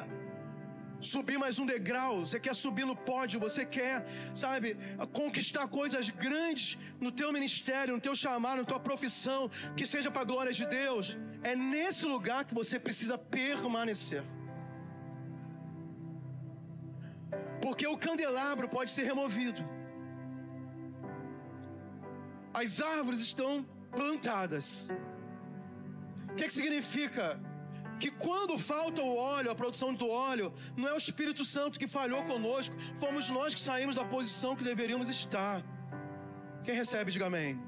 subir 1.02 1.38
mais 1.38 1.60
um 1.60 1.66
degrau, 1.66 2.14
você 2.26 2.40
quer 2.40 2.56
subir 2.56 2.86
no 2.86 2.96
pódio, 2.96 3.38
você 3.48 3.66
quer, 3.66 4.06
sabe, 4.34 4.78
conquistar 5.12 5.68
coisas 5.68 6.10
grandes 6.10 6.78
no 7.02 7.12
teu 7.12 7.34
ministério, 7.38 7.96
no 7.96 8.00
teu 8.00 8.16
chamado, 8.16 8.60
na 8.60 8.64
tua 8.64 8.80
profissão, 8.80 9.52
que 9.76 9.86
seja 9.86 10.10
para 10.10 10.22
a 10.22 10.30
glória 10.32 10.54
de 10.54 10.66
Deus. 10.66 11.18
É 11.44 11.54
nesse 11.54 12.06
lugar 12.06 12.46
que 12.46 12.56
você 12.62 12.80
precisa 12.80 13.18
permanecer. 13.18 14.24
Porque 17.62 17.86
o 17.86 17.98
candelabro 17.98 18.70
pode 18.70 18.92
ser 18.94 19.04
removido. 19.04 19.62
As 22.54 22.82
árvores 22.82 23.20
estão 23.20 23.66
plantadas. 23.92 24.90
O 26.34 26.36
que, 26.36 26.46
que 26.46 26.54
significa 26.54 27.40
que 28.00 28.10
quando 28.10 28.58
falta 28.58 29.02
o 29.02 29.16
óleo, 29.16 29.50
a 29.52 29.56
produção 29.56 29.94
do 29.94 30.10
óleo, 30.10 30.48
não 30.76 30.88
é 30.90 30.94
o 30.94 30.98
Espírito 30.98 31.46
Santo 31.46 31.80
que 31.82 31.88
falhou 31.88 32.24
conosco, 32.32 32.76
fomos 32.98 33.30
nós 33.30 33.54
que 33.54 33.62
saímos 33.62 33.96
da 33.96 34.04
posição 34.04 34.56
que 34.56 34.64
deveríamos 34.64 35.10
estar. 35.10 35.64
Quem 36.64 36.76
recebe, 36.76 37.12
diga 37.12 37.28
amém. 37.28 37.62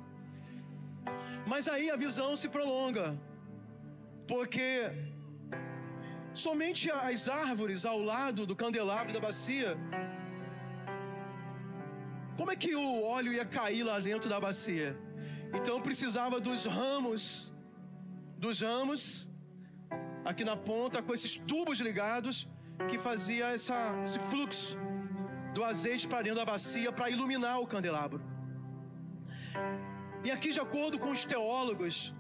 Mas 1.46 1.68
aí 1.68 1.92
a 1.92 1.96
visão 1.96 2.36
se 2.36 2.50
prolonga, 2.50 3.08
porque 4.28 4.92
somente 6.34 6.90
as 6.90 7.30
árvores 7.30 7.86
ao 7.86 8.00
lado 8.00 8.48
do 8.48 8.56
candelabro 8.56 9.14
da 9.14 9.20
bacia, 9.20 9.78
como 12.36 12.52
é 12.52 12.56
que 12.56 12.76
o 12.76 13.04
óleo 13.04 13.32
ia 13.32 13.46
cair 13.46 13.84
lá 13.84 14.00
dentro 14.00 14.28
da 14.28 14.40
bacia? 14.40 14.98
Então 15.54 15.80
precisava 15.80 16.40
dos 16.42 16.66
ramos, 16.66 17.54
dos 18.46 18.62
ramos 18.62 19.28
aqui 20.24 20.44
na 20.50 20.56
ponta 20.56 21.02
com 21.02 21.12
esses 21.18 21.36
tubos 21.36 21.80
ligados 21.80 22.48
que 22.90 22.98
fazia 23.00 23.46
essa, 23.58 23.78
esse 24.04 24.20
fluxo 24.30 24.78
do 25.56 25.64
azeite 25.64 26.08
para 26.08 26.22
dentro 26.22 26.40
da 26.42 26.46
bacia 26.46 26.92
para 26.92 27.10
iluminar 27.10 27.60
o 27.60 27.66
candelabro. 27.66 28.22
E 30.24 30.30
aqui, 30.36 30.52
de 30.52 30.60
acordo 30.60 31.00
com 31.00 31.12
os 31.12 31.26
teólogos, 31.26 32.14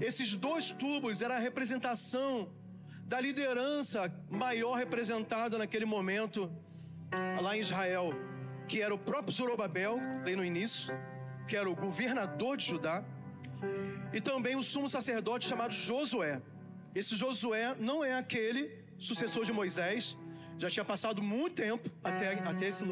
esses 0.00 0.34
dois 0.34 0.72
tubos 0.72 1.22
era 1.22 1.36
a 1.36 1.44
representação 1.48 2.52
da 3.12 3.20
liderança 3.20 4.12
maior 4.28 4.74
representada 4.74 5.56
naquele 5.56 5.84
momento 5.84 6.50
lá 7.40 7.56
em 7.56 7.60
Israel, 7.60 8.12
que 8.66 8.82
era 8.82 8.92
o 8.92 8.98
próprio 8.98 9.32
Zorobabel, 9.32 10.00
falei 10.18 10.34
no 10.34 10.44
início, 10.44 10.92
que 11.46 11.56
era 11.56 11.70
o 11.70 11.76
governador 11.76 12.56
de 12.56 12.66
Judá, 12.66 13.04
e 14.14 14.20
também 14.20 14.54
o 14.54 14.62
sumo 14.62 14.88
sacerdote 14.88 15.48
chamado 15.48 15.74
Josué. 15.74 16.40
Esse 16.94 17.16
Josué 17.16 17.74
não 17.80 18.04
é 18.04 18.14
aquele 18.14 18.70
sucessor 18.96 19.44
de 19.44 19.52
Moisés, 19.52 20.16
já 20.56 20.70
tinha 20.70 20.84
passado 20.84 21.20
muito 21.20 21.56
tempo 21.56 21.90
até, 22.02 22.34
até 22.34 22.68
esse, 22.68 22.84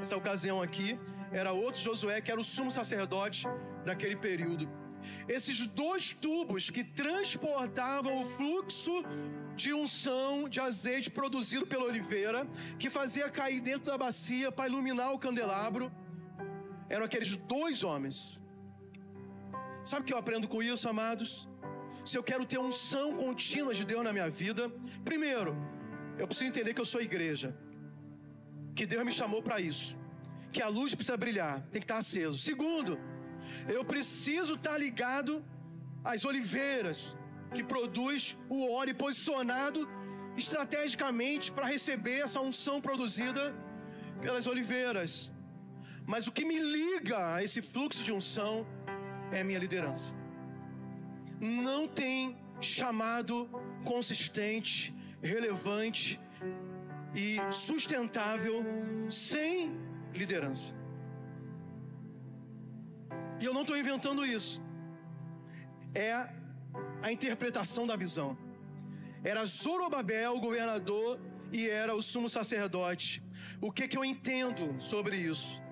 essa 0.00 0.16
ocasião 0.16 0.62
aqui. 0.62 0.96
Era 1.32 1.52
outro 1.52 1.80
Josué 1.80 2.20
que 2.20 2.30
era 2.30 2.40
o 2.40 2.44
sumo 2.44 2.70
sacerdote 2.70 3.46
daquele 3.84 4.14
período. 4.14 4.70
Esses 5.26 5.66
dois 5.66 6.12
tubos 6.12 6.70
que 6.70 6.84
transportavam 6.84 8.22
o 8.22 8.26
fluxo 8.36 9.02
de 9.56 9.72
unção 9.72 10.48
de 10.48 10.60
azeite 10.60 11.10
produzido 11.10 11.66
pela 11.66 11.84
oliveira, 11.84 12.46
que 12.78 12.88
fazia 12.88 13.28
cair 13.28 13.60
dentro 13.60 13.90
da 13.90 13.98
bacia 13.98 14.52
para 14.52 14.68
iluminar 14.68 15.12
o 15.12 15.18
candelabro, 15.18 15.90
eram 16.88 17.04
aqueles 17.04 17.36
dois 17.36 17.82
homens. 17.82 18.37
Sabe 19.90 20.02
o 20.02 20.04
que 20.06 20.14
eu 20.16 20.22
aprendo 20.22 20.46
com 20.52 20.60
isso, 20.62 20.86
amados? 20.94 21.30
se 22.08 22.16
eu 22.18 22.24
quero 22.28 22.44
ter 22.50 22.58
unção 22.68 23.06
contínua 23.22 23.72
de 23.78 23.84
Deus 23.90 24.02
na 24.06 24.12
minha 24.16 24.28
vida, 24.42 24.62
primeiro, 25.08 25.50
eu 26.20 26.26
preciso 26.26 26.48
entender 26.50 26.72
que 26.74 26.82
eu 26.84 26.90
sou 26.92 27.00
igreja. 27.08 27.48
Que 28.74 28.86
Deus 28.92 29.04
me 29.08 29.12
chamou 29.12 29.40
para 29.46 29.60
isso. 29.70 29.90
Que 30.54 30.62
a 30.66 30.68
luz 30.76 30.94
precisa 30.94 31.18
brilhar, 31.24 31.54
tem 31.72 31.80
que 31.82 31.88
estar 31.90 31.98
aceso. 31.98 32.38
Segundo, 32.38 32.92
eu 33.76 33.84
preciso 33.92 34.54
estar 34.54 34.78
ligado 34.78 35.44
às 36.12 36.24
oliveiras 36.30 36.98
que 37.54 37.62
produz 37.72 38.38
o 38.48 38.58
óleo 38.78 38.94
posicionado 39.04 39.80
estrategicamente 40.44 41.52
para 41.52 41.66
receber 41.66 42.20
essa 42.26 42.40
unção 42.40 42.80
produzida 42.80 43.44
pelas 44.22 44.46
oliveiras. 44.46 45.30
Mas 46.06 46.26
o 46.26 46.32
que 46.32 46.44
me 46.50 46.58
liga 46.58 47.18
a 47.34 47.44
esse 47.46 47.60
fluxo 47.60 48.02
de 48.02 48.12
unção 48.12 48.66
é 49.32 49.44
minha 49.44 49.58
liderança 49.58 50.18
não 51.40 51.86
tem 51.86 52.36
chamado 52.60 53.48
consistente, 53.84 54.94
relevante 55.22 56.20
e 57.14 57.36
sustentável 57.52 58.64
sem 59.08 59.72
liderança. 60.12 60.74
E 63.40 63.44
eu 63.44 63.54
não 63.54 63.62
estou 63.62 63.76
inventando 63.76 64.26
isso. 64.26 64.60
É 65.94 66.28
a 67.02 67.12
interpretação 67.12 67.86
da 67.86 67.96
visão. 67.96 68.36
Era 69.22 69.44
Zorobabel, 69.44 70.36
o 70.36 70.40
governador, 70.40 71.20
e 71.52 71.68
era 71.68 71.94
o 71.94 72.02
sumo 72.02 72.28
sacerdote. 72.28 73.22
O 73.60 73.72
que, 73.72 73.86
que 73.86 73.96
eu 73.96 74.04
entendo 74.04 74.80
sobre 74.80 75.16
isso? 75.16 75.62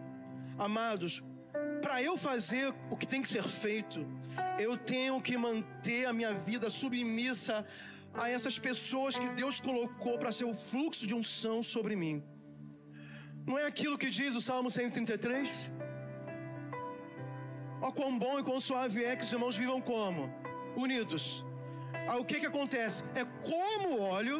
Amados, 0.58 1.22
para 1.86 2.02
eu 2.02 2.14
fazer 2.16 2.74
o 2.90 2.96
que 3.00 3.06
tem 3.06 3.22
que 3.22 3.28
ser 3.28 3.44
feito, 3.64 3.98
eu 4.58 4.72
tenho 4.76 5.16
que 5.26 5.36
manter 5.36 6.02
a 6.10 6.12
minha 6.12 6.32
vida 6.48 6.68
submissa 6.68 7.56
a 8.22 8.28
essas 8.28 8.58
pessoas 8.58 9.16
que 9.16 9.28
Deus 9.40 9.60
colocou 9.60 10.14
para 10.18 10.32
ser 10.38 10.46
o 10.46 10.54
fluxo 10.70 11.06
de 11.06 11.14
unção 11.14 11.62
sobre 11.62 11.94
mim. 11.94 12.16
Não 13.46 13.56
é 13.56 13.66
aquilo 13.66 13.96
que 14.02 14.10
diz 14.10 14.34
o 14.34 14.40
Salmo 14.40 14.68
133? 14.68 15.70
Ó, 17.80 17.92
quão 17.92 18.18
bom 18.18 18.36
e 18.40 18.42
quão 18.42 18.58
suave 18.68 19.04
é 19.04 19.14
que 19.14 19.22
os 19.22 19.32
irmãos 19.32 19.56
vivam 19.62 19.80
como? 19.80 20.22
Unidos. 20.74 21.44
O 22.18 22.24
que 22.24 22.40
que 22.40 22.50
acontece? 22.52 23.04
É 23.14 23.24
como 23.50 23.96
o 23.96 24.02
óleo 24.16 24.38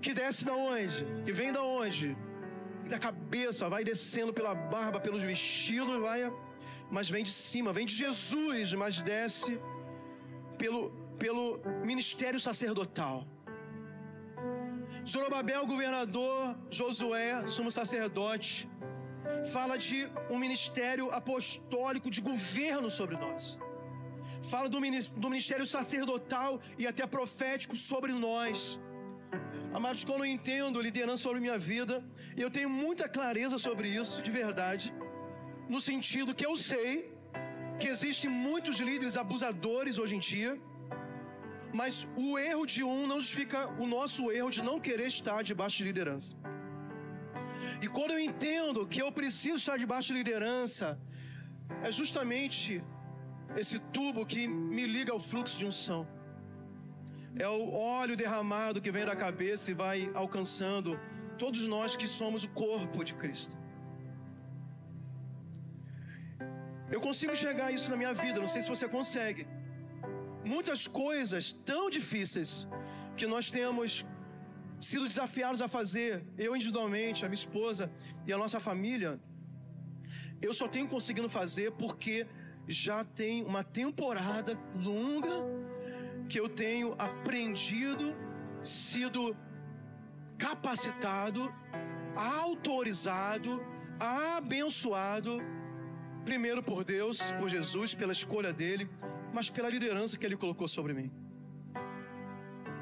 que 0.00 0.12
desce 0.12 0.44
da 0.44 0.56
onde? 0.56 1.06
Que 1.24 1.32
vem 1.32 1.52
da 1.52 1.62
onde? 1.62 2.16
Da 2.92 2.98
cabeça, 2.98 3.70
vai 3.74 3.82
descendo 3.90 4.32
pela 4.38 4.54
barba, 4.54 4.98
pelos 5.06 5.22
vestidos, 5.30 5.96
vai 6.06 6.20
mas 6.96 7.08
vem 7.14 7.24
de 7.28 7.32
cima, 7.32 7.72
vem 7.72 7.86
de 7.90 7.94
Jesus, 8.04 8.74
mas 8.74 9.00
desce 9.00 9.52
pelo, 10.58 10.80
pelo 11.22 11.44
ministério 11.90 12.40
sacerdotal. 12.48 13.16
Zorobabel, 15.12 15.62
governador, 15.72 16.54
Josué, 16.78 17.46
sumo 17.54 17.70
sacerdote, 17.70 18.68
fala 19.54 19.78
de 19.86 19.98
um 20.28 20.38
ministério 20.38 21.06
apostólico 21.20 22.10
de 22.16 22.20
governo 22.20 22.90
sobre 22.98 23.16
nós. 23.24 23.58
Fala 24.52 24.68
do, 24.68 24.80
ministério 25.30 25.66
sacerdotal 25.66 26.60
e 26.78 26.86
até 26.86 27.06
profético 27.06 27.74
sobre 27.74 28.12
nós. 28.12 28.78
Amados, 29.74 30.04
quando 30.04 30.24
eu 30.24 30.26
entendo 30.26 30.80
liderança 30.80 31.22
sobre 31.22 31.40
minha 31.40 31.58
vida, 31.58 32.04
eu 32.36 32.50
tenho 32.50 32.68
muita 32.68 33.08
clareza 33.08 33.58
sobre 33.58 33.88
isso, 33.88 34.22
de 34.22 34.30
verdade 34.30 34.92
no 35.72 35.80
sentido 35.80 36.34
que 36.38 36.46
eu 36.50 36.54
sei 36.68 36.90
que 37.80 37.88
existem 37.94 38.30
muitos 38.48 38.76
líderes 38.88 39.16
abusadores 39.22 39.98
hoje 40.02 40.14
em 40.16 40.22
dia, 40.32 40.50
mas 41.80 42.06
o 42.16 42.38
erro 42.38 42.64
de 42.66 42.82
um 42.84 43.06
não 43.10 43.18
justifica 43.20 43.60
o 43.82 43.86
nosso 43.86 44.30
erro 44.30 44.50
de 44.56 44.62
não 44.68 44.78
querer 44.86 45.08
estar 45.16 45.38
debaixo 45.50 45.78
de 45.78 45.84
liderança. 45.90 46.32
E 47.84 47.88
quando 47.88 48.12
eu 48.12 48.20
entendo 48.28 48.86
que 48.86 49.00
eu 49.04 49.10
preciso 49.20 49.56
estar 49.62 49.76
debaixo 49.84 50.08
de 50.12 50.18
liderança, 50.20 51.00
é 51.88 51.90
justamente 52.00 52.84
esse 53.62 53.78
tubo 53.96 54.26
que 54.32 54.42
me 54.46 54.84
liga 54.96 55.12
ao 55.12 55.20
fluxo 55.30 55.56
de 55.58 55.66
unção. 55.72 56.02
É 57.36 57.48
o 57.48 57.72
óleo 57.72 58.16
derramado 58.16 58.80
que 58.80 58.90
vem 58.90 59.06
da 59.06 59.16
cabeça 59.16 59.70
e 59.70 59.74
vai 59.74 60.10
alcançando 60.14 60.98
todos 61.38 61.66
nós 61.66 61.96
que 61.96 62.06
somos 62.06 62.44
o 62.44 62.48
corpo 62.48 63.02
de 63.02 63.14
Cristo. 63.14 63.56
Eu 66.90 67.00
consigo 67.00 67.32
enxergar 67.32 67.72
isso 67.72 67.90
na 67.90 67.96
minha 67.96 68.12
vida, 68.12 68.38
não 68.38 68.48
sei 68.48 68.62
se 68.62 68.68
você 68.68 68.86
consegue. 68.88 69.46
muitas 70.44 70.86
coisas 70.86 71.52
tão 71.64 71.88
difíceis 71.88 72.66
que 73.16 73.26
nós 73.26 73.48
temos 73.48 74.04
sido 74.80 75.06
desafiados 75.06 75.62
a 75.62 75.68
fazer, 75.68 76.24
eu 76.36 76.54
individualmente, 76.56 77.24
a 77.24 77.28
minha 77.28 77.34
esposa 77.34 77.90
e 78.26 78.32
a 78.32 78.36
nossa 78.36 78.58
família, 78.58 79.20
eu 80.40 80.52
só 80.52 80.66
tenho 80.66 80.88
conseguido 80.88 81.28
fazer 81.28 81.70
porque 81.72 82.26
já 82.66 83.04
tem 83.04 83.44
uma 83.44 83.62
temporada 83.62 84.58
longa 84.74 85.61
que 86.28 86.38
eu 86.40 86.48
tenho 86.48 86.94
aprendido, 86.98 88.16
sido 88.62 89.36
capacitado, 90.38 91.52
autorizado, 92.16 93.62
abençoado, 94.00 95.40
primeiro 96.24 96.62
por 96.62 96.84
Deus, 96.84 97.32
por 97.32 97.48
Jesus, 97.48 97.94
pela 97.94 98.12
escolha 98.12 98.52
dele, 98.52 98.88
mas 99.32 99.48
pela 99.50 99.68
liderança 99.68 100.18
que 100.18 100.26
ele 100.26 100.36
colocou 100.36 100.68
sobre 100.68 100.92
mim. 100.92 101.10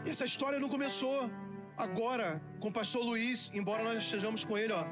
E 0.05 0.11
essa 0.11 0.24
história 0.24 0.59
não 0.59 0.68
começou 0.68 1.30
agora 1.76 2.43
com 2.59 2.68
o 2.68 2.72
pastor 2.72 3.05
Luiz, 3.05 3.51
embora 3.55 3.84
nós 3.84 3.99
estejamos 3.99 4.45
com 4.45 4.57
ele 4.57 4.72
ó, 4.72 4.84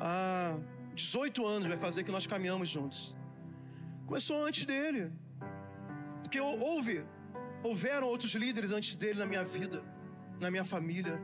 há 0.00 0.58
18 0.94 1.46
anos, 1.46 1.68
vai 1.68 1.78
fazer 1.78 2.04
que 2.04 2.10
nós 2.10 2.26
caminhamos 2.26 2.68
juntos. 2.68 3.16
Começou 4.06 4.44
antes 4.44 4.64
dele. 4.64 5.12
Porque 6.22 6.40
houve, 6.40 7.04
houveram 7.62 8.06
outros 8.06 8.32
líderes 8.34 8.70
antes 8.70 8.94
dele 8.94 9.18
na 9.18 9.26
minha 9.26 9.44
vida, 9.44 9.82
na 10.40 10.50
minha 10.50 10.64
família. 10.64 11.20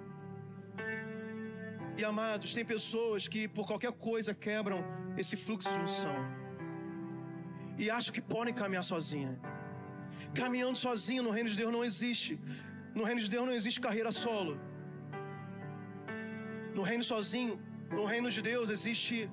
E 1.98 2.04
amados, 2.04 2.52
tem 2.52 2.64
pessoas 2.64 3.26
que 3.26 3.48
por 3.48 3.66
qualquer 3.66 3.92
coisa 3.92 4.34
quebram 4.34 4.84
esse 5.16 5.36
fluxo 5.36 5.72
de 5.72 5.80
unção. 5.80 6.16
E 7.78 7.90
acham 7.90 8.12
que 8.12 8.20
podem 8.20 8.54
caminhar 8.54 8.84
sozinha. 8.84 9.38
Caminhando 10.34 10.78
sozinho 10.78 11.22
no 11.22 11.30
reino 11.30 11.48
de 11.48 11.56
Deus 11.56 11.72
não 11.72 11.84
existe. 11.84 12.38
No 12.94 13.04
reino 13.04 13.20
de 13.20 13.30
Deus 13.30 13.46
não 13.46 13.52
existe 13.52 13.80
carreira 13.80 14.12
solo. 14.12 14.58
No 16.74 16.82
reino 16.82 17.04
sozinho, 17.04 17.58
no 17.90 18.04
reino 18.04 18.30
de 18.30 18.42
Deus 18.42 18.68
existe 18.68 19.30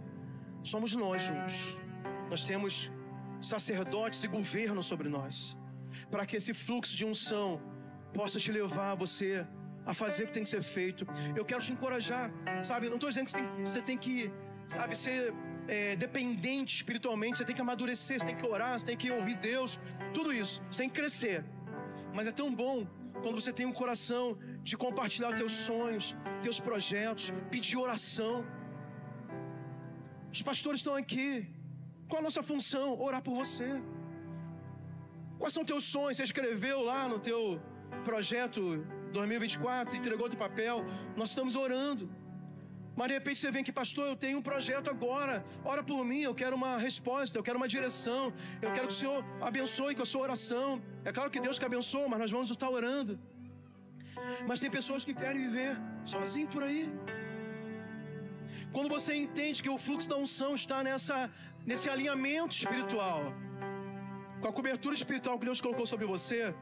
somos 0.63 0.95
nós 0.95 1.21
juntos. 1.23 1.77
Nós 2.29 2.43
temos 2.45 2.89
sacerdotes 3.41 4.23
e 4.23 4.27
governo 4.27 4.81
sobre 4.81 5.09
nós. 5.09 5.57
Para 6.11 6.25
que 6.25 6.35
esse 6.37 6.53
fluxo 6.53 6.95
de 6.95 7.05
unção 7.05 7.61
possa 8.13 8.39
te 8.39 8.51
levar 8.51 8.91
a 8.91 8.95
você 8.95 9.45
a 9.85 9.93
fazer 9.93 10.23
o 10.23 10.27
que 10.27 10.33
tem 10.33 10.43
que 10.43 10.49
ser 10.49 10.63
feito. 10.63 11.05
Eu 11.35 11.45
quero 11.45 11.61
te 11.61 11.71
encorajar, 11.71 12.31
sabe? 12.63 12.87
Não 12.87 12.95
estou 12.95 13.09
dizendo 13.09 13.27
que 13.27 13.61
você 13.61 13.81
tem, 13.81 13.97
que, 13.97 14.31
sabe, 14.65 14.95
ser 14.95 15.33
é, 15.67 15.95
dependente 15.95 16.75
espiritualmente, 16.77 17.37
você 17.37 17.45
tem 17.45 17.55
que 17.55 17.61
amadurecer, 17.61 18.19
você 18.19 18.25
tem 18.25 18.35
que 18.35 18.45
orar, 18.45 18.79
você 18.79 18.85
tem 18.85 18.97
que 18.97 19.11
ouvir 19.11 19.35
Deus, 19.35 19.79
tudo 20.13 20.31
isso, 20.33 20.61
sem 20.69 20.89
crescer. 20.89 21.43
Mas 22.13 22.27
é 22.27 22.31
tão 22.31 22.53
bom 22.53 22.87
quando 23.21 23.39
você 23.39 23.51
tem 23.53 23.65
um 23.65 23.73
coração 23.73 24.37
de 24.61 24.75
compartilhar 24.77 25.33
teus 25.33 25.53
sonhos, 25.53 26.15
teus 26.41 26.59
projetos, 26.59 27.31
pedir 27.49 27.77
oração. 27.77 28.45
Os 30.31 30.41
pastores 30.41 30.79
estão 30.79 30.95
aqui. 30.95 31.47
Qual 32.07 32.19
a 32.19 32.23
nossa 32.23 32.43
função? 32.43 32.99
Orar 32.99 33.21
por 33.21 33.35
você. 33.35 33.81
Quais 35.43 35.55
são 35.57 35.65
teus 35.71 35.83
sonhos? 35.93 36.15
Você 36.15 36.23
escreveu 36.23 36.77
lá 36.89 37.01
no 37.05 37.17
teu 37.19 37.39
projeto 38.05 38.61
2024, 39.11 39.93
entregou 39.99 40.29
teu 40.29 40.39
papel. 40.39 40.85
Nós 41.17 41.31
estamos 41.31 41.53
orando. 41.63 42.05
Mas 42.95 43.07
de 43.09 43.15
repente 43.15 43.39
você 43.41 43.51
vem 43.55 43.61
aqui, 43.63 43.73
pastor, 43.81 44.05
eu 44.11 44.15
tenho 44.15 44.37
um 44.37 44.45
projeto 44.49 44.87
agora. 44.89 45.35
Ora 45.65 45.83
por 45.83 46.05
mim, 46.11 46.21
eu 46.21 46.33
quero 46.41 46.55
uma 46.61 46.77
resposta, 46.77 47.37
eu 47.37 47.43
quero 47.47 47.57
uma 47.61 47.67
direção. 47.75 48.31
Eu 48.61 48.71
quero 48.71 48.87
que 48.87 48.93
o 48.93 48.99
Senhor 49.01 49.19
abençoe 49.49 49.93
com 49.97 50.03
a 50.07 50.09
sua 50.13 50.21
oração. 50.21 50.81
É 51.03 51.11
claro 51.11 51.29
que 51.29 51.41
Deus 51.47 51.59
que 51.59 51.65
abençoa, 51.71 52.07
mas 52.07 52.19
nós 52.23 52.31
vamos 52.31 52.49
estar 52.49 52.69
orando. 52.79 53.19
Mas 54.47 54.61
tem 54.61 54.71
pessoas 54.79 55.03
que 55.03 55.13
querem 55.13 55.41
viver 55.47 55.73
sozinho 56.05 56.47
por 56.47 56.63
aí. 56.63 56.83
Quando 58.71 58.87
você 58.87 59.13
entende 59.25 59.61
que 59.61 59.73
o 59.75 59.77
fluxo 59.77 60.07
da 60.07 60.15
unção 60.25 60.55
está 60.55 60.81
nessa, 60.89 61.29
nesse 61.65 61.89
alinhamento 61.89 62.55
espiritual, 62.61 63.21
com 64.43 64.49
a 64.49 64.51
cobertura 64.51 64.93
espiritual 64.93 65.39
que 65.39 65.45
Deus 65.45 65.61
colocou 65.61 65.87
sobre 65.87 66.05
você, 66.05 66.53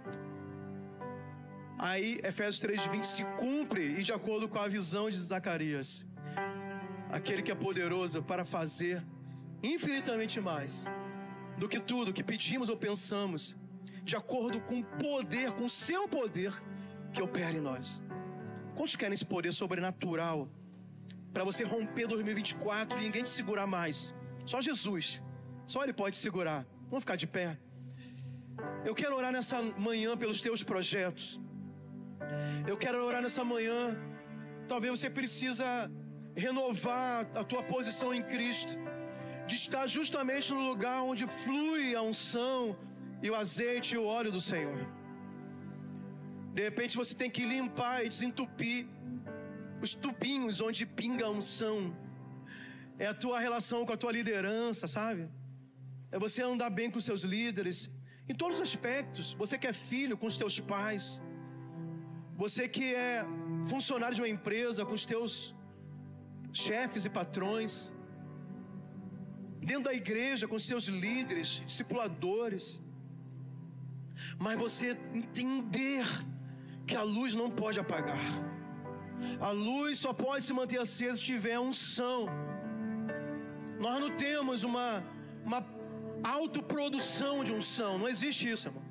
aí 1.80 2.20
Efésios 2.24 2.60
3:20 2.60 3.04
se 3.04 3.24
cumpre 3.40 3.84
e 4.00 4.04
de 4.04 4.14
acordo 4.14 4.48
com 4.48 4.60
a 4.60 4.68
visão 4.68 5.10
de 5.10 5.18
Zacarias 5.18 6.06
aquele 7.12 7.42
que 7.42 7.52
é 7.52 7.56
poderoso 7.56 8.22
para 8.22 8.46
fazer 8.46 9.04
infinitamente 9.64 10.40
mais 10.40 10.86
do 11.58 11.68
que 11.68 11.80
tudo 11.80 12.14
que 12.14 12.24
pedimos 12.24 12.70
ou 12.70 12.78
pensamos, 12.78 13.56
de 14.04 14.16
acordo 14.16 14.62
com 14.62 14.80
o 14.80 14.86
poder, 15.08 15.52
com 15.54 15.66
o 15.66 15.70
seu 15.70 16.08
poder 16.08 16.54
que 17.12 17.22
opera 17.22 17.58
em 17.58 17.62
nós. 17.62 18.02
Quantos 18.76 18.96
querem 18.96 19.16
esse 19.16 19.26
poder 19.26 19.54
sobrenatural 19.54 20.48
para 21.34 21.44
você 21.44 21.64
romper 21.64 22.06
2024 22.08 23.00
e 23.00 23.02
ninguém 23.02 23.24
te 23.24 23.32
segurar 23.32 23.66
mais? 23.66 24.14
Só 24.46 24.62
Jesus, 24.62 25.22
só 25.66 25.84
Ele 25.84 25.94
pode 25.94 26.16
segurar. 26.16 26.66
Vamos 26.90 27.04
ficar 27.04 27.16
de 27.16 27.28
pé. 27.28 27.58
Eu 28.86 28.93
quero 28.95 29.16
orar 29.16 29.32
nessa 29.32 29.62
manhã 29.62 30.18
pelos 30.18 30.41
teus 30.41 30.64
projetos. 30.64 31.39
Eu 32.68 32.78
quero 32.78 33.04
orar 33.04 33.22
nessa 33.22 33.43
manhã. 33.43 33.80
Talvez 34.68 34.91
você 34.99 35.10
precisa 35.10 35.68
renovar 36.36 37.30
a 37.36 37.43
tua 37.43 37.64
posição 37.64 38.14
em 38.14 38.24
Cristo, 38.24 38.74
de 39.47 39.56
estar 39.56 39.86
justamente 39.88 40.54
no 40.54 40.62
lugar 40.70 41.02
onde 41.04 41.26
flui 41.28 41.95
a 41.95 42.02
unção 42.02 42.78
e 43.22 43.30
o 43.30 43.36
azeite 43.36 43.95
e 43.95 43.97
o 43.97 44.06
óleo 44.06 44.32
do 44.32 44.41
Senhor. 44.41 44.80
De 46.54 46.62
repente 46.68 46.97
você 46.97 47.14
tem 47.22 47.30
que 47.30 47.45
limpar 47.45 48.06
e 48.06 48.10
desentupir 48.10 48.88
os 49.82 49.93
tubinhos 49.93 50.62
onde 50.62 50.86
pinga 50.86 51.26
a 51.26 51.30
unção. 51.30 51.78
É 52.97 53.08
a 53.08 53.14
tua 53.14 53.39
relação 53.39 53.86
com 53.86 53.93
a 53.93 53.97
tua 53.97 54.12
liderança, 54.12 54.88
sabe? 54.88 55.30
É 56.12 56.20
você 56.20 56.41
andar 56.41 56.70
bem 56.70 56.89
com 56.91 56.99
seus 56.99 57.24
líderes 57.24 57.89
em 58.32 58.36
todos 58.42 58.58
os 58.60 58.64
aspectos. 58.70 59.34
Você 59.42 59.56
que 59.62 59.68
é 59.72 59.74
filho 59.74 60.16
com 60.20 60.28
os 60.32 60.38
teus 60.42 60.58
pais. 60.74 61.06
Você 62.44 62.64
que 62.76 62.86
é 62.96 63.26
funcionário 63.72 64.16
de 64.18 64.22
uma 64.24 64.34
empresa 64.38 64.86
com 64.88 64.96
os 65.00 65.06
teus 65.12 65.34
chefes 66.66 67.04
e 67.08 67.10
patrões, 67.18 67.72
dentro 69.70 69.86
da 69.90 69.94
igreja 69.94 70.48
com 70.52 70.58
seus 70.60 70.86
líderes, 71.04 71.50
discipuladores, 71.70 72.82
mas 74.38 74.60
você 74.66 74.88
entender 75.22 76.06
que 76.88 76.96
a 77.02 77.04
luz 77.18 77.34
não 77.42 77.50
pode 77.62 77.80
apagar. 77.86 78.26
A 79.40 79.52
luz 79.68 80.00
só 80.00 80.12
pode 80.26 80.44
se 80.48 80.54
manter 80.60 80.80
acesa 80.86 81.18
se 81.18 81.26
tiver 81.32 81.60
unção. 81.60 82.20
Nós 83.86 84.00
não 84.04 84.12
temos 84.26 84.64
uma, 84.64 84.88
uma 85.46 85.62
autoprodução 86.24 87.44
de 87.44 87.52
unção, 87.54 87.98
não 87.98 88.08
existe 88.08 88.50
isso, 88.50 88.68
irmão. 88.68 88.84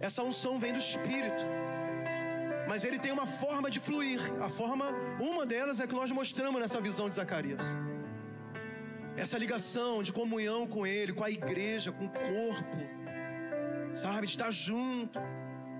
Essa 0.00 0.22
unção 0.22 0.58
vem 0.58 0.72
do 0.72 0.78
Espírito 0.78 1.44
mas 2.68 2.84
ele 2.84 2.98
tem 2.98 3.12
uma 3.12 3.26
forma 3.26 3.70
de 3.70 3.80
fluir. 3.80 4.20
A 4.40 4.48
forma, 4.48 4.86
uma 5.20 5.44
delas 5.44 5.80
é 5.80 5.86
que 5.86 5.94
nós 5.94 6.10
mostramos 6.10 6.60
nessa 6.60 6.80
visão 6.80 7.08
de 7.08 7.14
Zacarias. 7.14 7.62
Essa 9.16 9.36
ligação 9.36 10.02
de 10.02 10.12
comunhão 10.12 10.66
com 10.66 10.86
ele, 10.86 11.12
com 11.12 11.24
a 11.24 11.30
igreja, 11.30 11.92
com 11.92 12.06
o 12.06 12.10
corpo, 12.10 12.78
sabe, 13.92 14.26
de 14.26 14.32
estar 14.32 14.50
junto, 14.50 15.18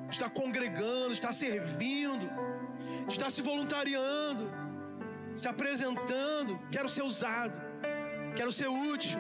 de 0.09 0.15
estar 0.17 0.31
congregando, 0.31 1.09
de 1.09 1.15
estar 1.15 1.33
servindo, 1.33 2.29
de 3.07 3.13
estar 3.13 3.31
se 3.31 3.41
voluntariando, 3.41 4.51
se 5.35 5.49
apresentando. 5.49 6.59
Quero 6.71 6.89
ser 6.89 7.03
usado, 7.03 7.59
quero 8.37 8.53
ser 8.53 8.69
útil, 8.69 9.19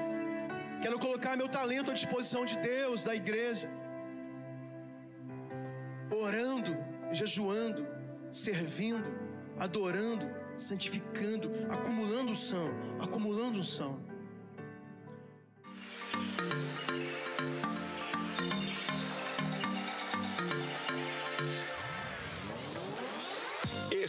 quero 0.82 0.98
colocar 0.98 1.36
meu 1.36 1.48
talento 1.48 1.90
à 1.90 1.94
disposição 1.94 2.44
de 2.44 2.58
Deus, 2.58 3.04
da 3.04 3.14
igreja, 3.14 3.70
orando 6.10 6.76
jejuando, 7.12 7.86
servindo, 8.32 9.04
adorando, 9.58 10.26
santificando, 10.56 11.50
acumulando 11.70 12.34
são, 12.34 12.68
acumulando 13.00 13.62
são. 13.62 14.00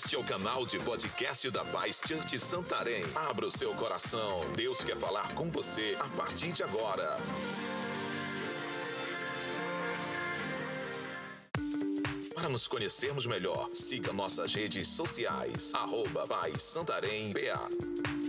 Este 0.05 0.17
é 0.17 0.19
o 0.19 0.23
canal 0.23 0.65
de 0.65 0.77
podcast 0.79 1.49
da 1.49 1.63
Paz 1.63 2.01
Church 2.05 2.37
Santarém. 2.37 3.05
Abra 3.15 3.47
o 3.47 3.51
seu 3.51 3.73
coração. 3.73 4.41
Deus 4.53 4.83
quer 4.83 4.97
falar 4.97 5.33
com 5.33 5.49
você 5.49 5.95
a 5.97 6.09
partir 6.09 6.51
de 6.51 6.61
agora. 6.61 7.17
Para 12.35 12.49
nos 12.49 12.67
conhecermos 12.67 13.25
melhor, 13.25 13.69
siga 13.73 14.11
nossas 14.11 14.53
redes 14.53 14.89
sociais. 14.89 15.73
Arroba 15.73 16.27
Paz 16.27 16.61
Santarém 16.61 17.31
BA. 17.31 18.22